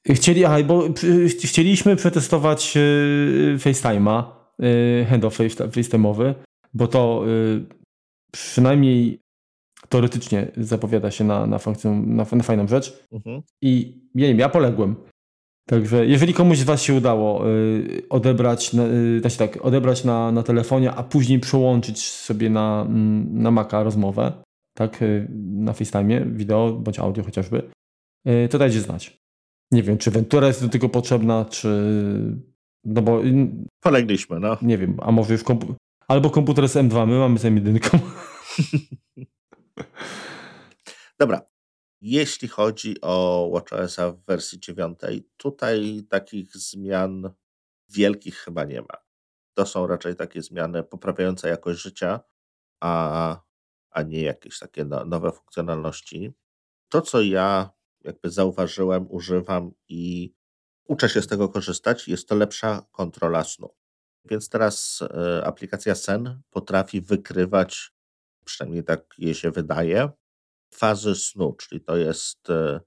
Chcieli, 0.08 0.44
aha, 0.44 0.62
bo 0.62 0.88
chcieliśmy 1.44 1.96
przetestować 1.96 2.76
y, 2.76 3.56
FaceTime'a, 3.58 4.24
y, 4.62 5.06
handoff 5.10 5.38
FaceTime'owy, 5.38 6.34
bo 6.74 6.86
to 6.86 7.24
y, 7.28 7.64
przynajmniej 8.32 9.20
teoretycznie 9.88 10.52
zapowiada 10.56 11.10
się 11.10 11.24
na, 11.24 11.46
na, 11.46 11.58
funkcję, 11.58 11.90
na, 11.90 12.26
na 12.32 12.42
fajną 12.42 12.68
rzecz. 12.68 13.04
Mhm. 13.12 13.42
I 13.62 14.00
ja 14.14 14.22
nie 14.22 14.28
wiem, 14.28 14.38
ja 14.38 14.48
poległem. 14.48 14.96
Także 15.66 16.06
jeżeli 16.06 16.34
komuś 16.34 16.58
z 16.58 16.62
Was 16.62 16.82
się 16.82 16.94
udało 16.94 17.50
y, 17.50 18.02
odebrać, 18.10 18.72
na, 18.72 18.86
y, 18.86 19.20
znaczy 19.20 19.38
tak, 19.38 19.64
odebrać 19.64 20.04
na, 20.04 20.32
na 20.32 20.42
telefonie, 20.42 20.92
a 20.92 21.02
później 21.02 21.40
przełączyć 21.40 22.04
sobie 22.04 22.50
na, 22.50 22.82
mm, 22.88 23.42
na 23.42 23.50
Maca 23.50 23.82
rozmowę, 23.82 24.32
tak, 24.74 25.02
y, 25.02 25.28
na 25.40 25.72
FaceTime, 25.72 26.26
wideo 26.26 26.72
bądź 26.72 26.98
audio 26.98 27.24
chociażby, 27.24 27.70
to 28.50 28.58
dajcie 28.58 28.80
znać. 28.80 29.23
Nie 29.74 29.82
wiem, 29.82 29.98
czy 29.98 30.10
Ventura 30.10 30.46
jest 30.46 30.64
do 30.64 30.68
tego 30.68 30.88
potrzebna, 30.88 31.44
czy. 31.44 31.68
No 32.84 33.02
bo. 33.02 33.22
Polegliśmy, 33.80 34.40
no. 34.40 34.56
Nie 34.62 34.78
wiem, 34.78 34.96
a 35.02 35.12
może 35.12 35.32
już 35.32 35.42
komputer. 35.42 35.76
Albo 36.08 36.30
komputer 36.30 36.68
z 36.68 36.76
M2, 36.76 37.06
my 37.06 37.18
mamy 37.18 37.38
z 37.38 37.44
M1. 37.44 37.98
Dobra. 41.20 41.40
Jeśli 42.00 42.48
chodzi 42.48 43.00
o 43.00 43.50
WatchOS 43.52 43.96
w 43.96 44.26
wersji 44.26 44.60
9, 44.60 44.98
tutaj 45.36 46.02
takich 46.08 46.56
zmian 46.56 47.30
wielkich 47.88 48.36
chyba 48.36 48.64
nie 48.64 48.80
ma. 48.80 49.04
To 49.54 49.66
są 49.66 49.86
raczej 49.86 50.16
takie 50.16 50.42
zmiany 50.42 50.82
poprawiające 50.82 51.48
jakość 51.48 51.82
życia, 51.82 52.20
a, 52.80 53.40
a 53.90 54.02
nie 54.02 54.22
jakieś 54.22 54.58
takie 54.58 54.84
no, 54.84 55.04
nowe 55.04 55.32
funkcjonalności. 55.32 56.32
To, 56.88 57.00
co 57.02 57.22
ja 57.22 57.70
jakby 58.04 58.30
zauważyłem, 58.30 59.06
używam 59.10 59.72
i 59.88 60.34
uczę 60.88 61.08
się 61.08 61.22
z 61.22 61.26
tego 61.26 61.48
korzystać, 61.48 62.08
jest 62.08 62.28
to 62.28 62.34
lepsza 62.34 62.86
kontrola 62.92 63.44
snu. 63.44 63.70
Więc 64.24 64.48
teraz 64.48 65.02
e, 65.02 65.44
aplikacja 65.46 65.94
Sen 65.94 66.40
potrafi 66.50 67.00
wykrywać, 67.00 67.92
przynajmniej 68.44 68.84
tak 68.84 69.14
jej 69.18 69.34
się 69.34 69.50
wydaje, 69.50 70.10
fazy 70.74 71.14
snu, 71.14 71.52
czyli 71.52 71.80
to 71.80 71.96
jest 71.96 72.50
e, 72.50 72.80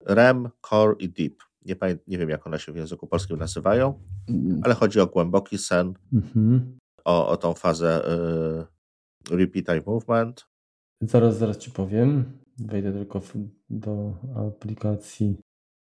REM, 0.00 0.48
Core 0.68 0.94
i 0.98 1.08
Deep. 1.08 1.42
Nie, 1.62 1.76
nie 2.06 2.18
wiem, 2.18 2.28
jak 2.28 2.46
one 2.46 2.58
się 2.58 2.72
w 2.72 2.76
języku 2.76 3.06
polskim 3.06 3.38
nazywają, 3.38 4.02
mm. 4.28 4.60
ale 4.64 4.74
chodzi 4.74 5.00
o 5.00 5.06
głęboki 5.06 5.58
sen, 5.58 5.94
mhm. 6.12 6.78
o, 7.04 7.28
o 7.28 7.36
tą 7.36 7.54
fazę 7.54 8.08
y, 9.30 9.36
repeat 9.36 9.68
eye 9.68 9.82
movement. 9.86 10.46
Zaraz, 11.00 11.38
zaraz 11.38 11.58
ci 11.58 11.70
powiem. 11.70 12.38
Wejdę 12.58 12.92
tylko 12.92 13.20
w, 13.20 13.34
do 13.70 14.14
aplikacji 14.36 15.36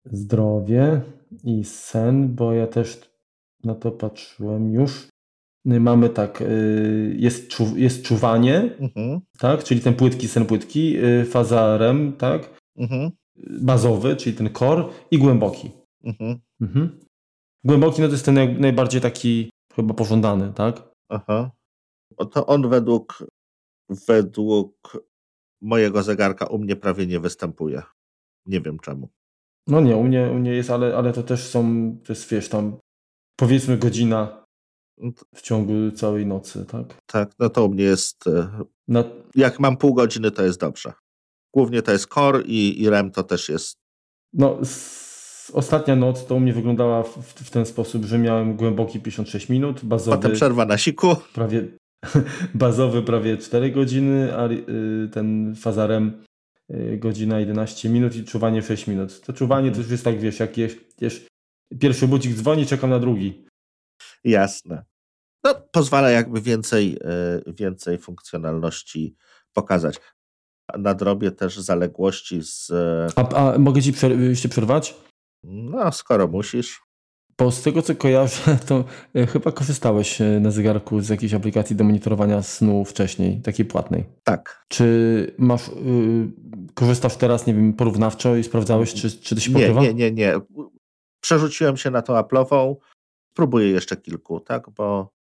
zdrowie 0.05 1.01
i 1.43 1.64
sen, 1.64 2.36
bo 2.36 2.53
ja 2.53 2.68
też 2.68 3.12
na 3.64 3.76
to 3.76 3.91
patrzyłem 3.91 4.74
już. 4.74 5.07
Mamy 5.66 6.09
tak, 6.09 6.41
y, 6.41 7.16
jest, 7.20 7.47
czu, 7.47 7.78
jest 7.78 8.03
czuwanie, 8.03 8.76
mhm. 8.80 9.22
tak, 9.38 9.64
czyli 9.64 9.82
ten 9.82 9.93
płytki, 9.93 10.28
sen 10.28 10.45
płytki, 10.45 10.97
y, 11.05 11.26
faza 11.26 11.78
REM, 11.78 12.14
tak, 12.14 12.62
mhm. 12.78 13.12
bazowy, 13.62 14.16
czyli 14.16 14.36
ten 14.36 14.53
core 14.53 14.84
i 15.12 15.18
głęboki. 15.18 15.72
Mhm. 16.03 16.39
mhm. 16.62 16.99
Głęboki 17.64 18.01
no 18.01 18.07
to 18.07 18.14
jest 18.14 18.26
ten 18.26 18.36
naj, 18.36 18.59
najbardziej 18.59 19.01
taki 19.01 19.49
chyba 19.76 19.93
pożądany, 19.93 20.53
tak? 20.53 20.89
Aha. 21.09 21.51
To 22.32 22.45
on 22.45 22.70
według 22.70 23.28
według 24.07 24.97
mojego 25.62 26.03
zegarka 26.03 26.45
u 26.45 26.57
mnie 26.57 26.76
prawie 26.76 27.07
nie 27.07 27.20
występuje. 27.20 27.82
Nie 28.45 28.62
wiem 28.62 28.80
czemu. 28.80 29.09
No 29.68 29.82
nie, 29.82 29.95
u 29.95 30.03
mnie, 30.03 30.30
u 30.32 30.34
mnie 30.34 30.53
jest, 30.53 30.70
ale, 30.70 30.97
ale 30.97 31.14
to 31.14 31.24
też 31.24 31.47
są, 31.47 31.64
to 32.03 32.14
jest 32.14 32.30
wiesz, 32.30 32.49
tam 32.49 32.78
powiedzmy 33.36 33.78
godzina 33.78 34.45
no 34.97 35.12
w 35.36 35.41
ciągu 35.41 35.91
całej 35.95 36.26
nocy, 36.26 36.66
tak? 36.66 37.01
Tak, 37.05 37.32
no 37.39 37.49
to 37.49 37.66
u 37.66 37.70
mnie 37.70 37.84
jest. 37.84 38.28
E. 38.28 38.64
Jak 39.36 39.59
mam 39.59 39.78
pół 39.78 39.93
godziny, 39.93 40.32
to 40.32 40.43
jest 40.43 40.59
dobrze. 40.59 40.93
głównie 41.55 41.82
to 41.82 41.91
jest 41.91 42.05
core 42.05 42.41
i, 42.41 42.82
i 42.82 42.89
REM 42.89 43.12
to 43.12 43.24
też 43.24 43.49
jest. 43.49 43.78
No, 44.34 44.59
ostatnia 45.53 45.95
noc 45.95 46.26
to 46.26 46.36
u 46.36 46.39
mnie 46.39 46.53
wyglądała 46.53 47.03
w, 47.03 47.18
w, 47.18 47.49
ten 47.49 47.66
sposób, 47.66 48.05
że 48.05 48.20
miałem 48.20 48.55
głęboki 48.55 48.99
56 48.99 49.49
minut, 49.49 49.86
bazowy. 49.86 50.18
Potem 50.18 50.32
przerwa 50.32 50.66
na 50.66 50.78
siku. 50.78 51.16
Prawie, 51.34 51.68
bazowy 52.54 53.04
prawie 53.04 53.38
4 53.38 53.72
godziny, 53.72 54.38
a 54.38 54.49
y, 54.49 55.10
ten 55.14 55.56
fazarem 55.56 56.24
y, 56.74 56.97
godzina 56.97 57.39
11 57.39 57.89
minut 57.89 58.16
i 58.16 58.24
czuwanie 58.24 58.62
6 58.62 58.88
minut. 58.88 59.22
To 59.22 59.34
czuwanie 59.34 59.70
to 59.70 59.78
mhm. 59.78 59.84
już 59.84 59.91
jest 59.91 60.04
tak, 60.04 60.20
wiesz, 60.20 60.39
jak 60.39 60.58
jesz, 60.58 61.28
pierwszy 61.80 62.08
budzik 62.08 62.36
dzwoni, 62.36 62.66
czekam 62.66 62.89
na 62.89 62.99
drugi. 62.99 63.45
Jasne. 64.24 64.84
No, 65.43 65.56
pozwala 65.72 66.10
jakby 66.10 66.41
więcej, 66.41 66.97
y, 67.47 67.54
więcej 67.54 67.97
funkcjonalności 67.97 69.16
pokazać. 69.54 69.99
Nadrobię 70.78 71.32
też 71.32 71.58
zaległości 71.58 72.41
z. 72.43 72.72
A, 73.16 73.30
a 73.30 73.58
mogę 73.58 73.82
ci 73.82 73.93
przer 73.93 74.20
jeszcze 74.20 74.49
przerwać? 74.49 74.95
No, 75.43 75.91
skoro 75.91 76.28
musisz. 76.28 76.82
Bo 77.42 77.52
z 77.52 77.62
tego 77.62 77.82
co 77.82 77.96
kojarzę, 77.96 78.58
to 78.68 78.84
e, 79.16 79.28
chyba 79.28 79.52
korzystałeś 79.52 80.22
e, 80.22 80.39
na 80.39 80.52
zegarku 80.52 81.02
z 81.02 81.10
jakiejś 81.10 81.34
aplikacji 81.34 81.76
do 81.76 81.84
monitorowania 81.84 82.44
snu 82.44 82.86
wcześniej, 82.86 83.42
takiej 83.42 83.66
płatnej. 83.66 84.06
Tak. 84.24 84.66
Czy 84.68 85.36
masz, 85.38 85.68
yy, 85.68 85.74
korzystasz 86.74 87.18
teraz, 87.18 87.48
nie 87.48 87.54
wiem, 87.54 87.74
porównawczo 87.74 88.36
i 88.36 88.44
sprawdzałeś, 88.44 88.94
czy, 88.94 89.12
czy 89.12 89.36
to 89.36 89.42
się 89.42 89.52
pokrywa? 89.52 89.82
Nie, 89.82 89.94
nie, 89.94 89.94
nie, 89.94 90.12
nie. 90.12 90.34
Przerzuciłem 91.22 91.78
się 91.78 91.92
na 91.92 92.02
tą 92.02 92.14
Apple'ową. 92.14 92.76
Spróbuję 93.32 93.70
jeszcze 93.70 93.98
kilku, 93.98 94.39
tak, 94.39 94.70
bo 94.70 95.12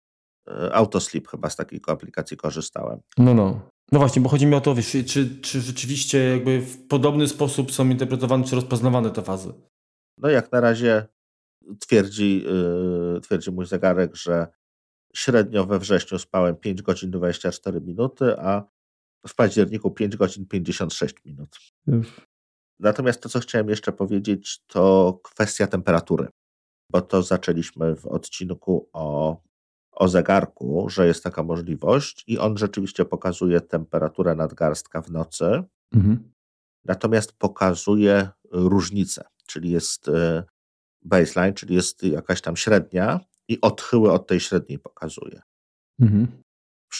Autosleep 0.71 1.27
chyba 1.27 1.49
z 1.49 1.55
takiej 1.55 1.79
aplikacji 1.87 2.37
korzystałem. 2.37 2.99
No, 3.17 3.33
no. 3.33 3.59
No 3.91 3.99
właśnie, 3.99 4.21
bo 4.21 4.29
chodzi 4.29 4.45
mi 4.45 4.55
o 4.55 4.61
to, 4.61 4.75
wiesz, 4.75 4.97
czy, 5.07 5.39
czy 5.41 5.61
rzeczywiście 5.61 6.29
jakby 6.29 6.61
w 6.61 6.87
podobny 6.87 7.27
sposób 7.27 7.71
są 7.71 7.89
interpretowane 7.89 8.43
czy 8.43 8.55
rozpoznawane 8.55 9.09
te 9.09 9.21
fazy? 9.21 9.53
No 10.17 10.29
jak 10.29 10.51
na 10.51 10.59
razie 10.61 11.07
twierdzi, 11.79 12.43
yy, 13.13 13.21
twierdzi 13.21 13.51
mój 13.51 13.65
zegarek, 13.65 14.15
że 14.15 14.47
średnio 15.15 15.65
we 15.65 15.79
wrześniu 15.79 16.19
spałem 16.19 16.55
5 16.55 16.81
godzin 16.81 17.11
24 17.11 17.81
minuty, 17.81 18.39
a 18.39 18.63
w 19.27 19.35
październiku 19.35 19.91
5 19.91 20.17
godzin 20.17 20.45
56 20.45 21.15
minut. 21.25 21.57
Natomiast 22.79 23.21
to, 23.21 23.29
co 23.29 23.39
chciałem 23.39 23.69
jeszcze 23.69 23.91
powiedzieć, 23.91 24.63
to 24.67 25.19
kwestia 25.23 25.67
temperatury, 25.67 26.27
bo 26.89 27.01
to 27.01 27.23
zaczęliśmy 27.23 27.95
w 27.95 28.05
odcinku 28.05 28.89
o, 28.93 29.37
o 29.91 30.07
zegarku, 30.07 30.89
że 30.89 31.07
jest 31.07 31.23
taka 31.23 31.43
możliwość 31.43 32.23
i 32.27 32.39
on 32.39 32.57
rzeczywiście 32.57 33.05
pokazuje 33.05 33.61
temperaturę 33.61 34.35
nadgarstka 34.35 35.01
w 35.01 35.11
nocy, 35.11 35.63
mhm. 35.93 36.31
natomiast 36.85 37.33
pokazuje 37.33 38.29
różnicę, 38.51 39.23
czyli 39.47 39.71
jest 39.71 40.07
y, 40.07 40.43
baseline, 41.01 41.53
czyli 41.53 41.75
jest 41.75 42.03
jakaś 42.03 42.41
tam 42.41 42.57
średnia 42.57 43.19
i 43.47 43.61
odchyły 43.61 44.11
od 44.11 44.27
tej 44.27 44.39
średniej 44.39 44.79
pokazuje. 44.79 45.41
Mhm. 45.99 46.27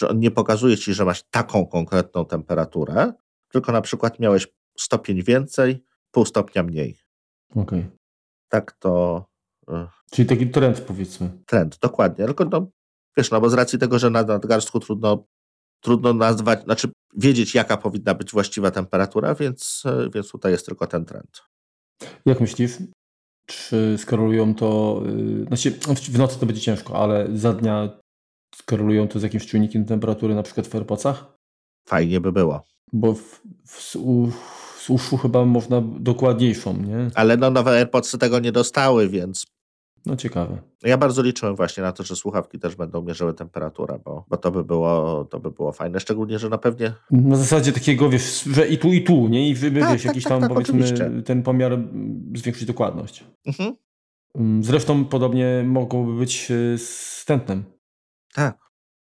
On 0.08 0.18
nie 0.18 0.30
pokazuje 0.30 0.78
ci, 0.78 0.94
że 0.94 1.04
masz 1.04 1.22
taką 1.22 1.66
konkretną 1.66 2.24
temperaturę, 2.24 3.12
tylko 3.48 3.72
na 3.72 3.80
przykład 3.80 4.18
miałeś 4.18 4.48
stopień 4.78 5.22
więcej, 5.22 5.84
pół 6.10 6.24
stopnia 6.24 6.62
mniej. 6.62 6.98
Okej. 7.50 7.62
Okay. 7.62 7.90
Tak 8.48 8.72
to. 8.72 9.24
Y, 9.70 9.72
czyli 10.10 10.28
taki 10.28 10.50
trend, 10.50 10.80
powiedzmy. 10.80 11.30
Trend, 11.46 11.78
dokładnie. 11.78 12.26
Tylko 12.26 12.44
no, 12.44 12.70
wiesz, 13.16 13.30
no 13.30 13.40
bo 13.40 13.50
z 13.50 13.54
racji 13.54 13.78
tego, 13.78 13.98
że 13.98 14.10
na 14.10 14.22
nadgarstku 14.22 14.80
trudno, 14.80 15.24
trudno 15.80 16.14
nazwać, 16.14 16.64
znaczy 16.64 16.88
wiedzieć, 17.16 17.54
jaka 17.54 17.76
powinna 17.76 18.14
być 18.14 18.32
właściwa 18.32 18.70
temperatura, 18.70 19.34
więc, 19.34 19.82
y, 19.86 20.10
więc 20.14 20.30
tutaj 20.30 20.52
jest 20.52 20.66
tylko 20.66 20.86
ten 20.86 21.04
trend. 21.04 21.42
Jak 22.26 22.40
myślisz, 22.40 22.78
czy 23.46 23.96
skorelują 23.98 24.54
to, 24.54 25.02
yy, 25.06 25.44
znaczy 25.44 25.70
w 26.10 26.18
nocy 26.18 26.40
to 26.40 26.46
będzie 26.46 26.62
ciężko, 26.62 26.96
ale 26.96 27.28
za 27.34 27.52
dnia 27.52 27.90
skorelują 28.54 29.08
to 29.08 29.18
z 29.20 29.22
jakimś 29.22 29.46
czujnikiem 29.46 29.84
temperatury, 29.84 30.34
na 30.34 30.42
przykład 30.42 30.66
w 30.66 30.74
AirPodsach? 30.74 31.38
Fajnie 31.88 32.20
by 32.20 32.32
było. 32.32 32.62
Bo 32.92 33.14
w, 33.14 33.40
w, 33.66 33.96
u, 33.96 34.30
z 34.78 34.90
uszu 34.90 35.16
chyba 35.16 35.44
można 35.44 35.82
dokładniejszą, 35.84 36.82
nie? 36.82 37.10
Ale 37.14 37.36
no 37.36 37.50
nowe 37.50 37.70
AirPodsy 37.70 38.18
tego 38.18 38.38
nie 38.38 38.52
dostały, 38.52 39.08
więc 39.08 39.46
no 40.06 40.16
ciekawe. 40.16 40.58
Ja 40.82 40.98
bardzo 40.98 41.22
liczyłem 41.22 41.56
właśnie 41.56 41.82
na 41.82 41.92
to, 41.92 42.02
że 42.02 42.16
słuchawki 42.16 42.58
też 42.58 42.76
będą 42.76 43.02
mierzyły 43.02 43.34
temperaturę, 43.34 43.98
bo, 44.04 44.24
bo 44.28 44.36
to, 44.36 44.50
by 44.50 44.64
było, 44.64 45.24
to 45.24 45.40
by 45.40 45.50
było 45.50 45.72
fajne, 45.72 46.00
szczególnie, 46.00 46.38
że 46.38 46.48
na 46.48 46.58
pewnie... 46.58 46.92
Na 47.10 47.36
zasadzie 47.36 47.72
takiego, 47.72 48.10
wiesz, 48.10 48.42
że 48.42 48.68
i 48.68 48.78
tu, 48.78 48.92
i 48.92 49.02
tu, 49.02 49.28
nie? 49.28 49.48
I 49.48 49.54
wy, 49.54 49.70
tak, 49.80 49.92
wiesz, 49.92 50.02
tak, 50.02 50.04
jakiś 50.04 50.24
tak, 50.24 50.30
tam, 50.30 50.40
tak, 50.40 50.52
powiedzmy, 50.52 50.74
oczywiście. 50.74 51.22
ten 51.24 51.42
pomiar 51.42 51.78
zwiększyć 52.34 52.66
dokładność. 52.66 53.24
Mhm. 53.46 53.74
Mm, 54.34 54.64
zresztą 54.64 55.04
podobnie 55.04 55.64
mogłoby 55.66 56.18
być 56.18 56.50
y, 56.50 56.78
z 56.78 57.24
tętnem. 57.24 57.64
Tak. 58.34 58.58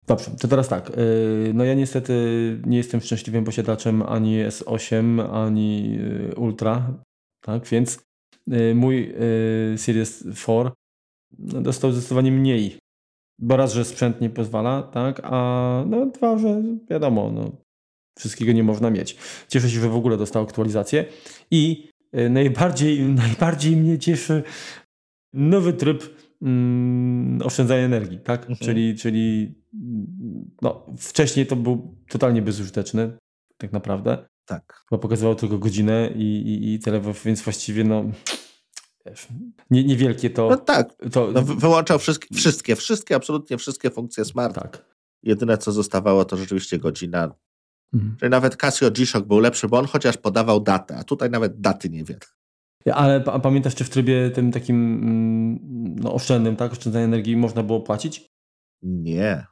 Dobrze, 0.07 0.31
to 0.41 0.47
teraz 0.47 0.67
tak. 0.67 0.89
Y, 0.89 1.51
no 1.53 1.63
ja 1.63 1.73
niestety 1.73 2.13
nie 2.65 2.77
jestem 2.77 3.01
szczęśliwym 3.01 3.45
posiadaczem 3.45 4.01
ani 4.01 4.45
S8, 4.45 5.29
ani 5.33 5.97
y, 6.31 6.35
Ultra, 6.35 6.93
tak? 7.41 7.65
Więc 7.67 8.05
mój 8.75 9.13
Series 9.77 10.23
4 10.35 10.63
no, 10.63 10.71
dostał 11.39 11.91
zdecydowanie 11.91 12.31
mniej. 12.31 12.77
Bo 13.39 13.57
raz, 13.57 13.73
że 13.73 13.85
sprzęt 13.85 14.21
nie 14.21 14.29
pozwala, 14.29 14.83
tak, 14.83 15.21
a 15.23 15.83
no 15.87 16.05
dwa, 16.05 16.37
że 16.37 16.63
wiadomo, 16.89 17.31
no, 17.31 17.51
wszystkiego 18.17 18.51
nie 18.51 18.63
można 18.63 18.89
mieć. 18.89 19.17
Cieszę 19.47 19.69
się, 19.69 19.79
że 19.79 19.89
w 19.89 19.95
ogóle 19.95 20.17
dostał 20.17 20.43
aktualizację 20.43 21.05
i 21.51 21.89
y, 22.17 22.29
najbardziej, 22.29 23.01
najbardziej 23.25 23.75
mnie 23.75 23.99
cieszy 23.99 24.43
nowy 25.33 25.73
tryb 25.73 26.03
mm, 26.41 27.41
oszczędzania 27.41 27.85
energii, 27.85 28.19
tak? 28.19 28.39
Mhm. 28.39 28.57
Czyli, 28.57 28.95
czyli 28.95 29.55
no, 30.61 30.85
wcześniej 30.97 31.45
to 31.45 31.55
był 31.55 31.95
totalnie 32.09 32.41
bezużyteczny, 32.41 33.17
tak 33.57 33.73
naprawdę. 33.73 34.27
Tak. 34.45 34.85
Bo 34.91 34.97
pokazywał 34.97 35.35
tylko 35.35 35.57
godzinę 35.57 36.09
i, 36.15 36.23
i, 36.23 36.73
i 36.73 36.79
tyle, 36.79 37.01
więc 37.25 37.41
właściwie 37.41 37.83
no 37.83 38.03
nie, 39.69 39.83
niewielkie 39.83 40.29
to... 40.29 40.49
No 40.49 40.57
tak, 40.57 40.95
to... 41.11 41.31
No, 41.31 41.41
wyłączał 41.41 41.99
wszystkie, 41.99 42.35
wszystkie, 42.35 42.75
wszystkie, 42.75 43.15
absolutnie 43.15 43.57
wszystkie 43.57 43.89
funkcje 43.89 44.25
smart. 44.25 44.55
Tak. 44.55 44.85
Jedyne, 45.23 45.57
co 45.57 45.71
zostawało, 45.71 46.25
to 46.25 46.37
rzeczywiście 46.37 46.79
godzina. 46.79 47.35
Mhm. 47.93 48.15
Czyli 48.19 48.29
nawet 48.29 48.57
Casio 48.57 48.91
G-Shock 48.91 49.27
był 49.27 49.39
lepszy, 49.39 49.67
bo 49.67 49.79
on 49.79 49.85
chociaż 49.85 50.17
podawał 50.17 50.59
datę, 50.59 50.97
a 50.97 51.03
tutaj 51.03 51.29
nawet 51.29 51.61
daty 51.61 51.89
nie 51.89 52.03
wie. 52.03 52.17
Ale 52.93 53.23
a 53.25 53.39
pamiętasz, 53.39 53.75
czy 53.75 53.83
w 53.83 53.89
trybie 53.89 54.31
tym 54.31 54.51
takim 54.51 54.75
mm, 54.75 55.95
no, 55.95 56.13
oszczędnym, 56.13 56.55
tak, 56.55 56.71
oszczędzania 56.71 57.05
energii 57.05 57.37
można 57.37 57.63
było 57.63 57.81
płacić? 57.81 58.25
Nie, 58.81 59.45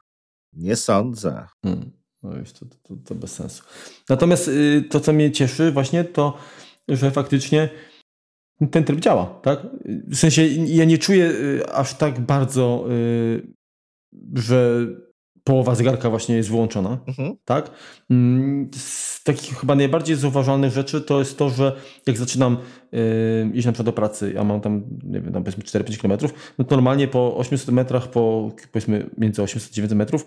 nie 0.52 0.76
sądzę. 0.76 1.46
Hmm. 1.62 1.90
No 2.22 2.36
już 2.36 2.52
to, 2.52 2.66
to, 2.82 2.96
to, 3.04 3.14
bez 3.14 3.32
sensu. 3.32 3.62
Natomiast 4.08 4.48
y, 4.48 4.84
to, 4.90 5.00
co 5.00 5.12
mnie 5.12 5.32
cieszy 5.32 5.72
właśnie, 5.72 6.04
to, 6.04 6.38
że 6.88 7.10
faktycznie 7.10 7.68
ten 8.70 8.84
tryb 8.84 9.00
działa, 9.00 9.40
tak? 9.42 9.66
W 9.84 10.16
sensie 10.16 10.46
ja 10.66 10.84
nie 10.84 10.98
czuję 10.98 11.24
y, 11.24 11.72
aż 11.72 11.94
tak 11.94 12.20
bardzo, 12.20 12.86
y, 12.90 13.54
że 14.34 14.86
połowa 15.44 15.74
zegarka 15.74 16.10
właśnie 16.10 16.36
jest 16.36 16.48
wyłączona, 16.48 16.98
mhm. 17.06 17.36
tak? 17.44 17.70
Mm, 18.10 18.70
z 18.74 19.22
takich 19.22 19.58
chyba 19.58 19.74
najbardziej 19.74 20.16
zauważalnych 20.16 20.72
rzeczy 20.72 21.00
to 21.00 21.18
jest 21.18 21.38
to, 21.38 21.50
że 21.50 21.76
jak 22.06 22.18
zaczynam 22.18 22.56
y, 22.94 23.50
iść 23.54 23.66
na 23.66 23.72
przykład 23.72 23.86
do 23.86 23.92
pracy, 23.92 24.32
ja 24.34 24.44
mam 24.44 24.60
tam, 24.60 24.84
nie 25.02 25.20
wiem, 25.20 25.32
tam 25.32 25.44
powiedzmy 25.44 25.64
4-5 25.64 25.96
km, 25.96 26.32
no 26.58 26.64
to 26.64 26.76
normalnie 26.76 27.08
po 27.08 27.36
800 27.36 27.70
metrach, 27.70 28.10
po 28.10 28.50
powiedzmy 28.72 29.10
między 29.18 29.42
800 29.42 29.72
a 29.72 29.74
900 29.74 29.98
metrów, 29.98 30.26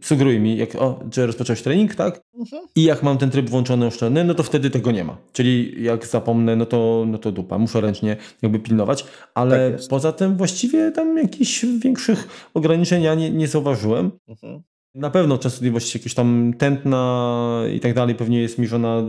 sugeruje 0.00 0.40
mi, 0.40 0.56
jak, 0.56 0.74
o, 0.74 1.00
że 1.12 1.26
rozpocząłeś 1.26 1.62
trening, 1.62 1.94
tak? 1.94 2.20
Mhm. 2.34 2.62
I 2.76 2.82
jak 2.82 3.02
mam 3.02 3.18
ten 3.18 3.30
tryb 3.30 3.50
włączony 3.50 3.86
oszczędny, 3.86 4.24
no 4.24 4.34
to 4.34 4.42
wtedy 4.42 4.70
tego 4.70 4.92
nie 4.92 5.04
ma. 5.04 5.16
Czyli 5.32 5.84
jak 5.84 6.06
zapomnę, 6.06 6.56
no 6.56 6.66
to, 6.66 7.04
no 7.06 7.18
to 7.18 7.32
dupa. 7.32 7.58
Muszę 7.58 7.80
ręcznie 7.80 8.16
jakby 8.42 8.58
pilnować, 8.58 9.04
ale 9.34 9.70
tak 9.70 9.88
poza 9.88 10.12
tym 10.12 10.36
właściwie 10.36 10.92
tam 10.92 11.18
jakichś 11.18 11.64
większych 11.64 12.48
ograniczeń 12.54 13.02
ja 13.02 13.14
nie, 13.14 13.30
nie 13.30 13.48
zauważyłem. 13.48 14.10
Mhm. 14.28 14.62
Na 14.94 15.10
pewno 15.10 15.38
częstotliwość 15.38 15.94
jakieś 15.94 16.14
tam 16.14 16.54
tętna 16.58 17.62
i 17.74 17.80
tak 17.80 17.94
dalej 17.94 18.14
pewnie 18.14 18.40
jest 18.42 18.58
mierzona 18.58 19.02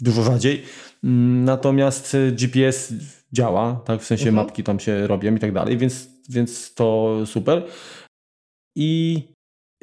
dużo 0.00 0.22
rzadziej. 0.22 0.62
Mm, 1.04 1.44
natomiast 1.44 2.16
GPS 2.32 2.94
działa, 3.32 3.82
tak? 3.84 4.00
W 4.00 4.06
sensie 4.06 4.28
mhm. 4.28 4.46
mapki 4.46 4.62
tam 4.62 4.80
się 4.80 5.06
robią 5.06 5.34
i 5.34 5.38
tak 5.38 5.52
dalej, 5.52 5.78
więc, 5.78 6.08
więc 6.28 6.74
to 6.74 7.16
super. 7.26 7.62
I 8.76 9.22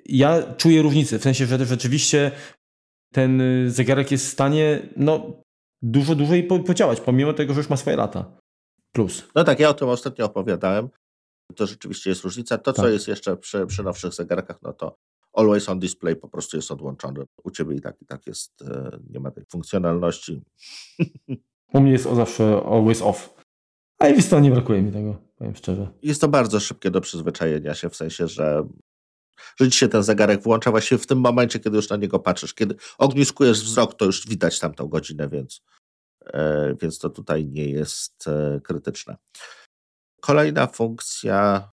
ja 0.05 0.53
czuję 0.53 0.81
różnicę, 0.81 1.19
w 1.19 1.23
sensie, 1.23 1.45
że 1.45 1.65
rzeczywiście 1.65 2.31
ten 3.13 3.41
y, 3.41 3.71
zegarek 3.71 4.11
jest 4.11 4.25
w 4.25 4.31
stanie 4.31 4.89
no, 4.97 5.41
dużo 5.81 6.15
dłużej 6.15 6.43
podziałać, 6.43 7.01
pomimo 7.01 7.33
tego, 7.33 7.53
że 7.53 7.59
już 7.59 7.69
ma 7.69 7.77
swoje 7.77 7.95
lata. 7.95 8.37
Plus. 8.91 9.23
No 9.35 9.43
tak, 9.43 9.59
ja 9.59 9.69
o 9.69 9.73
tym 9.73 9.89
ostatnio 9.89 10.25
opowiadałem. 10.25 10.89
To 11.55 11.67
rzeczywiście 11.67 12.09
jest 12.09 12.23
różnica. 12.23 12.57
To, 12.57 12.73
co 12.73 12.81
tak. 12.81 12.91
jest 12.91 13.07
jeszcze 13.07 13.37
przy, 13.37 13.65
przy 13.65 13.83
nowszych 13.83 14.13
zegarkach, 14.13 14.59
no 14.61 14.73
to 14.73 14.97
Always 15.33 15.69
on 15.69 15.79
display 15.79 16.15
po 16.15 16.27
prostu 16.27 16.57
jest 16.57 16.71
odłączony. 16.71 17.25
U 17.43 17.51
ciebie 17.51 17.75
i 17.75 17.81
tak 17.81 18.01
i 18.01 18.05
tak 18.05 18.27
jest, 18.27 18.61
e, 18.61 18.99
nie 19.09 19.19
ma 19.19 19.31
tej 19.31 19.45
funkcjonalności. 19.51 20.41
U 21.73 21.81
mnie 21.81 21.91
jest 21.91 22.03
zawsze 22.03 22.61
always 22.65 23.01
off. 23.01 23.35
A 23.99 24.07
i 24.07 24.41
nie 24.41 24.51
brakuje 24.51 24.81
mi 24.81 24.91
tego, 24.91 25.17
powiem 25.35 25.55
szczerze. 25.55 25.87
Jest 26.01 26.21
to 26.21 26.27
bardzo 26.27 26.59
szybkie 26.59 26.91
do 26.91 27.01
przyzwyczajenia 27.01 27.73
się, 27.73 27.89
w 27.89 27.95
sensie, 27.95 28.27
że 28.27 28.67
że 29.59 29.69
dzisiaj 29.69 29.89
ten 29.89 30.03
zegarek 30.03 30.41
włącza 30.41 30.71
właśnie 30.71 30.97
w 30.97 31.07
tym 31.07 31.19
momencie, 31.19 31.59
kiedy 31.59 31.75
już 31.75 31.89
na 31.89 31.95
niego 31.95 32.19
patrzysz. 32.19 32.53
Kiedy 32.53 32.75
ogniskujesz 32.97 33.63
wzrok, 33.63 33.93
to 33.93 34.05
już 34.05 34.27
widać 34.27 34.59
tamtą 34.59 34.87
godzinę, 34.87 35.29
więc, 35.29 35.61
e, 36.25 36.75
więc 36.81 36.99
to 36.99 37.09
tutaj 37.09 37.45
nie 37.45 37.69
jest 37.69 38.27
e, 38.27 38.61
krytyczne. 38.63 39.17
Kolejna 40.21 40.67
funkcja 40.67 41.71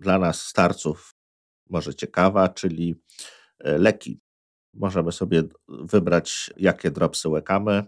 dla 0.00 0.18
nas 0.18 0.42
starców 0.42 1.14
może 1.70 1.94
ciekawa, 1.94 2.48
czyli 2.48 2.94
e, 3.58 3.78
leki. 3.78 4.20
Możemy 4.74 5.12
sobie 5.12 5.42
wybrać, 5.68 6.50
jakie 6.56 6.90
dropsy 6.90 7.28
łekamy, 7.28 7.84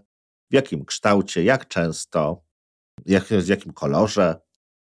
w 0.51 0.53
jakim 0.53 0.85
kształcie, 0.85 1.43
jak 1.43 1.67
często, 1.67 2.43
jak, 3.05 3.23
w 3.23 3.47
jakim 3.47 3.73
kolorze 3.73 4.41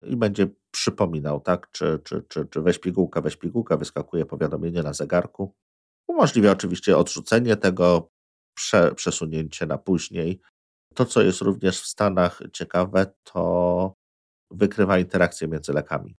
i 0.02 0.16
będzie 0.16 0.48
przypominał, 0.76 1.40
tak, 1.40 1.72
czy, 1.72 2.00
czy, 2.04 2.24
czy, 2.28 2.46
czy 2.46 2.62
weź 2.62 2.80
pigułkę, 2.80 3.22
weź 3.22 3.36
pigułkę, 3.36 3.78
wyskakuje 3.78 4.26
powiadomienie 4.26 4.84
na 4.84 4.94
zegarku. 4.94 5.54
Umożliwia 6.08 6.52
oczywiście 6.52 6.98
odrzucenie 6.98 7.56
tego, 7.56 8.10
prze, 8.54 8.96
przesunięcie 8.96 9.66
na 9.66 9.78
później. 9.78 10.40
To, 10.94 11.06
co 11.06 11.22
jest 11.22 11.42
również 11.42 11.82
w 11.82 11.86
Stanach 11.86 12.42
ciekawe, 12.54 13.14
to 13.24 13.94
wykrywa 14.52 15.00
interakcje 15.00 15.48
między 15.48 15.74
lekami. 15.74 16.16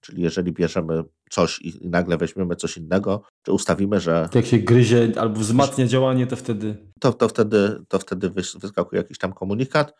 Czyli 0.00 0.22
jeżeli 0.22 0.52
bierzemy 0.52 1.04
coś 1.30 1.60
i 1.60 1.88
nagle 1.88 2.16
weźmiemy 2.16 2.56
coś 2.56 2.76
innego, 2.76 3.22
czy 3.42 3.52
ustawimy, 3.52 4.00
że. 4.00 4.28
Jak 4.34 4.46
się 4.46 4.58
gryzie 4.58 5.12
albo 5.16 5.40
wzmacnia 5.40 5.86
działanie, 5.86 6.26
to 6.26 6.36
wtedy. 6.36 6.92
To, 7.00 7.12
to, 7.12 7.28
wtedy, 7.28 7.84
to 7.88 7.98
wtedy 7.98 8.30
wyskakuje 8.30 9.02
jakiś 9.02 9.18
tam 9.18 9.32
komunikat. 9.32 9.94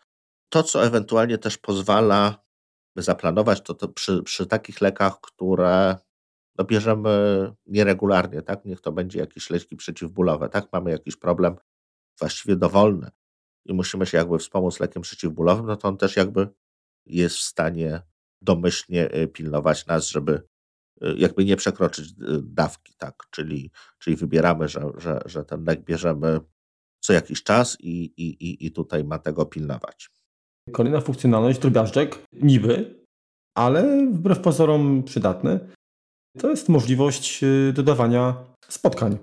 To, 0.49 0.63
co 0.63 0.85
ewentualnie 0.85 1.37
też 1.37 1.57
pozwala 1.57 2.46
zaplanować, 3.01 3.61
to, 3.61 3.73
to 3.73 3.87
przy, 3.87 4.23
przy 4.23 4.45
takich 4.45 4.81
lekach, 4.81 5.21
które 5.21 5.95
no 6.57 6.65
bierzemy 6.65 7.09
nieregularnie, 7.65 8.41
tak? 8.41 8.65
Niech 8.65 8.81
to 8.81 8.91
będzie 8.91 9.19
jakieś 9.19 9.49
leki 9.49 9.75
przeciwbólowe, 9.75 10.49
tak? 10.49 10.67
Mamy 10.73 10.91
jakiś 10.91 11.15
problem 11.15 11.55
właściwie 12.19 12.55
dowolny 12.55 13.11
i 13.65 13.73
musimy 13.73 14.05
się 14.05 14.17
jakby 14.17 14.37
wspomóc 14.37 14.79
lekiem 14.79 15.01
przeciwbólowym, 15.01 15.65
no 15.65 15.77
to 15.77 15.87
on 15.87 15.97
też 15.97 16.15
jakby 16.15 16.47
jest 17.05 17.35
w 17.35 17.41
stanie 17.41 18.01
domyślnie 18.41 19.15
y, 19.15 19.27
pilnować 19.27 19.85
nas, 19.85 20.07
żeby 20.07 20.41
y, 21.03 21.15
jakby 21.17 21.45
nie 21.45 21.55
przekroczyć 21.55 22.09
y, 22.09 22.13
dawki, 22.43 22.93
tak? 22.97 23.23
Czyli, 23.31 23.71
czyli 23.99 24.15
wybieramy, 24.15 24.67
że, 24.67 24.91
że, 24.97 25.21
że 25.25 25.45
ten 25.45 25.63
lek 25.63 25.83
bierzemy 25.83 26.39
co 26.99 27.13
jakiś 27.13 27.43
czas 27.43 27.77
i, 27.79 28.03
i, 28.17 28.65
i 28.65 28.71
tutaj 28.71 29.03
ma 29.03 29.19
tego 29.19 29.45
pilnować. 29.45 30.09
Kolejna 30.71 31.01
funkcjonalność, 31.01 31.59
drobiażdżek, 31.59 32.19
niby, 32.33 32.95
ale 33.55 34.07
wbrew 34.11 34.39
pozorom 34.39 35.03
przydatny, 35.03 35.59
to 36.37 36.49
jest 36.49 36.69
możliwość 36.69 37.41
dodawania 37.73 38.35
spotkań 38.67 39.17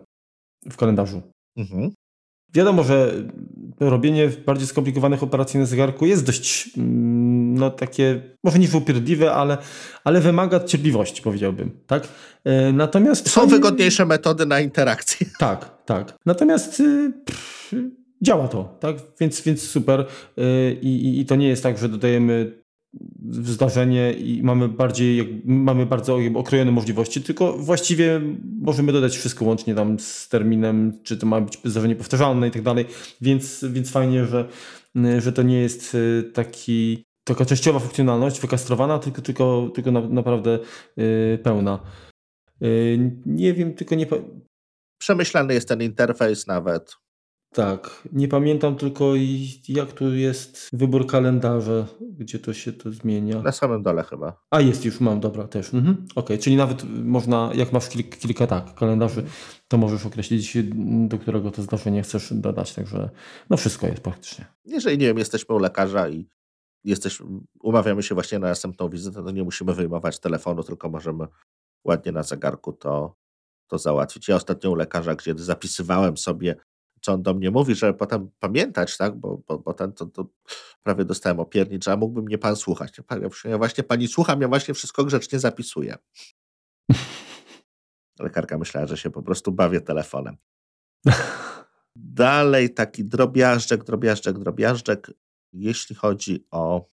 w 0.71 0.77
kalendarzu. 0.77 1.23
Mhm. 1.57 1.91
Wiadomo, 2.55 2.85
że 2.85 3.13
robienie 3.81 4.29
bardziej 4.47 4.67
skomplikowanych 4.67 5.23
operacji 5.23 5.61
na 5.61 5.67
zegarku 5.67 6.07
jest 6.07 6.27
dość 6.27 6.71
mm, 6.79 7.55
no 7.55 7.71
takie, 7.71 8.23
może 8.45 8.59
nie 8.59 8.69
upierdliwe, 8.75 9.35
ale, 9.35 9.59
ale 10.05 10.21
wymaga 10.21 10.61
cierpliwości, 10.61 11.23
powiedziałbym. 11.23 11.71
Tak? 11.87 12.09
E, 12.45 12.73
natomiast 12.73 13.31
Są 13.31 13.47
wygodniejsze 13.47 14.07
metody 14.07 14.47
na 14.47 14.61
interakcję. 14.61 15.27
Tak, 15.39 15.85
tak. 15.85 16.15
Natomiast 16.27 16.81
y, 16.81 17.13
pff, 17.25 17.75
działa 18.25 18.49
to, 18.49 18.77
tak? 18.81 18.97
Więc, 19.21 19.41
więc 19.41 19.63
super. 19.63 20.07
Y, 20.39 20.79
I, 20.83 21.21
I 21.21 21.27
to 21.27 21.37
nie 21.37 21.49
jest 21.49 21.63
tak, 21.63 21.79
że 21.79 21.89
dodajemy 21.89 22.65
zdarzenie 23.31 24.13
i 24.13 24.43
mamy 24.43 24.69
bardziej, 24.69 25.43
mamy 25.45 25.87
bardzo 25.87 26.19
okrojone 26.35 26.71
możliwości, 26.71 27.23
tylko 27.23 27.53
właściwie 27.53 28.21
możemy 28.61 28.93
dodać 28.93 29.17
wszystko 29.17 29.45
łącznie 29.45 29.75
tam 29.75 29.99
z 29.99 30.29
terminem, 30.29 30.93
czy 31.03 31.17
to 31.17 31.27
ma 31.27 31.41
być 31.41 31.59
zdarzenie 31.65 31.97
powtarzalne 31.97 32.49
i 32.49 32.51
tak 32.51 32.63
dalej, 32.63 32.85
więc, 33.21 33.65
więc 33.71 33.91
fajnie, 33.91 34.25
że, 34.25 34.49
że 35.19 35.33
to 35.33 35.43
nie 35.43 35.61
jest 35.61 35.95
y, 35.95 36.31
taki 36.35 37.05
taka 37.25 37.45
częściowa 37.45 37.79
funkcjonalność 37.79 38.41
wykastrowana, 38.41 38.99
tylko, 38.99 39.23
tylko, 39.23 39.71
tylko 39.75 39.91
na, 39.91 40.01
naprawdę 40.01 40.59
yy, 40.97 41.39
pełna. 41.43 41.81
Yy, 42.61 43.21
nie 43.27 43.55
wiem, 43.55 43.75
tylko 43.75 43.95
nie... 43.95 44.07
Przemyślany 44.99 45.55
jest 45.55 45.69
ten 45.69 45.83
interfejs 45.83 46.47
nawet. 46.47 46.97
Tak, 47.55 48.09
nie 48.13 48.29
pamiętam 48.29 48.77
tylko 48.77 49.13
jak 49.69 49.93
tu 49.93 50.15
jest 50.15 50.69
wybór 50.73 51.07
kalendarza, 51.07 51.87
gdzie 52.01 52.39
to 52.39 52.55
się 52.55 52.73
to 52.73 52.93
zmienia. 52.93 53.43
Na 53.43 53.53
samym 53.53 53.83
dole 53.83 54.03
chyba. 54.03 54.41
A 54.51 54.61
jest 54.61 54.85
już, 54.85 55.01
mam, 55.01 55.21
dobra, 55.21 55.49
też. 55.49 55.75
Mhm. 55.75 56.07
Okej, 56.15 56.39
czyli 56.39 56.57
nawet 56.57 56.85
można, 57.05 57.51
jak 57.55 57.73
masz 57.73 57.89
kilka, 57.89 58.17
kilka 58.17 58.47
tak, 58.47 58.75
kalendarzy, 58.75 59.25
to 59.69 59.79
możesz 59.79 60.07
określić, 60.07 60.57
do 61.09 61.19
którego 61.19 61.51
to 61.51 61.63
zdarzenie 61.63 62.03
chcesz 62.03 62.33
dodać, 62.33 62.75
także 62.75 63.11
no 63.51 63.57
wszystko 63.57 63.87
jest 63.87 64.01
praktycznie. 64.01 64.47
Jeżeli, 64.65 64.99
nie 64.99 65.07
wiem, 65.07 65.19
jesteśmy 65.19 65.55
u 65.55 65.59
lekarza 65.59 66.09
i 66.09 66.29
jesteś, 66.85 67.23
umawiamy 67.63 68.03
się 68.03 68.15
właśnie 68.15 68.39
na 68.39 68.49
następną 68.49 68.89
wizytę, 68.89 69.25
to 69.25 69.31
nie 69.31 69.45
musimy 69.45 69.75
wyjmować 69.75 70.19
telefonu, 70.19 70.63
tylko 70.63 70.89
możemy 70.89 71.27
ładnie 71.85 72.13
na 72.13 72.23
zegarku 72.23 72.73
to, 72.73 73.17
to 73.67 73.79
załatwić. 73.79 74.29
Ja 74.29 74.37
ostatnio 74.37 74.71
u 74.71 74.75
lekarza, 74.75 75.15
gdzie 75.15 75.35
zapisywałem 75.37 76.17
sobie 76.17 76.57
co 77.05 77.13
on 77.13 77.23
do 77.23 77.35
mnie 77.35 77.51
mówi, 77.51 77.75
żeby 77.75 77.95
potem 77.95 78.31
pamiętać, 78.41 78.97
tak, 78.97 79.17
bo, 79.17 79.43
bo 79.49 79.59
potem 79.59 79.93
to, 79.93 80.07
to 80.07 80.27
prawie 80.83 81.05
dostałem 81.05 81.41
opiernicz, 81.41 81.89
a 81.89 81.97
mógłby 81.97 82.23
mnie 82.23 82.39
pan 82.39 82.57
słuchać. 82.57 83.01
Ja 83.45 83.59
właśnie 83.59 83.85
pani 83.85 84.09
słucham, 84.09 84.41
ja 84.41 84.49
właśnie 84.49 84.75
wszystko 84.75 85.05
grzecznie 85.05 85.39
zapisuję. 85.39 85.97
Lekarka 88.21 88.59
myślała, 88.59 88.87
że 88.87 88.97
się 88.97 89.11
po 89.11 89.23
prostu 89.23 89.53
bawię 89.53 89.81
telefonem. 89.81 90.37
Dalej 91.97 92.75
taki 92.75 93.05
drobiażdżek, 93.05 93.85
drobiażdżek, 93.85 94.39
drobiażdżek. 94.39 95.11
Jeśli 95.53 95.97
chodzi 95.97 96.47
o 96.51 96.87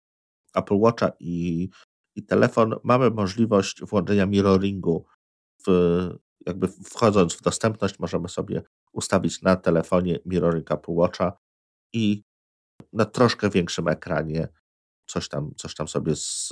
Apple 0.54 0.76
Watcha 0.78 1.12
i, 1.20 1.68
i 2.16 2.22
telefon, 2.22 2.74
mamy 2.84 3.10
możliwość 3.10 3.84
włączenia 3.84 4.26
mirroringu 4.26 5.06
w, 5.66 5.70
jakby 6.46 6.68
wchodząc 6.68 7.34
w 7.34 7.42
dostępność, 7.42 7.98
możemy 7.98 8.28
sobie 8.28 8.62
ustawić 8.92 9.42
na 9.42 9.56
telefonie 9.56 10.18
mirroring 10.26 10.72
Apple 10.72 10.92
Watcha 10.92 11.32
i 11.92 12.22
na 12.92 13.04
troszkę 13.04 13.50
większym 13.50 13.88
ekranie 13.88 14.48
coś 15.06 15.28
tam, 15.28 15.50
coś 15.56 15.74
tam 15.74 15.88
sobie 15.88 16.16
z, 16.16 16.50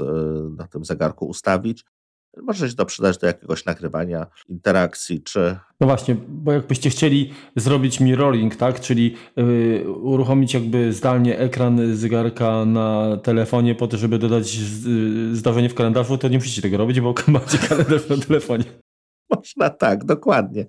na 0.57 0.66
tym 0.66 0.84
zegarku 0.84 1.26
ustawić. 1.26 1.84
Może 2.36 2.70
się 2.70 2.76
to 2.76 2.86
przydać 2.86 3.18
do 3.18 3.26
jakiegoś 3.26 3.64
nagrywania, 3.64 4.26
interakcji, 4.49 5.22
czy... 5.22 5.59
No 5.80 5.86
właśnie, 5.86 6.16
bo 6.28 6.53
jakbyście 6.53 6.91
chcieli 6.91 7.32
zrobić 7.57 8.01
mirroring, 8.01 8.57
tak, 8.57 8.80
czyli 8.80 9.16
yy, 9.36 9.93
uruchomić 9.93 10.55
jakby 10.55 10.93
zdalnie 10.93 11.39
ekran 11.39 11.97
zegarka 11.97 12.64
na 12.64 13.16
telefonie 13.22 13.74
po 13.74 13.86
to, 13.89 13.97
żeby 13.97 14.18
dodać 14.18 14.47
zdarzenie 15.32 15.68
w 15.68 15.74
kalendarzu, 15.74 16.18
to 16.18 16.28
nie 16.28 16.39
musicie 16.39 16.62
tego 16.62 16.76
robić, 16.76 17.01
bo 17.01 17.14
macie 17.28 17.59
kalendarz 17.59 18.09
na 18.09 18.16
telefonie. 18.16 18.64
Można 19.30 19.70
tak, 19.70 20.05
dokładnie. 20.05 20.66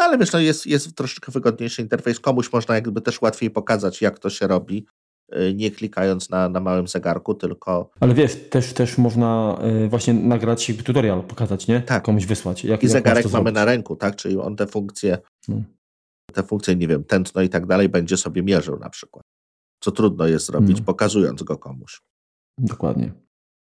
No 0.00 0.06
ale 0.06 0.18
wiesz, 0.18 0.32
no 0.32 0.38
jest, 0.38 0.66
jest 0.66 0.96
troszeczkę 0.96 1.32
wygodniejszy 1.32 1.82
interfejs. 1.82 2.20
Komuś 2.20 2.52
można 2.52 2.74
jakby 2.74 3.00
też 3.00 3.22
łatwiej 3.22 3.50
pokazać, 3.50 4.02
jak 4.02 4.18
to 4.18 4.30
się 4.30 4.46
robi, 4.46 4.86
y, 5.34 5.54
nie 5.54 5.70
klikając 5.70 6.30
na, 6.30 6.48
na 6.48 6.60
małym 6.60 6.88
zegarku, 6.88 7.34
tylko... 7.34 7.90
Ale 8.00 8.14
wiesz, 8.14 8.36
też, 8.50 8.72
też 8.72 8.98
można 8.98 9.58
y, 9.84 9.88
właśnie 9.88 10.14
nagrać 10.14 10.72
tutorial, 10.84 11.22
pokazać, 11.22 11.66
nie? 11.66 11.80
Tak. 11.80 12.02
Komuś 12.02 12.26
wysłać. 12.26 12.64
Jak, 12.64 12.82
I 12.82 12.86
jak 12.86 12.92
zegarek 12.92 13.24
mamy 13.24 13.32
zrobić. 13.32 13.54
na 13.54 13.64
ręku, 13.64 13.96
tak? 13.96 14.16
Czyli 14.16 14.38
on 14.38 14.56
te 14.56 14.66
funkcje, 14.66 15.18
hmm. 15.46 15.64
te 16.32 16.42
funkcje, 16.42 16.76
nie 16.76 16.88
wiem, 16.88 17.04
tętno 17.04 17.42
i 17.42 17.48
tak 17.48 17.66
dalej 17.66 17.88
będzie 17.88 18.16
sobie 18.16 18.42
mierzył 18.42 18.78
na 18.78 18.90
przykład. 18.90 19.24
Co 19.80 19.90
trudno 19.90 20.26
jest 20.26 20.46
zrobić, 20.46 20.68
hmm. 20.68 20.84
pokazując 20.84 21.42
go 21.42 21.58
komuś. 21.58 22.00
Dokładnie. 22.58 23.12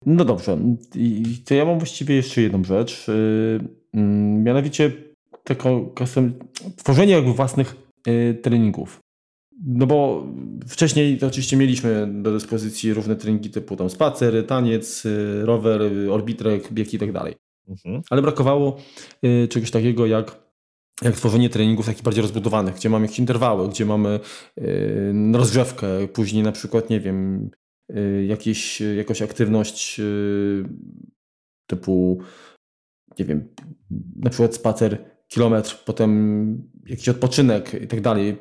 No 0.06 0.26
dobrze, 0.26 0.58
I 0.96 1.44
to 1.46 1.54
ja 1.54 1.66
mam 1.66 1.78
właściwie 1.78 2.16
jeszcze 2.16 2.42
jedną 2.42 2.64
rzecz. 2.64 3.10
Y, 3.10 3.60
taką 5.46 5.94
tworzenie 6.76 7.14
jakby 7.14 7.34
własnych 7.34 7.76
y, 8.08 8.40
treningów. 8.42 9.00
No 9.66 9.88
bo 9.88 10.28
wcześniej 10.68 11.20
oczywiście 11.28 11.58
mieliśmy 11.58 12.08
do 12.22 12.32
dyspozycji 12.32 12.94
różne 12.94 13.16
treningi 13.16 13.50
typu 13.50 13.76
tam 13.76 13.90
spacer, 13.90 14.48
taniec, 14.48 15.06
y, 15.06 15.46
rower, 15.46 15.82
orbitrek, 16.12 16.74
bieg 16.74 16.94
i 16.94 17.00
tak 17.00 17.12
dalej. 17.12 17.36
Mhm. 17.68 18.02
Ale 18.10 18.22
brakowało 18.22 18.78
czegoś 19.50 19.72
takiego 19.72 20.06
jak 20.06 20.46
jak 21.02 21.16
tworzenie 21.16 21.50
treningów 21.50 21.86
takich 21.86 22.04
bardziej 22.04 22.22
rozbudowanych, 22.22 22.76
gdzie 22.76 22.90
mamy 22.90 23.06
jakieś 23.06 23.20
interwały, 23.20 23.70
gdzie 23.70 23.86
mamy 23.86 24.20
rozgrzewkę, 25.34 26.08
później 26.08 26.44
na 26.44 26.52
przykład, 26.52 26.90
nie 26.90 27.00
wiem, 27.00 27.50
Y, 27.92 28.26
jakieś, 28.26 28.82
jakąś 28.82 29.22
aktywność 29.22 30.00
y, 30.00 30.64
typu 31.68 32.20
nie 33.20 33.26
wiem, 33.26 33.54
na 34.16 34.30
przykład 34.30 34.56
spacer 34.56 35.15
kilometr, 35.28 35.84
potem 35.86 36.72
jakiś 36.86 37.10
odpoczynek 37.10 37.82
i 37.84 37.88
tak 37.88 38.02
dalej, 38.02 38.38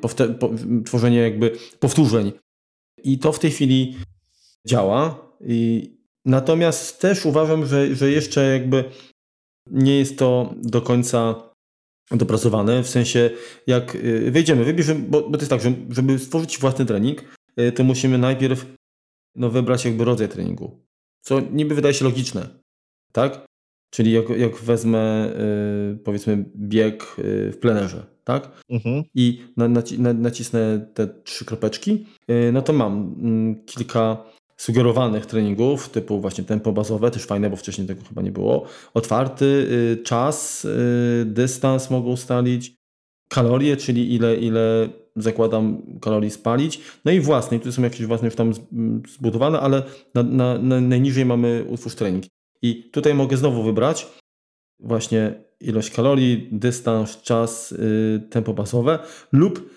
tworzenie 0.85 1.17
jakby 1.17 1.51
powtórzeń. 1.79 2.31
I 3.03 3.19
to 3.19 3.31
w 3.31 3.39
tej 3.39 3.51
chwili 3.51 3.95
działa. 4.67 5.25
I 5.41 5.91
natomiast 6.25 7.01
też 7.01 7.25
uważam, 7.25 7.65
że, 7.65 7.95
że 7.95 8.11
jeszcze 8.11 8.53
jakby 8.53 8.83
nie 9.71 9.99
jest 9.99 10.17
to 10.17 10.55
do 10.61 10.81
końca 10.81 11.35
dopracowane, 12.11 12.83
w 12.83 12.89
sensie 12.89 13.29
jak 13.67 13.95
y, 13.95 14.31
wejdziemy, 14.31 14.65
wybierzemy, 14.65 14.99
bo, 14.99 15.21
bo 15.21 15.31
to 15.31 15.37
jest 15.37 15.49
tak, 15.49 15.61
że 15.61 15.73
żeby 15.89 16.19
stworzyć 16.19 16.59
własny 16.59 16.85
trening, 16.85 17.23
y, 17.59 17.71
to 17.71 17.83
musimy 17.83 18.17
najpierw 18.17 18.65
no, 19.35 19.49
wybrać 19.49 19.85
jakby 19.85 20.05
rodzaj 20.05 20.29
treningu, 20.29 20.85
co 21.21 21.39
niby 21.39 21.75
wydaje 21.75 21.93
się 21.93 22.05
logiczne, 22.05 22.49
tak? 23.11 23.45
Czyli 23.95 24.11
jak, 24.11 24.29
jak 24.29 24.57
wezmę 24.57 25.29
y, 25.93 25.97
powiedzmy 25.97 26.45
bieg 26.55 27.15
y, 27.19 27.51
w 27.51 27.57
plenerze, 27.57 28.05
tak? 28.23 28.51
Mhm. 28.69 29.03
I 29.13 29.41
na, 29.57 29.67
naci 29.67 29.99
na, 29.99 30.13
nacisnę 30.13 30.87
te 30.93 31.07
trzy 31.07 31.45
kropeczki, 31.45 32.05
y, 32.31 32.51
no 32.53 32.61
to 32.61 32.73
mam 32.73 33.15
mm, 33.19 33.65
kilka 33.65 34.17
sugerowanych 34.57 35.25
treningów, 35.25 35.89
typu 35.89 36.21
właśnie 36.21 36.43
tempo 36.43 36.71
bazowe, 36.71 37.11
też 37.11 37.25
fajne, 37.25 37.49
bo 37.49 37.55
wcześniej 37.55 37.87
tego 37.87 38.01
chyba 38.03 38.21
nie 38.21 38.31
było. 38.31 38.65
Otwarty, 38.93 39.67
czas, 40.03 40.67
dystans 41.25 41.89
mogę 41.89 42.09
ustalić, 42.09 42.75
kalorie, 43.29 43.77
czyli 43.77 44.13
ile, 44.13 44.35
ile 44.35 44.89
zakładam 45.15 45.81
kalorii 46.01 46.31
spalić, 46.31 46.81
no 47.05 47.11
i 47.11 47.19
własne, 47.19 47.59
tu 47.59 47.71
są 47.71 47.81
jakieś 47.81 48.05
własne 48.05 48.27
już 48.27 48.35
tam 48.35 48.53
zbudowane, 49.09 49.59
ale 49.59 49.83
na, 50.13 50.23
na, 50.23 50.57
na 50.57 50.81
najniżej 50.81 51.25
mamy 51.25 51.65
utwórz 51.69 51.95
trening. 51.95 52.25
I 52.65 52.89
tutaj 52.91 53.13
mogę 53.13 53.37
znowu 53.37 53.63
wybrać 53.63 54.07
właśnie 54.79 55.43
ilość 55.59 55.89
kalorii, 55.89 56.49
dystans, 56.51 57.21
czas, 57.21 57.71
yy, 57.71 58.19
tempo 58.29 58.53
basowe 58.53 58.99
lub 59.31 59.69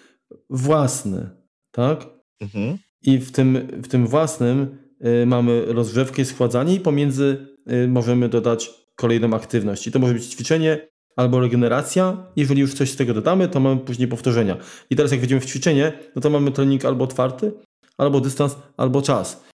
własny, 0.51 1.31
tak? 1.71 2.07
Mhm. 2.41 2.79
I 3.03 3.19
w 3.19 3.33
tym, 3.33 3.69
w 3.83 3.89
tym 3.89 4.07
własnym 4.07 4.79
yy, 5.01 5.27
mamy 5.27 5.65
rozgrzewkę 5.67 6.23
i 6.23 6.25
schładzanie 6.25 6.75
i 6.75 6.81
pomiędzy 6.81 7.47
yy, 7.67 7.89
możemy 7.89 8.29
dodać 8.29 8.71
kolejną 8.97 9.35
aktywność. 9.35 9.87
I 9.87 9.93
to 9.93 9.99
może 9.99 10.15
być 10.15 10.27
ćwiczenie 10.27 10.89
albo 11.17 11.41
regeneracja. 11.41 12.27
Jeżeli 12.37 12.61
już 12.61 12.75
coś 12.75 12.91
z 12.91 12.97
tego 12.97 13.15
dodamy, 13.15 13.49
to 13.49 13.61
mamy 13.61 13.81
później 13.81 14.09
powtórzenia. 14.09 14.57
I 14.91 14.97
teraz 14.97 15.11
jak 15.11 15.21
wejdziemy 15.21 15.41
w 15.41 15.47
ćwiczenie, 15.47 15.93
no 16.17 16.23
to 16.23 16.31
mamy 16.31 16.53
trening 16.53 16.85
albo 16.85 17.05
otwarty, 17.05 17.53
albo 17.99 18.21
dystans, 18.21 18.57
albo 18.77 19.03
czas. 19.03 19.45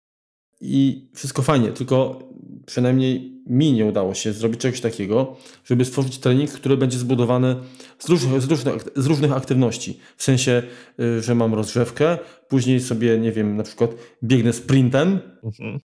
I 0.60 1.10
wszystko 1.14 1.42
fajnie, 1.42 1.72
tylko 1.72 2.18
przynajmniej 2.66 3.42
mi 3.46 3.72
nie 3.72 3.84
udało 3.84 4.14
się 4.14 4.32
zrobić 4.32 4.60
czegoś 4.60 4.80
takiego, 4.80 5.36
żeby 5.64 5.84
stworzyć 5.84 6.18
trening, 6.18 6.50
który 6.50 6.76
będzie 6.76 6.98
zbudowany 6.98 7.56
z 7.98 8.08
różnych, 8.08 8.42
z 8.42 8.50
różnych, 8.50 8.74
z 8.96 9.06
różnych 9.06 9.32
aktywności. 9.32 9.98
W 10.16 10.22
sensie, 10.22 10.62
y, 11.00 11.22
że 11.22 11.34
mam 11.34 11.54
rozgrzewkę, 11.54 12.18
później 12.48 12.80
sobie, 12.80 13.18
nie 13.18 13.32
wiem, 13.32 13.56
na 13.56 13.62
przykład 13.62 13.90
biegnę 14.22 14.52
sprintem, 14.52 15.20
mhm. 15.44 15.80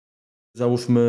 załóżmy 0.53 1.01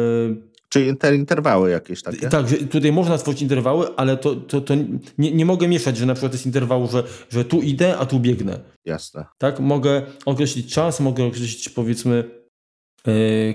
Czyli 0.69 0.89
inter, 0.89 1.15
interwały 1.15 1.71
jakieś 1.71 2.03
takie? 2.03 2.29
Tak, 2.29 2.47
tutaj 2.71 2.93
można 2.93 3.19
stworzyć 3.19 3.43
interwały, 3.43 3.97
ale 3.97 4.17
to, 4.17 4.37
to, 4.37 4.61
to 4.61 4.75
nie, 5.19 5.33
nie 5.33 5.45
mogę 5.45 5.69
mieszać, 5.69 5.97
że 5.97 6.07
na 6.07 6.15
przykład 6.15 6.33
jest 6.33 6.47
interwał, 6.47 6.89
że, 6.89 7.05
że 7.31 7.45
tu 7.45 7.63
idę, 7.63 7.99
a 7.99 8.07
tu 8.07 8.21
biegnę. 8.21 8.61
Jasne. 8.85 9.25
Tak, 9.39 9.61
mogę 9.61 10.03
określić 10.27 10.75
czas, 10.75 11.01
mogę 11.01 11.25
określić 11.25 11.69
powiedzmy 11.69 12.40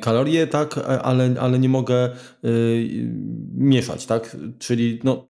kalorie, 0.01 0.47
tak, 0.47 0.77
ale, 0.77 1.35
ale 1.39 1.59
nie 1.59 1.69
mogę 1.69 2.15
y, 2.45 3.09
mieszać, 3.53 4.05
tak? 4.05 4.37
Czyli 4.59 4.99
no, 5.03 5.27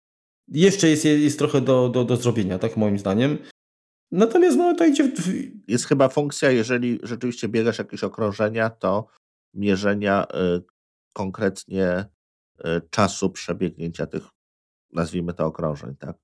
jeszcze 0.49 0.89
jest, 0.89 1.05
jest 1.05 1.39
trochę 1.39 1.61
do, 1.61 1.89
do, 1.89 2.05
do 2.05 2.17
zrobienia, 2.17 2.59
tak, 2.59 2.77
moim 2.77 2.99
zdaniem. 2.99 3.39
Natomiast 4.13 4.57
no, 4.57 4.75
to 4.75 4.85
idzie. 4.85 5.05
W... 5.05 5.29
Jest 5.69 5.85
chyba 5.85 6.09
funkcja, 6.09 6.51
jeżeli 6.51 6.99
rzeczywiście 7.03 7.49
biegasz 7.49 7.79
jakieś 7.79 8.05
okrążenia, 8.05 8.71
to 8.71 9.07
mierzenia 9.55 10.25
y, 10.25 10.63
konkretnie 11.13 12.05
czasu 12.91 13.31
przebiegnięcia 13.31 14.07
tych, 14.07 14.23
nazwijmy 14.93 15.35
to, 15.35 15.47
okrążeń, 15.47 15.97
tak? 15.97 16.17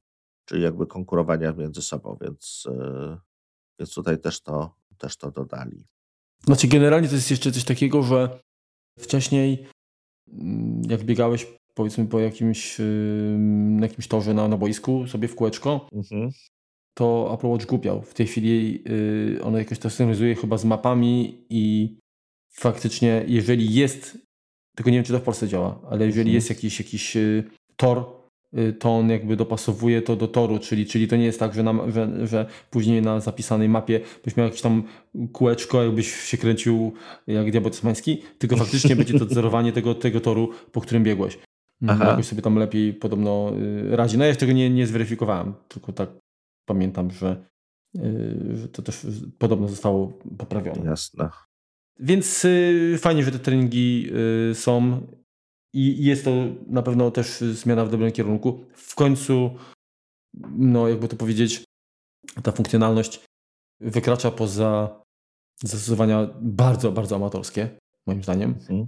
Czyli 0.45 0.63
jakby 0.63 0.87
konkurowania 0.87 1.53
między 1.53 1.83
sobą, 1.83 2.19
więc, 2.21 2.65
więc 3.79 3.95
tutaj 3.95 4.21
też 4.21 4.41
to, 4.41 4.75
też 4.99 5.17
to 5.17 5.31
dodali. 5.31 5.87
Znaczy, 6.45 6.69
generalnie 6.69 7.09
to 7.09 7.15
jest 7.15 7.31
jeszcze 7.31 7.53
coś 7.53 7.65
takiego, 7.65 8.03
że 8.03 8.39
wcześniej, 8.99 9.67
mm, 10.33 10.83
jak 10.89 11.05
biegałeś 11.05 11.47
powiedzmy 11.75 12.07
po 12.07 12.21
jakimś, 12.21 12.77
na 13.79 13.87
jakimś 13.87 14.09
torze 14.09 14.35
na, 14.35 14.49
na 14.49 14.57
boisku, 14.57 15.07
sobie 15.07 15.29
w 15.29 15.35
kółeczko, 15.35 15.89
mhm. 15.93 16.31
to 16.95 17.31
Apple 17.35 17.47
Watch 17.47 17.67
głupiał. 17.67 18.03
W 18.03 18.15
tej 18.15 18.27
chwili 18.27 18.83
yy, 18.85 19.43
ono 19.43 19.59
jakoś 19.59 19.79
to 19.79 19.91
synchronizuje 19.91 20.35
chyba 20.35 20.59
z 20.59 20.65
mapami 20.65 21.45
i 21.51 21.97
faktycznie, 22.53 23.25
jeżeli 23.27 23.75
jest, 23.75 24.19
tylko 24.77 24.91
nie 24.91 24.97
wiem, 24.97 25.05
czy 25.05 25.13
to 25.13 25.19
w 25.19 25.23
Polsce 25.23 25.49
działa, 25.49 25.81
ale 25.91 26.07
jeżeli 26.07 26.21
mhm. 26.21 26.35
jest 26.35 26.49
jakiś, 26.51 26.79
jakiś 26.79 27.17
y, 27.17 27.45
tor, 27.77 28.16
to 28.79 28.97
on 28.97 29.11
jakby 29.11 29.37
dopasowuje 29.37 30.03
to 30.03 30.17
do 30.17 30.29
toru, 30.29 30.59
czyli, 30.59 30.87
czyli 30.87 31.09
to 31.09 31.17
nie 31.17 31.25
jest 31.25 31.41
tak, 31.41 31.55
że, 31.55 31.65
że, 31.89 32.27
że 32.27 32.47
później 32.71 33.03
na 33.03 33.21
zapisanej 33.21 33.69
mapie 33.69 34.01
byś 34.25 34.37
miał 34.37 34.47
jakieś 34.47 34.61
tam 34.61 34.83
kółeczko, 35.33 35.83
jakbyś 35.83 36.15
się 36.15 36.37
kręcił 36.37 36.93
jak 37.27 37.51
diabeł 37.51 37.71
tasmański, 37.71 38.23
tylko 38.39 38.57
faktycznie 38.67 38.97
będzie 38.97 39.19
to 39.19 39.25
zerowanie 39.25 39.73
tego, 39.73 39.95
tego 39.95 40.21
toru, 40.21 40.51
po 40.73 40.81
którym 40.81 41.05
biegłeś. 41.05 41.39
Mm, 41.83 41.95
Aha. 41.95 42.11
Jakoś 42.11 42.27
sobie 42.27 42.43
tam 42.43 42.57
lepiej 42.57 42.95
podobno 42.95 43.53
y, 43.93 43.97
radzi. 43.97 44.19
No 44.19 44.25
ja 44.25 44.29
jeszcze 44.29 44.41
tego 44.41 44.53
nie, 44.53 44.71
nie 44.71 44.87
zweryfikowałem, 44.87 45.55
tylko 45.69 45.93
tak 45.93 46.11
pamiętam, 46.65 47.11
że, 47.11 47.47
y, 47.97 48.57
że 48.57 48.69
to 48.69 48.83
też 48.83 49.07
podobno 49.39 49.69
zostało 49.69 50.19
poprawione. 50.39 50.91
Jasne. 50.91 51.29
Więc 52.01 52.47
fajnie, 52.99 53.25
że 53.25 53.31
te 53.31 53.39
treningi 53.39 54.11
są 54.55 55.01
i 55.77 56.05
jest 56.05 56.25
to 56.25 56.31
na 56.67 56.83
pewno 56.83 57.11
też 57.11 57.41
zmiana 57.41 57.85
w 57.85 57.91
dobrym 57.91 58.13
kierunku. 58.13 58.65
W 58.73 58.95
końcu, 58.95 59.51
no 60.51 60.89
jakby 60.89 61.09
to 61.09 61.17
powiedzieć, 61.17 61.65
ta 62.43 62.53
funkcjonalność 62.53 63.21
wykracza 63.81 64.31
poza 64.31 65.01
zastosowania 65.63 66.29
bardzo, 66.41 66.93
bardzo 66.93 67.17
amatorskie, 67.17 67.69
moim 68.07 68.23
zdaniem. 68.23 68.51
Mhm. 68.51 68.87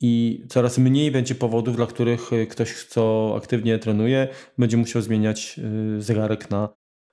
I 0.00 0.44
coraz 0.48 0.78
mniej 0.78 1.10
będzie 1.10 1.34
powodów, 1.34 1.76
dla 1.76 1.86
których 1.86 2.30
ktoś, 2.50 2.74
kto 2.74 3.34
aktywnie 3.36 3.78
trenuje, 3.78 4.28
będzie 4.58 4.76
musiał 4.76 5.02
zmieniać 5.02 5.60
y, 5.98 6.02
zegarek 6.02 6.50
na, 6.50 6.68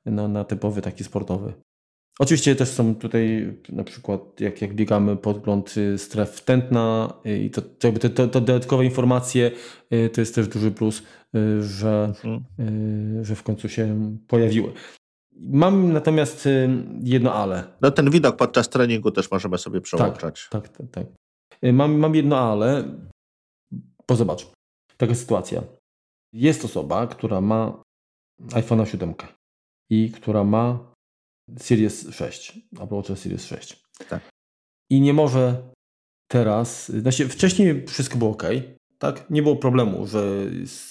na, 0.05 0.27
na 0.27 0.43
typowy 0.43 0.81
taki 0.81 1.03
sportowy. 1.03 1.53
Oczywiście 2.19 2.55
też 2.55 2.69
są 2.69 2.95
tutaj 2.95 3.53
na 3.69 3.83
przykład 3.83 4.39
jak, 4.39 4.61
jak 4.61 4.73
biegamy 4.73 5.17
podgląd 5.17 5.77
y, 5.77 5.97
stref 5.97 6.41
tętna 6.41 7.13
y, 7.25 7.37
i 7.37 7.49
to, 7.49 7.61
to 7.61 7.87
jakby 7.87 7.99
te, 7.99 8.09
to, 8.09 8.27
to 8.27 8.41
dodatkowe 8.41 8.85
informacje 8.85 9.51
y, 9.93 10.09
to 10.09 10.21
jest 10.21 10.35
też 10.35 10.47
duży 10.47 10.71
plus, 10.71 11.03
że, 11.61 12.13
mhm. 12.23 13.25
że 13.25 13.35
w 13.35 13.43
końcu 13.43 13.69
się 13.69 14.17
pojawiły. 14.27 14.73
Mam 15.39 15.93
natomiast 15.93 16.47
jedno 17.03 17.33
ale. 17.33 17.63
No 17.81 17.91
ten 17.91 18.09
widok 18.09 18.35
podczas 18.35 18.69
treningu 18.69 19.11
też 19.11 19.31
możemy 19.31 19.57
sobie 19.57 19.81
przełączać. 19.81 20.47
Tak, 20.51 20.69
tak, 20.69 20.77
tak. 20.77 20.87
tak. 20.91 21.07
Mam, 21.73 21.97
mam 21.97 22.15
jedno 22.15 22.39
ale, 22.51 22.83
bo 24.07 24.15
zobacz, 24.15 24.47
taka 24.97 25.15
sytuacja. 25.15 25.63
Jest 26.33 26.65
osoba, 26.65 27.07
która 27.07 27.41
ma 27.41 27.83
iPhone'a 28.41 28.85
7 28.85 29.13
i 29.89 30.11
która 30.11 30.43
ma 30.43 30.94
Series 31.57 32.07
6, 32.11 32.59
Apple 32.81 32.95
Watch 32.95 33.17
Series 33.17 33.45
6. 33.45 33.83
Tak. 34.09 34.29
I 34.89 35.01
nie 35.01 35.13
może 35.13 35.63
teraz, 36.27 36.89
znaczy 36.91 37.27
wcześniej 37.27 37.85
wszystko 37.87 38.17
było 38.17 38.31
ok, 38.31 38.43
tak? 38.99 39.29
Nie 39.29 39.41
było 39.41 39.55
problemu, 39.55 40.07
że, 40.07 40.45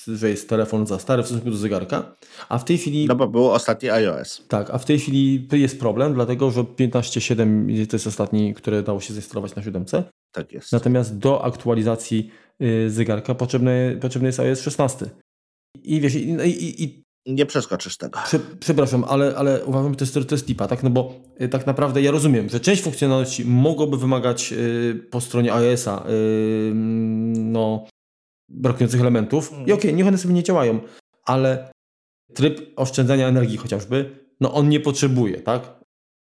że 0.07 0.31
jest 0.31 0.49
telefon 0.49 0.87
za 0.87 0.99
stary 0.99 1.23
w 1.23 1.27
stosunku 1.27 1.51
do 1.51 1.57
zegarka, 1.57 2.17
a 2.49 2.59
w 2.59 2.65
tej 2.65 2.79
chwili... 2.79 3.07
No 3.07 3.17
bo 3.17 3.29
było 3.29 3.53
ostatni 3.53 3.91
iOS. 3.91 4.45
Tak, 4.49 4.71
a 4.71 4.79
w 4.79 4.85
tej 4.85 4.99
chwili 4.99 5.49
jest 5.53 5.81
problem, 5.81 6.15
dlatego 6.15 6.51
że 6.51 6.61
15.7 6.61 7.87
to 7.87 7.97
jest 7.97 8.07
ostatni, 8.07 8.55
który 8.55 8.83
dało 8.83 9.01
się 9.01 9.15
zainstalować 9.15 9.55
na 9.55 9.63
7. 9.63 9.85
Tak 10.33 10.53
jest. 10.53 10.73
Natomiast 10.73 11.19
do 11.19 11.45
aktualizacji 11.45 12.31
y, 12.63 12.91
zegarka 12.91 13.35
potrzebny, 13.35 13.99
potrzebny 14.01 14.29
jest 14.29 14.41
iOS 14.41 14.61
16. 14.61 15.11
I 15.83 16.01
wiesz, 16.01 16.15
i, 16.15 16.31
i, 16.31 16.85
i 16.85 17.04
nie 17.27 17.47
przeskoczysz 17.47 17.97
tego. 17.97 18.21
Prze, 18.25 18.39
przepraszam, 18.61 19.05
ale, 19.05 19.37
ale 19.37 19.65
uważam, 19.65 19.93
że 19.93 19.97
to 19.97 20.05
jest, 20.05 20.29
to 20.29 20.35
jest 20.35 20.49
lipa, 20.49 20.69
tak? 20.69 20.83
No 20.83 20.91
bo 20.91 21.15
y, 21.41 21.49
tak 21.49 21.67
naprawdę 21.67 22.03
ja 22.03 22.11
rozumiem, 22.11 22.49
że 22.49 22.61
część 22.61 22.83
funkcjonalności 22.83 23.45
mogłoby 23.45 23.99
wymagać 23.99 24.53
y, 24.53 25.09
po 25.11 25.21
stronie 25.21 25.55
iOS-a 25.55 26.07
y, 26.09 26.73
no, 27.35 27.87
brakujących 28.49 29.01
elementów 29.01 29.53
i 29.53 29.55
okej, 29.63 29.75
okay, 29.75 29.93
niech 29.93 30.07
one 30.07 30.19
sobie 30.19 30.35
nie 30.35 30.43
działają, 30.43 30.81
ale 31.25 31.73
tryb 32.35 32.73
oszczędzania 32.77 33.29
energii 33.29 33.57
chociażby, 33.57 34.27
no 34.41 34.55
on 34.55 34.69
nie 34.69 34.81
potrzebuje, 34.81 35.41
tak? 35.41 35.85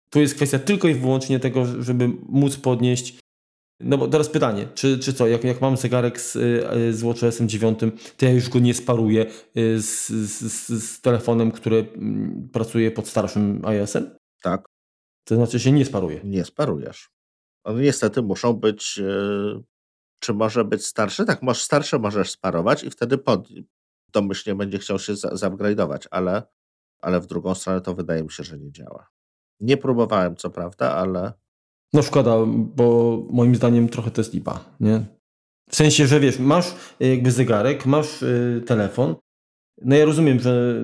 Tu 0.10 0.20
jest 0.22 0.36
kwestia 0.36 0.60
tylko 0.60 0.88
i 0.88 0.94
wyłącznie 0.94 1.40
tego, 1.40 1.84
żeby 1.84 2.10
móc 2.30 2.58
podnieść 2.58 3.23
No 3.80 3.98
bo 3.98 4.08
teraz 4.08 4.30
pytanie, 4.30 4.68
czy, 4.76 5.00
czy 5.00 5.14
co, 5.14 5.28
jak, 5.28 5.44
jak 5.44 5.62
mam 5.62 5.78
zegarek 5.78 6.22
z, 6.22 6.34
z 6.96 7.02
WatchOS 7.02 7.42
9, 7.42 7.80
to 8.18 8.26
ja 8.26 8.32
już 8.32 8.50
go 8.50 8.60
nie 8.60 8.74
sparuję 8.74 9.26
z, 9.78 10.08
z, 10.10 10.68
z 10.84 11.02
telefonem, 11.02 11.52
który 11.52 11.88
mm, 11.96 12.50
pracuje 12.54 12.92
pod 12.92 13.08
starszym 13.08 13.62
iOS-em? 13.66 14.18
Tak. 14.42 14.66
To 15.28 15.36
znaczy 15.36 15.60
się 15.60 15.72
nie 15.72 15.86
sparuje? 15.86 16.22
Nie 16.24 16.46
sparujesz. 16.46 17.10
One 17.64 17.82
niestety 17.82 18.22
muszą 18.22 18.54
być, 18.54 19.02
czy 20.20 20.34
może 20.34 20.66
być 20.66 20.86
starszy? 20.86 21.26
Tak, 21.26 21.42
może 21.44 21.62
starsze 21.62 22.00
możesz 22.00 22.32
sparować 22.32 22.84
i 22.84 22.90
wtedy 22.90 23.18
pod, 23.18 23.48
domyślnie 24.14 24.56
będzie 24.56 24.80
chciał 24.80 25.00
się 25.00 25.14
zupgrade'ować, 25.14 26.08
ale, 26.12 26.44
ale 27.02 27.20
w 27.20 27.28
drugą 27.28 27.56
stronę 27.56 27.82
to 27.82 27.96
wydaje 27.96 28.24
mi 28.24 28.32
się, 28.32 28.44
że 28.44 28.60
nie 28.60 28.72
działa. 28.72 29.10
Nie 29.60 29.78
próbowałem, 29.78 30.36
co 30.36 30.50
prawda, 30.50 30.96
ale. 30.96 31.34
No 31.94 32.02
szkoda, 32.02 32.38
bo 32.48 33.18
moim 33.30 33.56
zdaniem 33.56 33.90
trochę 33.90 34.12
to 34.12 34.22
jest 34.22 34.34
lipa, 34.34 34.66
nie? 34.80 35.06
W 35.70 35.76
sensie, 35.76 36.08
że 36.08 36.20
wiesz, 36.20 36.40
masz 36.40 36.68
y, 37.02 37.08
jakby 37.08 37.32
zegarek, 37.32 37.86
masz 37.86 38.22
y, 38.22 38.64
telefon. 38.66 39.16
No 39.82 39.96
ja 39.96 40.06
rozumiem, 40.06 40.40
że 40.40 40.84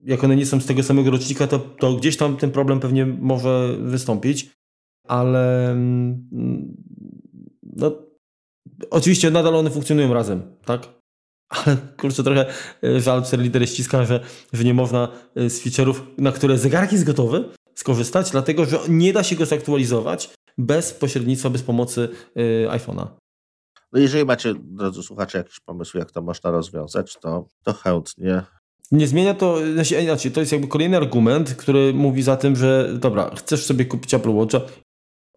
jak 0.00 0.24
one 0.24 0.36
nie 0.36 0.46
są 0.46 0.60
z 0.60 0.66
tego 0.66 0.82
samego 0.82 1.10
rocznika, 1.10 1.46
to, 1.46 1.58
to 1.58 1.94
gdzieś 1.94 2.16
tam 2.16 2.36
ten 2.36 2.50
problem 2.50 2.80
pewnie 2.80 3.06
może 3.06 3.76
wystąpić, 3.80 4.50
ale 5.08 5.70
mm, 5.70 6.76
no, 7.62 7.92
oczywiście 8.90 9.30
nadal 9.30 9.54
one 9.56 9.70
funkcjonują 9.70 10.14
razem, 10.14 10.42
tak? 10.64 10.88
Ale 11.48 11.76
kurczę, 11.96 12.22
trochę 12.22 12.46
e, 12.84 13.00
żal 13.00 13.24
4 13.24 13.42
litery 13.42 13.66
ściska, 13.66 14.04
że, 14.04 14.20
że 14.52 14.64
nie 14.64 14.74
można 14.74 15.08
e, 15.36 15.50
z 15.50 15.64
feature'ów, 15.64 15.94
na 16.18 16.32
które 16.32 16.58
zegarek 16.58 16.92
jest 16.92 17.04
gotowy, 17.04 17.44
skorzystać, 17.74 18.30
dlatego 18.30 18.64
że 18.64 18.78
nie 18.88 19.12
da 19.12 19.22
się 19.22 19.36
go 19.36 19.46
zaktualizować 19.46 20.36
bez 20.58 20.92
pośrednictwa, 20.94 21.50
bez 21.50 21.62
pomocy 21.62 22.08
y, 22.36 22.66
iPhone'a. 22.68 23.06
No 23.92 24.00
jeżeli 24.00 24.24
macie, 24.24 24.54
drodzy 24.58 25.02
słuchacze, 25.02 25.38
jakiś 25.38 25.60
pomysł, 25.60 25.98
jak 25.98 26.10
to 26.10 26.22
można 26.22 26.50
rozwiązać, 26.50 27.16
to, 27.20 27.48
to 27.62 27.72
chętnie. 27.72 28.42
Nie 28.92 29.06
zmienia 29.06 29.34
to, 29.34 29.58
znaczy, 29.74 30.30
to 30.30 30.40
jest 30.40 30.52
jakby 30.52 30.68
kolejny 30.68 30.96
argument, 30.96 31.54
który 31.54 31.94
mówi 31.94 32.22
za 32.22 32.36
tym, 32.36 32.56
że 32.56 32.94
dobra, 32.98 33.30
chcesz 33.34 33.64
sobie 33.66 33.84
kupić 33.84 34.14
Apple 34.14 34.30
Watcha, 34.30 34.60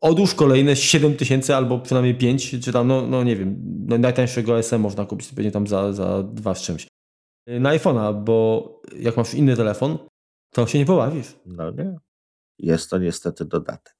odłóż 0.02 0.36
kolejne 0.36 0.76
7 0.76 1.16
tysięcy 1.16 1.56
albo 1.56 1.80
przynajmniej 1.80 2.16
5, 2.16 2.56
czy 2.64 2.72
tam, 2.72 2.88
no, 2.88 3.08
no 3.08 3.24
nie 3.24 3.36
wiem, 3.36 3.56
no 3.88 3.98
najtańszego 3.98 4.60
SM 4.60 4.82
można 4.82 5.06
kupić 5.06 5.28
pewnie 5.28 5.52
tam 5.52 5.68
za, 5.68 5.94
za 5.94 6.24
dwa 6.24 6.56
z 6.56 6.62
czymś. 6.62 6.88
Na 7.48 7.78
iPhone'a, 7.78 8.24
bo 8.24 8.82
jak 9.00 9.18
masz 9.18 9.34
inny 9.34 9.56
telefon, 9.56 9.98
to 10.54 10.68
się 10.68 10.80
nie 10.80 10.86
pobawisz. 10.86 11.36
No 11.46 11.72
nie. 11.72 11.96
Jest 12.60 12.90
to 12.90 12.98
niestety 12.98 13.46
dodatek. 13.46 13.99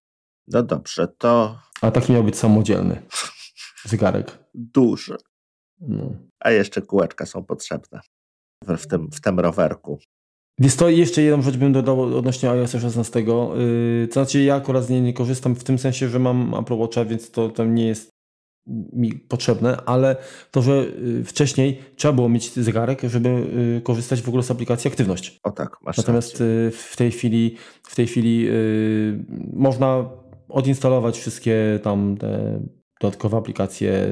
No 0.50 0.64
dobrze, 0.64 1.08
to. 1.08 1.60
A 1.82 1.92
taki 1.92 2.14
miał 2.14 2.24
być 2.24 2.38
samodzielny 2.38 3.02
zegarek. 3.86 4.40
Duży. 4.54 5.16
No. 5.80 6.16
A 6.40 6.52
jeszcze 6.52 6.82
kółeczka 6.82 7.26
są 7.26 7.44
potrzebne 7.44 8.00
w, 8.68 8.88
tym, 8.88 9.12
w 9.12 9.22
tym 9.22 9.40
rowerku. 9.40 10.00
Jest 10.60 10.80
to 10.80 10.90
jeszcze 10.90 11.22
jedną 11.22 11.42
rzecz 11.42 11.58
bym 11.58 11.74
dodał 11.74 12.02
odnośnie 12.02 12.50
iOS 12.50 12.72
16. 12.72 13.20
Yy, 13.20 14.08
to 14.08 14.14
znaczy 14.14 14.44
ja 14.44 14.56
akurat 14.56 14.84
z 14.84 14.90
niej 14.90 15.02
nie 15.02 15.14
korzystam 15.14 15.56
w 15.56 15.64
tym 15.64 15.80
sensie, 15.80 16.10
że 16.10 16.20
mam 16.20 16.54
Apple 16.54 16.74
Watcha, 16.74 17.06
więc 17.06 17.32
to 17.32 17.50
tam 17.50 17.76
nie 17.76 17.88
jest 17.88 18.10
mi 18.94 19.14
potrzebne, 19.14 19.78
ale 19.86 20.16
to, 20.52 20.62
że 20.62 20.86
y, 21.20 21.24
wcześniej 21.24 21.82
trzeba 21.96 22.14
było 22.14 22.30
mieć 22.30 22.54
zegarek, 22.54 23.02
żeby 23.04 23.30
y, 23.78 23.82
korzystać 23.82 24.22
w 24.22 24.28
ogóle 24.28 24.44
z 24.44 24.52
aplikacji 24.52 24.88
Aktywność. 24.88 25.40
O 25.44 25.52
tak, 25.52 25.78
masz 25.82 25.98
Natomiast 25.98 26.32
rację. 26.32 26.46
Y, 26.46 26.72
w 26.72 26.96
tej 26.98 27.12
chwili, 27.12 27.56
w 27.84 27.96
tej 27.96 28.08
chwili 28.08 28.48
można 29.54 30.10
odinstalować 30.50 31.18
wszystkie 31.18 31.80
tam 31.84 32.18
te 32.18 32.62
dodatkowe 33.02 33.38
aplikacje 33.38 34.12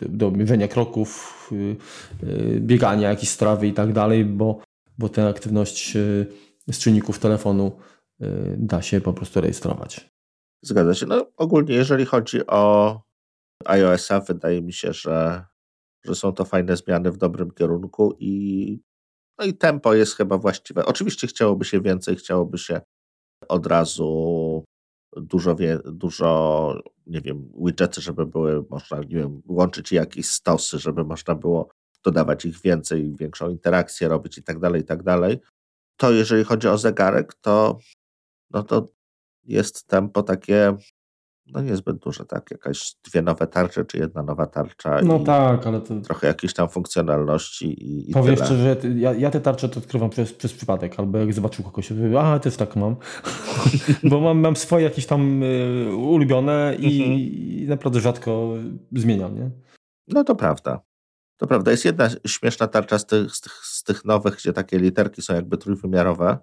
do 0.00 0.30
mierzenia 0.30 0.68
kroków, 0.68 1.50
biegania, 2.60 3.08
jakieś 3.08 3.28
strawy 3.28 3.66
i 3.66 3.72
tak 3.72 3.92
dalej, 3.92 4.24
bo, 4.24 4.62
bo 4.98 5.08
tę 5.08 5.28
aktywność 5.28 5.92
z 6.70 6.78
czynników 6.78 7.18
telefonu 7.18 7.72
da 8.56 8.82
się 8.82 9.00
po 9.00 9.12
prostu 9.12 9.40
rejestrować. 9.40 10.10
Zgadza 10.62 10.94
się. 10.94 11.06
No 11.06 11.26
ogólnie 11.36 11.74
jeżeli 11.74 12.04
chodzi 12.04 12.46
o 12.46 13.00
iOS-a 13.64 14.20
wydaje 14.20 14.62
mi 14.62 14.72
się, 14.72 14.92
że, 14.92 15.44
że 16.04 16.14
są 16.14 16.32
to 16.32 16.44
fajne 16.44 16.76
zmiany 16.76 17.10
w 17.10 17.16
dobrym 17.16 17.50
kierunku 17.50 18.16
i, 18.18 18.80
no 19.38 19.44
i 19.44 19.54
tempo 19.54 19.94
jest 19.94 20.16
chyba 20.16 20.38
właściwe. 20.38 20.86
Oczywiście 20.86 21.26
chciałoby 21.26 21.64
się 21.64 21.80
więcej, 21.80 22.16
chciałoby 22.16 22.58
się 22.58 22.80
od 23.48 23.66
razu 23.66 24.64
dużo, 25.16 25.56
wie, 25.56 25.78
dużo 25.84 26.82
nie 27.06 27.20
wiem, 27.20 27.52
widgety, 27.64 28.00
żeby 28.00 28.26
były 28.26 28.64
można, 28.70 28.98
nie 28.98 29.16
wiem, 29.16 29.42
łączyć 29.46 29.92
jakieś 29.92 30.26
stosy, 30.26 30.78
żeby 30.78 31.04
można 31.04 31.34
było 31.34 31.68
dodawać 32.04 32.44
ich 32.44 32.60
więcej, 32.60 33.14
większą 33.16 33.50
interakcję 33.50 34.08
robić 34.08 34.38
i 34.38 34.42
tak 34.42 34.58
dalej, 34.58 34.80
i 34.82 34.84
tak 34.84 35.02
dalej. 35.02 35.40
To 35.96 36.12
jeżeli 36.12 36.44
chodzi 36.44 36.68
o 36.68 36.78
zegarek, 36.78 37.34
to 37.34 37.78
no 38.50 38.62
to 38.62 38.88
jest 39.44 39.86
tempo 39.86 40.22
takie 40.22 40.76
no 41.46 41.60
niezbyt 41.62 41.96
duże, 41.96 42.24
tak? 42.24 42.50
Jakaś 42.50 42.94
dwie 43.04 43.22
nowe 43.22 43.46
tarcze, 43.46 43.84
czy 43.84 43.98
jedna 43.98 44.22
nowa 44.22 44.46
tarcza. 44.46 45.00
No 45.02 45.18
tak, 45.18 45.66
ale 45.66 45.80
to... 45.80 46.00
Trochę 46.00 46.26
jakiejś 46.26 46.54
tam 46.54 46.68
funkcjonalności 46.68 47.66
i, 47.66 48.10
i 48.10 48.12
Powiem 48.12 48.34
tyle. 48.34 48.46
szczerze, 48.46 48.76
ja, 48.94 49.12
ja 49.12 49.30
te 49.30 49.40
tarcze 49.40 49.68
to 49.68 49.80
odkrywam 49.80 50.10
przez, 50.10 50.32
przez 50.32 50.52
przypadek, 50.52 50.98
albo 50.98 51.18
jak 51.18 51.32
zobaczył 51.32 51.64
kogoś, 51.64 51.92
a 52.18 52.38
też 52.38 52.56
tak 52.56 52.76
mam, 52.76 52.96
bo 54.10 54.20
mam, 54.20 54.38
mam 54.38 54.56
swoje 54.56 54.84
jakieś 54.84 55.06
tam 55.06 55.42
y, 55.42 55.96
ulubione 55.96 56.76
i, 56.78 57.02
mhm. 57.02 57.18
i 57.18 57.64
naprawdę 57.68 58.00
rzadko 58.00 58.54
zmieniam, 58.92 59.34
nie? 59.34 59.50
No 60.08 60.24
to 60.24 60.34
prawda. 60.34 60.80
To 61.36 61.46
prawda. 61.46 61.70
Jest 61.70 61.84
jedna 61.84 62.08
śmieszna 62.26 62.68
tarcza 62.68 62.98
z 62.98 63.06
tych, 63.06 63.32
z 63.32 63.40
tych, 63.40 63.52
z 63.52 63.82
tych 63.82 64.04
nowych, 64.04 64.36
gdzie 64.36 64.52
takie 64.52 64.78
literki 64.78 65.22
są 65.22 65.34
jakby 65.34 65.58
trójwymiarowe, 65.58 66.38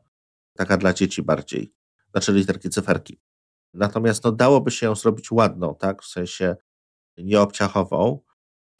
taka 0.58 0.78
dla 0.78 0.93
dzieci 0.93 1.24
bardziej. 1.24 1.74
Znaczy 2.12 2.34
literki, 2.34 2.70
cyferki. 2.70 3.20
Natomiast 3.74 4.24
no, 4.24 4.32
dałoby 4.32 4.72
się 4.72 4.86
ją 4.86 4.95
zrobić 4.95 5.32
ładną, 5.32 5.76
tak? 5.76 6.01
W 6.01 6.07
sensie 6.07 6.55
nieobciachową 7.17 8.20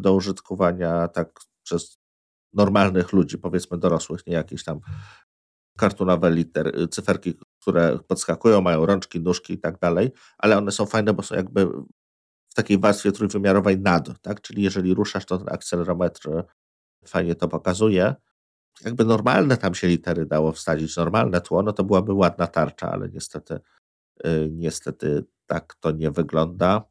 do 0.02 0.14
użytkowania 0.14 1.08
tak 1.08 1.40
przez 1.64 2.00
normalnych 2.54 3.14
ludzi, 3.14 3.38
powiedzmy 3.38 3.78
dorosłych, 3.78 4.28
nie 4.28 4.34
jakieś 4.34 4.64
tam 4.64 4.80
kartunowe 5.78 6.32
liter, 6.32 6.90
cyferki, 6.90 7.34
które 7.62 8.00
podskakują, 8.08 8.62
mają 8.62 8.86
rączki, 8.86 9.22
nóżki 9.22 9.54
i 9.54 9.60
tak 9.60 9.80
dalej, 9.80 10.12
ale 10.38 10.58
one 10.58 10.72
są 10.72 10.86
fajne, 10.86 11.14
bo 11.14 11.24
są 11.24 11.36
jakby 11.36 11.66
w 12.50 12.54
takiej 12.56 12.80
warstwie 12.80 13.12
trójwymiarowej 13.12 13.80
nad, 13.80 14.22
tak? 14.22 14.42
Czyli 14.42 14.64
jeżeli 14.64 14.94
ruszasz, 14.94 15.26
to 15.26 15.38
ten 15.38 15.50
akcelerometr 15.50 16.44
fajnie 17.06 17.36
to 17.36 17.48
pokazuje. 17.48 18.16
Jakby 18.86 19.06
normalne 19.06 19.58
tam 19.58 19.76
się 19.76 19.88
litery 19.88 20.26
dało 20.26 20.52
wsadzić, 20.52 20.98
normalne 20.98 21.42
tło, 21.42 21.64
no 21.64 21.74
to 21.74 21.84
byłaby 21.84 22.14
ładna 22.14 22.48
tarcza, 22.48 22.92
ale 22.92 23.10
niestety 23.10 23.60
Y, 23.79 23.79
niestety 24.50 25.26
tak 25.48 25.76
to 25.76 25.92
nie 25.92 26.12
wygląda. 26.12 26.84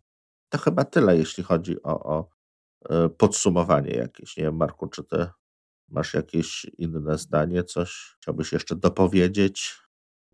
To 0.48 0.58
chyba 0.58 0.84
tyle, 0.84 1.16
jeśli 1.16 1.44
chodzi 1.44 1.82
o, 1.82 2.04
o 2.04 2.28
y, 3.06 3.08
podsumowanie 3.08 3.90
jakieś. 3.90 4.36
Nie 4.36 4.44
wiem, 4.44 4.56
Marku, 4.56 4.86
czy 4.88 5.04
ty 5.04 5.26
masz 5.88 6.14
jakieś 6.14 6.66
inne 6.78 7.18
zdanie, 7.18 7.64
coś 7.64 8.16
chciałbyś 8.20 8.52
jeszcze 8.52 8.76
dopowiedzieć? 8.76 9.78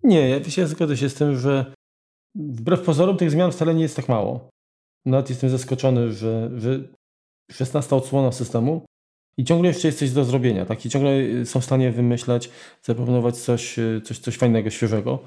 Nie, 0.03 0.29
ja 0.29 0.45
się 0.45 0.67
zgodzę 0.67 0.97
się 0.97 1.09
z 1.09 1.15
tym, 1.15 1.39
że 1.39 1.75
wbrew 2.35 2.83
pozorom 2.83 3.17
tych 3.17 3.31
zmian 3.31 3.53
wcale 3.53 3.75
nie 3.75 3.83
jest 3.83 3.97
tak 3.97 4.09
mało. 4.09 4.51
Nawet 5.05 5.31
jestem 5.31 5.51
zaskoczony, 5.51 6.13
że, 6.13 6.51
że 6.57 6.89
16 7.53 7.97
odsłona 7.97 8.33
systemu 8.33 8.85
i 9.37 9.45
ciągle 9.45 9.69
jeszcze 9.69 9.89
jest 9.89 9.99
coś 9.99 10.11
do 10.11 10.25
zrobienia, 10.25 10.67
tak? 10.67 10.87
I 10.87 10.91
ciągle 10.91 11.13
są 11.45 11.61
w 11.61 11.65
stanie 11.65 11.93
wymyślać, 11.93 12.51
zaproponować 12.83 13.37
coś, 13.37 13.77
coś, 14.05 14.19
coś 14.19 14.37
fajnego, 14.37 14.71
świeżego. 14.71 15.19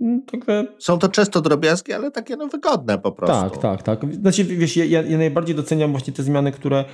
Mm, 0.00 0.22
także... 0.22 0.66
Są 0.78 0.98
to 0.98 1.08
często 1.08 1.40
drobiazgi, 1.40 1.92
ale 1.92 2.10
takie 2.10 2.36
no 2.36 2.48
wygodne 2.48 2.98
po 2.98 3.12
prostu. 3.12 3.50
Tak, 3.50 3.82
tak, 3.82 4.00
tak. 4.00 4.14
Znaczy, 4.14 4.44
wiesz, 4.44 4.76
ja, 4.76 4.84
ja 4.84 5.18
najbardziej 5.18 5.54
doceniam 5.56 5.90
właśnie 5.90 6.12
te 6.12 6.22
zmiany, 6.22 6.52
które 6.52 6.84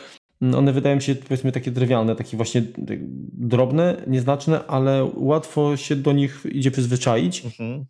mm, 0.43 0.55
one 0.55 0.73
wydają 0.73 1.01
się 1.01 1.15
powiedzmy 1.15 1.53
takie 1.53 1.73
trywialne, 1.73 2.17
takie 2.17 2.37
właśnie 2.37 2.63
tak 2.63 2.99
drobne, 3.33 4.03
nieznaczne, 4.07 4.67
ale 4.67 5.11
łatwo 5.15 5.77
się 5.77 5.97
do 5.97 6.13
nich 6.13 6.47
idzie 6.53 6.71
przyzwyczaić. 6.71 7.45
Mhm 7.45 7.85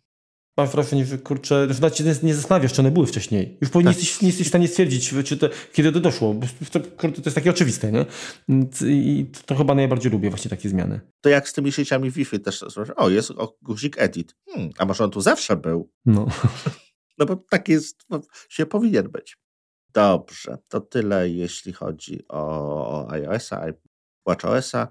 mam 0.57 0.67
wrażenie, 0.67 1.05
że 1.05 1.17
kurczę, 1.17 1.67
że 1.73 1.81
nawet 1.81 1.97
się 1.97 2.03
nie 2.23 2.35
zastanawiasz, 2.35 2.73
czy 2.73 2.81
one 2.81 2.91
były 2.91 3.07
wcześniej. 3.07 3.57
Już 3.61 3.71
tak. 3.71 3.83
nie, 3.83 3.89
jesteś, 3.89 4.21
nie 4.21 4.27
jesteś 4.27 4.45
w 4.45 4.49
stanie 4.49 4.67
stwierdzić, 4.67 5.13
czy 5.25 5.37
to, 5.37 5.49
kiedy 5.73 5.91
to 5.91 5.99
doszło. 5.99 6.33
Bo 6.33 6.47
to, 6.71 6.79
to 6.79 7.07
jest 7.25 7.35
takie 7.35 7.49
oczywiste, 7.49 7.91
nie? 7.91 8.05
I 8.85 9.25
to 9.45 9.55
chyba 9.55 9.75
najbardziej 9.75 10.11
lubię 10.11 10.29
właśnie 10.29 10.49
takie 10.49 10.69
zmiany. 10.69 11.01
To 11.21 11.29
jak 11.29 11.49
z 11.49 11.53
tymi 11.53 11.71
sieciami 11.71 12.11
Wi-Fi 12.11 12.39
też, 12.39 12.65
o 12.95 13.09
jest 13.09 13.31
o, 13.31 13.57
guzik 13.61 13.95
edit. 13.97 14.35
Hmm, 14.49 14.71
a 14.77 14.85
może 14.85 15.03
on 15.03 15.11
tu 15.11 15.21
zawsze 15.21 15.55
był? 15.55 15.91
No. 16.05 16.27
No 17.19 17.25
bo 17.25 17.35
tak 17.35 17.69
jest, 17.69 18.05
się 18.49 18.65
powinien 18.65 19.09
być. 19.09 19.37
Dobrze, 19.93 20.57
to 20.67 20.81
tyle 20.81 21.29
jeśli 21.29 21.73
chodzi 21.73 22.27
o, 22.27 23.11
iOS-a 23.11 23.69
i 23.69 23.73
WatchOS-a. 24.25 24.87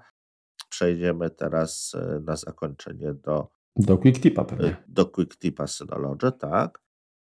Przejdziemy 0.69 1.29
teraz 1.29 1.95
e, 1.95 2.19
na 2.19 2.35
zakończenie 2.35 3.13
do 3.13 3.56
do 3.79 3.97
Quick 3.97 4.21
Tipa 4.21 4.45
pewnie. 4.45 4.83
Do 4.87 5.05
Quick 5.05 5.37
Tipa 5.37 5.67
Synology, 5.67 6.31
tak. 6.31 6.81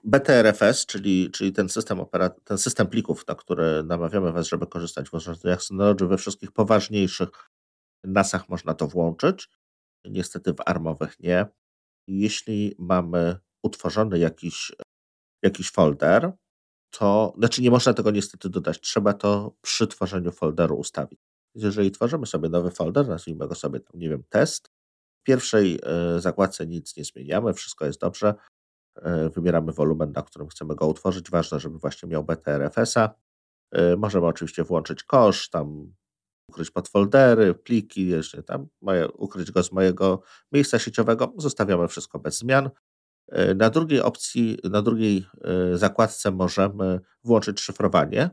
BTRFS, 0.03 0.85
czyli, 0.85 1.31
czyli 1.31 1.51
ten, 1.51 1.69
system 1.69 1.97
operat- 1.97 2.39
ten 2.43 2.57
system 2.57 2.87
plików, 2.87 3.27
na 3.27 3.35
który 3.35 3.83
namawiamy 3.83 4.31
Was, 4.31 4.47
żeby 4.47 4.67
korzystać 4.67 5.09
w 5.09 5.13
urządzeniach 5.13 5.63
Synology, 5.63 6.07
we 6.07 6.17
wszystkich 6.17 6.51
poważniejszych 6.51 7.29
NASach 8.03 8.49
można 8.49 8.73
to 8.73 8.87
włączyć. 8.87 9.49
Niestety 10.05 10.53
w 10.53 10.61
armowych 10.65 11.19
nie. 11.19 11.45
Jeśli 12.07 12.75
mamy 12.79 13.37
utworzony 13.63 14.19
jakiś, 14.19 14.71
jakiś 15.43 15.71
folder, 15.71 16.31
to 16.89 17.33
znaczy 17.37 17.61
nie 17.61 17.71
można 17.71 17.93
tego 17.93 18.11
niestety 18.11 18.49
dodać, 18.49 18.81
trzeba 18.81 19.13
to 19.13 19.55
przy 19.61 19.87
tworzeniu 19.87 20.31
folderu 20.31 20.75
ustawić. 20.75 21.19
Jeżeli 21.55 21.91
tworzymy 21.91 22.25
sobie 22.25 22.49
nowy 22.49 22.71
folder, 22.71 23.07
nazwijmy 23.07 23.47
go 23.47 23.55
sobie, 23.55 23.79
nie 23.93 24.09
wiem, 24.09 24.23
test, 24.29 24.71
pierwszej 25.25 25.79
e, 25.83 26.21
zakładce 26.21 26.67
nic 26.67 26.97
nie 26.97 27.03
zmieniamy, 27.03 27.53
wszystko 27.53 27.85
jest 27.85 27.99
dobrze, 27.99 28.35
e, 28.95 29.29
wybieramy 29.29 29.71
wolumen, 29.71 30.11
na 30.11 30.21
którym 30.21 30.47
chcemy 30.47 30.75
go 30.75 30.87
utworzyć, 30.87 31.29
ważne, 31.29 31.59
żeby 31.59 31.77
właśnie 31.77 32.09
miał 32.09 32.23
BTRFS-a. 32.23 33.15
E, 33.71 33.95
możemy 33.95 34.27
oczywiście 34.27 34.63
włączyć 34.63 35.03
kosz, 35.03 35.49
tam 35.49 35.93
ukryć 36.49 36.71
podfoldery, 36.71 37.53
pliki, 37.53 38.07
jeszcze 38.07 38.43
tam 38.43 38.67
moje, 38.81 39.07
ukryć 39.11 39.51
go 39.51 39.63
z 39.63 39.71
mojego 39.71 40.21
miejsca 40.51 40.79
sieciowego, 40.79 41.33
zostawiamy 41.37 41.87
wszystko 41.87 42.19
bez 42.19 42.37
zmian. 42.37 42.69
Na 43.55 43.69
drugiej 43.69 44.01
opcji, 44.01 44.57
na 44.63 44.81
drugiej 44.81 45.25
zakładce 45.73 46.31
możemy 46.31 46.99
włączyć 47.23 47.61
szyfrowanie. 47.61 48.29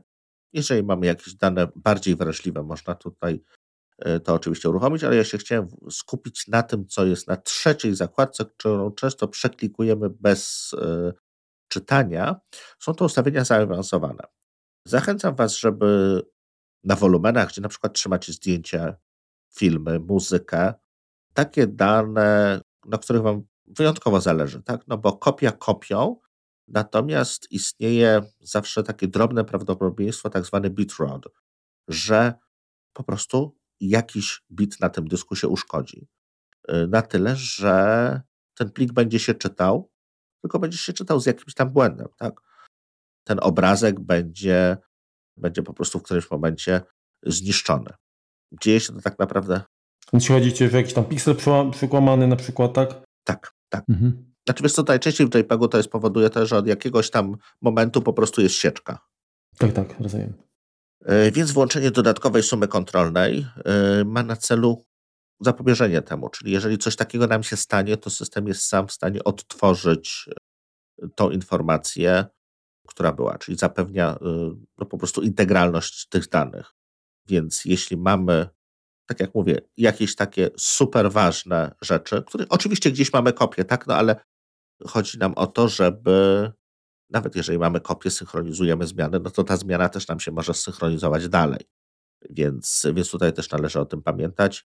Jeżeli 0.53 0.83
mamy 0.83 1.05
jakieś 1.05 1.35
dane 1.35 1.67
bardziej 1.75 2.15
wrażliwe, 2.15 2.63
można 2.63 2.95
tutaj 2.95 3.43
to 4.23 4.33
oczywiście 4.33 4.69
uruchomić, 4.69 5.03
ale 5.03 5.15
ja 5.15 5.23
się 5.23 5.37
chciałem 5.37 5.67
skupić 5.91 6.47
na 6.47 6.63
tym, 6.63 6.87
co 6.87 7.05
jest 7.05 7.27
na 7.27 7.37
trzeciej 7.37 7.95
zakładce, 7.95 8.45
którą 8.45 8.91
często 8.91 9.27
przeklikujemy 9.27 10.09
bez 10.09 10.71
e, 10.81 11.13
czytania. 11.67 12.35
Są 12.79 12.93
to 12.93 13.05
ustawienia 13.05 13.45
zaawansowane. 13.45 14.23
Zachęcam 14.87 15.35
Was, 15.35 15.57
żeby 15.57 16.21
na 16.83 16.95
wolumenach, 16.95 17.49
gdzie 17.49 17.61
na 17.61 17.69
przykład 17.69 17.93
trzymacie 17.93 18.33
zdjęcia, 18.33 18.95
filmy, 19.55 19.99
muzykę, 19.99 20.73
takie 21.33 21.67
dane, 21.67 22.61
na 22.85 22.97
których 22.97 23.21
Wam 23.21 23.43
wyjątkowo 23.65 24.21
zależy, 24.21 24.63
tak? 24.63 24.87
No 24.87 24.97
bo 24.97 25.17
kopia 25.17 25.51
kopią, 25.51 26.15
Natomiast 26.67 27.51
istnieje 27.51 28.21
zawsze 28.39 28.83
takie 28.83 29.07
drobne 29.07 29.45
prawdopodobieństwo, 29.45 30.29
tak 30.29 30.45
zwany 30.45 30.69
bitrod, 30.69 31.25
że 31.87 32.33
po 32.93 33.03
prostu 33.03 33.57
jakiś 33.89 34.41
bit 34.51 34.79
na 34.79 34.89
tym 34.89 35.07
dysku 35.07 35.35
się 35.35 35.47
uszkodzi. 35.47 36.07
Y, 36.71 36.87
na 36.87 37.01
tyle, 37.01 37.35
że 37.35 38.21
ten 38.57 38.71
plik 38.71 38.93
będzie 38.93 39.19
się 39.19 39.33
czytał, 39.33 39.91
tylko 40.41 40.59
będzie 40.59 40.77
się 40.77 40.93
czytał 40.93 41.19
z 41.19 41.25
jakimś 41.25 41.53
tam 41.53 41.69
błędem. 41.69 42.07
Tak? 42.17 42.33
Ten 43.23 43.39
obrazek 43.41 43.99
będzie, 43.99 44.77
będzie 45.37 45.63
po 45.63 45.73
prostu 45.73 45.99
w 45.99 46.03
którymś 46.03 46.31
momencie 46.31 46.81
zniszczony. 47.23 47.93
Dzieje 48.61 48.79
się 48.79 48.93
to 48.93 49.01
tak 49.01 49.19
naprawdę. 49.19 49.61
Więc 50.13 50.27
chodzi 50.27 50.69
że 50.69 50.77
jakiś 50.77 50.93
tam 50.93 51.05
piksel 51.05 51.35
przekłamany 51.71 52.27
na 52.27 52.35
przykład, 52.35 52.73
tak? 52.73 53.03
Tak, 53.23 53.51
tak. 53.69 53.83
Mhm. 53.89 54.33
Znaczy 54.47 54.63
wiesz 54.63 54.73
co, 54.73 54.83
najczęściej 54.83 55.27
w 55.27 55.35
JPEGu 55.35 55.67
to 55.67 55.77
jest 55.77 55.89
powoduje 55.89 56.29
to, 56.29 56.45
że 56.45 56.57
od 56.57 56.67
jakiegoś 56.67 57.09
tam 57.09 57.37
momentu 57.61 58.01
po 58.01 58.13
prostu 58.13 58.41
jest 58.41 58.55
sieczka. 58.55 58.99
Tak, 59.57 59.73
tak, 59.73 59.99
rozumiem. 59.99 60.33
E, 61.05 61.31
więc 61.31 61.51
włączenie 61.51 61.91
dodatkowej 61.91 62.43
sumy 62.43 62.67
kontrolnej 62.67 63.47
e, 63.65 64.03
ma 64.05 64.23
na 64.23 64.35
celu 64.35 64.85
zapobieżenie 65.39 66.01
temu, 66.01 66.29
czyli 66.29 66.51
jeżeli 66.51 66.77
coś 66.77 66.95
takiego 66.95 67.27
nam 67.27 67.43
się 67.43 67.57
stanie, 67.57 67.97
to 67.97 68.09
system 68.09 68.47
jest 68.47 68.65
sam 68.65 68.87
w 68.87 68.91
stanie 68.91 69.23
odtworzyć 69.23 70.29
e, 71.01 71.07
tą 71.15 71.29
informację, 71.29 72.25
która 72.87 73.11
była, 73.11 73.37
czyli 73.37 73.57
zapewnia 73.57 74.17
no, 74.77 74.85
po 74.85 74.97
prostu 74.97 75.21
integralność 75.21 76.07
tych 76.07 76.29
danych. 76.29 76.73
Więc 77.27 77.65
jeśli 77.65 77.97
mamy, 77.97 78.49
tak 79.05 79.19
jak 79.19 79.35
mówię, 79.35 79.61
jakieś 79.77 80.15
takie 80.15 80.49
super 80.57 81.11
ważne 81.11 81.75
rzeczy, 81.81 82.23
które 82.27 82.45
oczywiście 82.49 82.91
gdzieś 82.91 83.13
mamy 83.13 83.33
kopię, 83.33 83.65
tak, 83.65 83.87
no 83.87 83.95
ale 83.95 84.15
chodzi 84.87 85.17
nam 85.17 85.33
o 85.33 85.47
to, 85.47 85.67
żeby 85.67 86.51
nawet 87.09 87.35
jeżeli 87.35 87.59
mamy 87.59 87.79
kopię, 87.79 88.11
synchronizujemy 88.11 88.87
zmianę, 88.87 89.19
no 89.23 89.29
to 89.29 89.43
ta 89.43 89.57
zmiana 89.57 89.89
też 89.89 90.07
nam 90.07 90.19
się 90.19 90.31
może 90.31 90.53
synchronizować 90.53 91.29
dalej. 91.29 91.59
Więc, 92.29 92.85
więc 92.93 93.11
tutaj 93.11 93.33
też 93.33 93.51
należy 93.51 93.79
o 93.79 93.85
tym 93.85 94.01
pamiętać. 94.01 94.65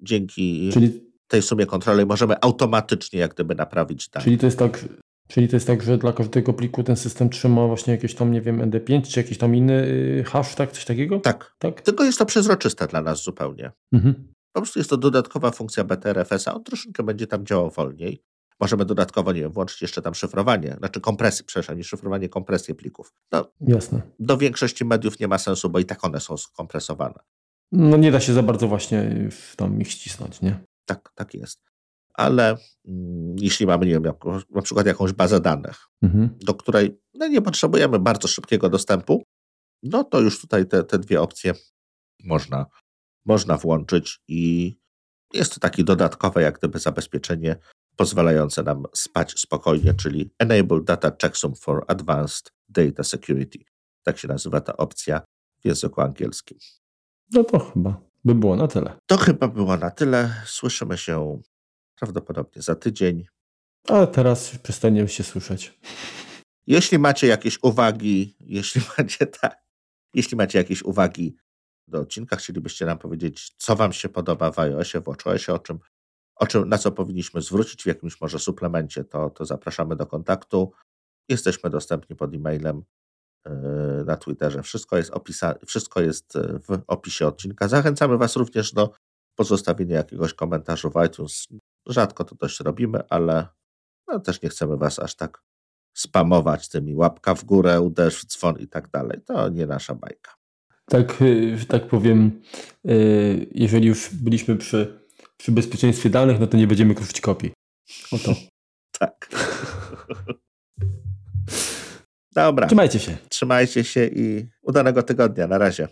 Dzięki 0.00 0.70
czyli, 0.72 1.00
tej 1.28 1.42
sumie 1.42 1.66
kontroli 1.66 2.06
możemy 2.06 2.40
automatycznie 2.40 3.20
jak 3.20 3.34
gdyby 3.34 3.54
naprawić 3.54 4.08
dane. 4.08 4.24
Czyli 4.24 4.38
to 4.38 4.46
jest 4.46 4.58
tak, 4.58 4.84
Czyli 5.28 5.48
to 5.48 5.56
jest 5.56 5.66
tak, 5.66 5.82
że 5.82 5.98
dla 5.98 6.12
każdego 6.12 6.52
pliku 6.52 6.82
ten 6.82 6.96
system 6.96 7.30
trzyma 7.30 7.66
właśnie 7.66 7.92
jakieś 7.92 8.14
tam, 8.14 8.32
nie 8.32 8.40
wiem, 8.40 8.70
ND5 8.70 9.02
czy 9.02 9.20
jakiś 9.20 9.38
tam 9.38 9.54
inny 9.54 9.84
y, 10.20 10.24
hash, 10.26 10.54
tak? 10.54 10.72
Coś 10.72 10.84
takiego? 10.84 11.20
Tak. 11.20 11.54
tak? 11.58 11.80
Tylko 11.80 12.04
jest 12.04 12.18
to 12.18 12.26
przezroczyste 12.26 12.86
dla 12.86 13.02
nas 13.02 13.22
zupełnie. 13.22 13.72
Mhm. 13.92 14.14
Po 14.52 14.60
prostu 14.60 14.78
jest 14.80 14.90
to 14.90 14.96
dodatkowa 14.96 15.50
funkcja 15.50 15.84
BTRFS-a. 15.84 16.54
On 16.54 16.64
troszeczkę 16.64 17.02
będzie 17.02 17.26
tam 17.26 17.46
działał 17.46 17.70
wolniej. 17.70 18.22
Możemy 18.60 18.84
dodatkowo, 18.84 19.32
nie 19.32 19.40
wiem, 19.40 19.52
włączyć 19.52 19.82
jeszcze 19.82 20.02
tam 20.02 20.14
szyfrowanie, 20.14 20.76
znaczy 20.78 21.00
kompresję, 21.00 21.44
przepraszam, 21.44 21.76
nie 21.76 21.84
szyfrowanie, 21.84 22.28
kompresję 22.28 22.74
plików. 22.74 23.12
No, 23.32 23.52
Jasne. 23.60 24.02
Do 24.18 24.36
większości 24.36 24.84
mediów 24.84 25.20
nie 25.20 25.28
ma 25.28 25.38
sensu, 25.38 25.70
bo 25.70 25.78
i 25.78 25.84
tak 25.84 26.04
one 26.04 26.20
są 26.20 26.36
skompresowane. 26.36 27.18
No 27.72 27.96
nie 27.96 28.12
da 28.12 28.20
się 28.20 28.32
za 28.32 28.42
bardzo 28.42 28.68
właśnie 28.68 29.28
tam 29.56 29.80
ich 29.80 29.90
ścisnąć, 29.90 30.40
nie? 30.40 30.64
Tak, 30.84 31.12
tak 31.14 31.34
jest. 31.34 31.60
Ale 32.14 32.56
mm, 32.88 33.36
jeśli 33.38 33.66
mamy, 33.66 33.86
nie 33.86 33.92
wiem, 33.92 34.12
na 34.50 34.62
przykład 34.62 34.86
jakąś 34.86 35.12
bazę 35.12 35.40
danych, 35.40 35.76
mhm. 36.02 36.38
do 36.40 36.54
której 36.54 37.00
no, 37.14 37.26
nie 37.28 37.42
potrzebujemy 37.42 37.98
bardzo 37.98 38.28
szybkiego 38.28 38.70
dostępu, 38.70 39.22
no 39.82 40.04
to 40.04 40.20
już 40.20 40.40
tutaj 40.40 40.66
te, 40.66 40.84
te 40.84 40.98
dwie 40.98 41.20
opcje 41.20 41.52
można, 42.24 42.66
można 43.26 43.56
włączyć 43.56 44.20
i 44.28 44.74
jest 45.32 45.54
to 45.54 45.60
takie 45.60 45.84
dodatkowe 45.84 46.42
jak 46.42 46.58
gdyby 46.58 46.78
zabezpieczenie 46.78 47.56
pozwalające 47.96 48.62
nam 48.62 48.84
spać 48.94 49.40
spokojnie, 49.40 49.94
czyli 49.94 50.30
Enable 50.38 50.80
Data 50.80 51.12
Checksum 51.22 51.54
for 51.54 51.84
Advanced 51.88 52.52
Data 52.68 53.04
Security. 53.04 53.58
Tak 54.02 54.18
się 54.18 54.28
nazywa 54.28 54.60
ta 54.60 54.76
opcja 54.76 55.20
w 55.60 55.64
języku 55.64 56.00
angielskim. 56.00 56.58
No 57.32 57.44
to 57.44 57.58
chyba 57.58 58.00
by 58.24 58.34
było 58.34 58.56
na 58.56 58.68
tyle. 58.68 58.96
To 59.06 59.16
chyba 59.16 59.48
było 59.48 59.76
na 59.76 59.90
tyle. 59.90 60.34
Słyszymy 60.46 60.98
się 60.98 61.40
prawdopodobnie 61.98 62.62
za 62.62 62.74
tydzień. 62.74 63.26
Ale 63.88 64.06
teraz 64.06 64.58
przestaniemy 64.58 65.08
się 65.08 65.24
słyszeć. 65.24 65.78
Jeśli 66.66 66.98
macie 66.98 67.26
jakieś 67.26 67.58
uwagi, 67.62 68.36
jeśli 68.56 68.80
macie 68.98 69.26
tak, 69.26 69.64
jeśli 70.14 70.36
macie 70.36 70.58
jakieś 70.58 70.82
uwagi 70.82 71.36
do 71.88 72.00
odcinka, 72.00 72.36
chcielibyście 72.36 72.86
nam 72.86 72.98
powiedzieć, 72.98 73.54
co 73.56 73.76
Wam 73.76 73.92
się 73.92 74.08
podoba 74.08 74.50
w 74.50 74.58
iOSie, 74.58 75.00
w 75.00 75.04
WatchOSie, 75.04 75.52
o 75.52 75.58
czym 75.58 75.78
o 76.36 76.46
czym, 76.46 76.68
na 76.68 76.78
co 76.78 76.92
powinniśmy 76.92 77.42
zwrócić 77.42 77.82
w 77.82 77.86
jakimś 77.86 78.20
może 78.20 78.38
suplemencie, 78.38 79.04
to, 79.04 79.30
to 79.30 79.44
zapraszamy 79.44 79.96
do 79.96 80.06
kontaktu. 80.06 80.72
Jesteśmy 81.28 81.70
dostępni 81.70 82.16
pod 82.16 82.34
e-mailem 82.34 82.82
yy, 83.46 83.52
na 84.06 84.16
Twitterze. 84.16 84.62
Wszystko 84.62 84.96
jest, 84.96 85.10
opisa, 85.10 85.54
wszystko 85.66 86.00
jest 86.00 86.34
yy, 86.34 86.58
w 86.58 86.82
opisie 86.86 87.26
odcinka. 87.26 87.68
Zachęcamy 87.68 88.18
Was 88.18 88.36
również 88.36 88.72
do 88.72 88.92
pozostawienia 89.34 89.96
jakiegoś 89.96 90.34
komentarzu 90.34 90.90
w 90.90 91.04
iTunes. 91.06 91.48
Rzadko 91.86 92.24
to 92.24 92.34
dość 92.34 92.60
robimy, 92.60 93.00
ale 93.08 93.46
no, 94.08 94.20
też 94.20 94.42
nie 94.42 94.48
chcemy 94.48 94.76
Was 94.76 94.98
aż 94.98 95.16
tak 95.16 95.42
spamować 95.94 96.68
tymi 96.68 96.94
łapka 96.94 97.34
w 97.34 97.44
górę, 97.44 97.80
uderz 97.80 98.20
w 98.20 98.26
dzwon 98.26 98.58
i 98.58 98.68
tak 98.68 98.88
dalej. 98.88 99.20
To 99.26 99.48
nie 99.48 99.66
nasza 99.66 99.94
bajka. 99.94 100.34
Tak, 100.86 101.22
y, 101.22 101.58
że 101.58 101.66
tak 101.66 101.88
powiem, 101.88 102.40
y, 102.88 103.46
jeżeli 103.50 103.86
już 103.86 104.14
byliśmy 104.14 104.56
przy 104.56 105.03
przy 105.44 105.52
bezpieczeństwie 105.52 106.10
danych, 106.10 106.40
no 106.40 106.46
to 106.46 106.56
nie 106.56 106.66
będziemy 106.66 106.94
kruszyć 106.94 107.20
kopii. 107.20 107.52
Oto. 108.12 108.34
tak. 109.00 109.28
Dobra. 112.34 112.66
Trzymajcie 112.66 112.98
się. 112.98 113.16
Trzymajcie 113.28 113.84
się 113.84 114.06
i 114.06 114.46
udanego 114.62 115.02
tygodnia. 115.02 115.46
Na 115.46 115.58
razie. 115.58 115.88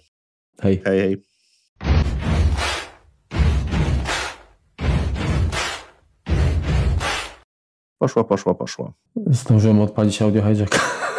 Hej. 0.60 0.82
Hej, 0.84 1.00
hej. 1.00 1.22
Poszło, 7.98 8.24
poszło, 8.24 8.54
poszło. 8.54 8.92
Zdążyłem 9.26 9.80
odpalić 9.80 10.22
audio 10.22 10.42
hijack. 10.42 10.78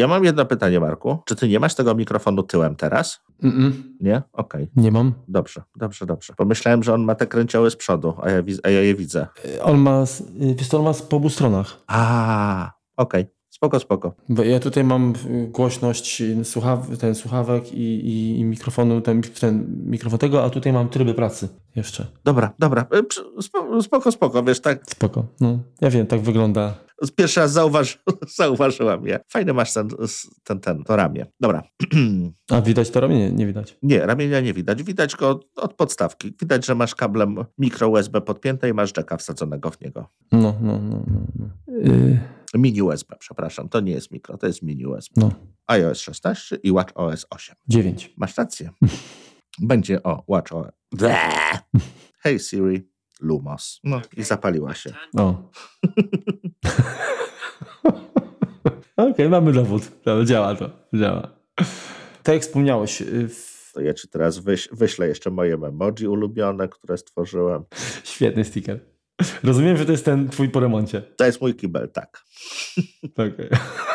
Ja 0.00 0.08
mam 0.08 0.24
jedno 0.24 0.46
pytanie, 0.46 0.80
Marku. 0.80 1.18
Czy 1.24 1.36
ty 1.36 1.48
nie 1.48 1.60
masz 1.60 1.74
tego 1.74 1.94
mikrofonu 1.94 2.42
tyłem 2.42 2.76
teraz? 2.76 3.20
Mm 3.42 3.56
-mm. 3.56 3.72
Nie? 4.00 4.22
Okej. 4.32 4.62
Okay. 4.62 4.84
Nie 4.84 4.92
mam. 4.92 5.14
Dobrze, 5.28 5.62
dobrze, 5.76 6.06
dobrze. 6.06 6.32
Pomyślałem, 6.36 6.82
że 6.82 6.94
on 6.94 7.04
ma 7.04 7.14
te 7.14 7.26
kręcioły 7.26 7.70
z 7.70 7.76
przodu, 7.76 8.14
a 8.22 8.30
ja, 8.30 8.42
a 8.62 8.70
ja 8.70 8.80
je 8.80 8.94
widzę. 8.94 9.26
Y, 9.44 9.62
on 9.62 9.78
ma, 9.78 10.04
y, 10.42 10.54
wiesz, 10.54 10.74
on 10.74 10.84
ma 10.84 10.92
po 11.08 11.16
obu 11.16 11.28
stronach. 11.28 11.76
A, 11.86 12.72
okej. 12.96 13.22
Okay. 13.22 13.34
Spoko, 13.50 13.80
spoko. 13.80 14.14
Bo 14.28 14.42
ja 14.42 14.60
tutaj 14.60 14.84
mam 14.84 15.12
y, 15.30 15.48
głośność 15.48 16.22
słuchaw 16.44 16.98
ten 16.98 17.14
słuchawek 17.14 17.72
i, 17.72 17.82
i, 17.82 18.38
i, 18.38 18.44
mikrofonu, 18.44 19.00
ten, 19.00 19.22
ten 19.22 19.82
mikrofon 19.86 20.18
tego, 20.18 20.44
a 20.44 20.50
tutaj 20.50 20.72
mam 20.72 20.88
tryby 20.88 21.14
pracy 21.14 21.48
jeszcze. 21.76 22.06
Dobra, 22.24 22.52
dobra. 22.58 22.86
Spoko, 23.82 24.12
spoko, 24.12 24.42
wiesz, 24.42 24.60
tak. 24.60 24.82
Spoko. 24.90 25.24
No, 25.40 25.58
ja 25.80 25.90
wiem, 25.90 26.06
tak 26.06 26.20
wygląda 26.20 26.74
Pierwszy 27.16 27.40
raz 27.40 27.52
zauważy, 27.52 27.96
zauważyłam 28.38 29.06
je. 29.06 29.20
Fajny 29.28 29.52
masz 29.52 29.72
ten, 29.72 29.88
ten, 30.44 30.60
ten, 30.60 30.84
to 30.84 30.96
ramię. 30.96 31.26
Dobra. 31.40 31.62
A 32.50 32.60
widać 32.60 32.90
to 32.90 33.00
ramię? 33.00 33.32
Nie, 33.32 33.46
widać. 33.46 33.78
Nie, 33.82 34.06
ramienia 34.06 34.40
nie 34.40 34.54
widać. 34.54 34.82
Widać 34.82 35.16
go 35.16 35.28
od, 35.28 35.46
od 35.56 35.74
podstawki. 35.74 36.32
Widać, 36.40 36.66
że 36.66 36.74
masz 36.74 36.94
kablem 36.94 37.36
mikro 37.58 37.88
USB 37.88 38.20
podpięte 38.20 38.68
i 38.68 38.74
masz 38.74 38.92
jacka 38.96 39.16
wsadzonego 39.16 39.70
w 39.70 39.80
niego. 39.80 40.08
No, 40.32 40.54
no, 40.60 40.78
no. 40.78 41.04
no, 41.06 41.20
no. 41.38 41.48
Yy, 41.66 42.18
Mini 42.54 42.82
USB, 42.82 43.16
przepraszam. 43.18 43.68
To 43.68 43.80
nie 43.80 43.92
jest 43.92 44.10
mikro, 44.10 44.38
to 44.38 44.46
jest 44.46 44.62
mini 44.62 44.86
USB. 44.86 45.20
no. 45.20 45.30
iOS 45.66 45.98
16 45.98 46.56
i 46.56 46.72
WatchOS 46.72 47.26
8. 47.30 47.56
9. 47.68 48.14
Masz 48.16 48.36
rację. 48.36 48.70
Będzie 49.58 50.02
o 50.02 50.24
WatchOS. 50.28 50.66
Hey 52.22 52.38
Siri, 52.38 52.88
Lumos. 53.20 53.80
No 53.84 54.00
i 54.16 54.22
zapaliła 54.22 54.74
się. 54.74 54.92
O. 55.16 55.34
Okej, 59.10 59.28
mamy 59.28 59.52
dowód. 59.52 59.82
Dobra, 60.04 60.24
działa 60.24 60.54
to. 60.54 60.70
Działa. 60.94 61.36
Tak 62.22 62.34
jak 62.34 62.42
wspomniałeś, 62.42 63.02
y, 63.02 63.28
w... 63.28 63.60
To 63.74 63.80
ja 63.80 63.94
ci 63.94 64.08
teraz 64.08 64.38
wyś, 64.38 64.68
wyślę 64.72 65.08
jeszcze 65.08 65.30
moje 65.30 65.54
emoji 65.54 66.08
ulubione, 66.08 66.68
które 66.68 66.98
stworzyłem. 66.98 67.64
świetny 68.04 68.44
sticker. 68.44 68.80
Rozumiem, 69.42 69.76
że 69.76 69.86
to 69.86 69.92
jest 69.92 70.04
ten 70.04 70.28
twój 70.28 70.48
po 70.48 70.60
remoncie. 70.60 71.02
To 71.02 71.26
jest 71.26 71.40
mój 71.40 71.54
kibel, 71.54 71.88
tak. 71.88 72.22
Okej. 73.14 73.32
Dobra. 73.50 73.89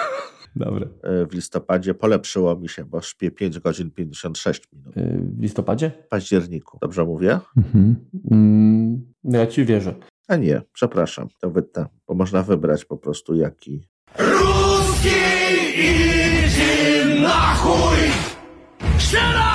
Dobre. 0.55 0.87
W 1.29 1.33
listopadzie 1.33 1.93
polepszyło 1.93 2.55
mi 2.55 2.69
się, 2.69 2.85
bo 2.85 3.01
śpię 3.01 3.31
5 3.31 3.59
godzin 3.59 3.91
56 3.91 4.63
minut. 4.73 4.97
E, 4.97 5.17
w 5.17 5.41
listopadzie? 5.41 5.91
W 6.05 6.07
październiku. 6.07 6.77
Dobrze 6.81 7.05
mówię? 7.05 7.39
Mhm. 7.57 7.95
Mm, 8.31 9.13
no 9.23 9.39
ja 9.39 9.47
ci 9.47 9.65
wierzę. 9.65 9.95
A 10.27 10.35
nie, 10.35 10.61
przepraszam, 10.73 11.27
to 11.41 11.49
wytnę, 11.49 11.85
bo 12.07 12.13
można 12.13 12.43
wybrać 12.43 12.85
po 12.85 12.97
prostu 12.97 13.35
jaki. 13.35 13.87
Ruski 14.19 15.09
idzie 15.79 17.21
na 17.21 17.53
chuj! 17.55 17.97
Szczera! 18.97 19.54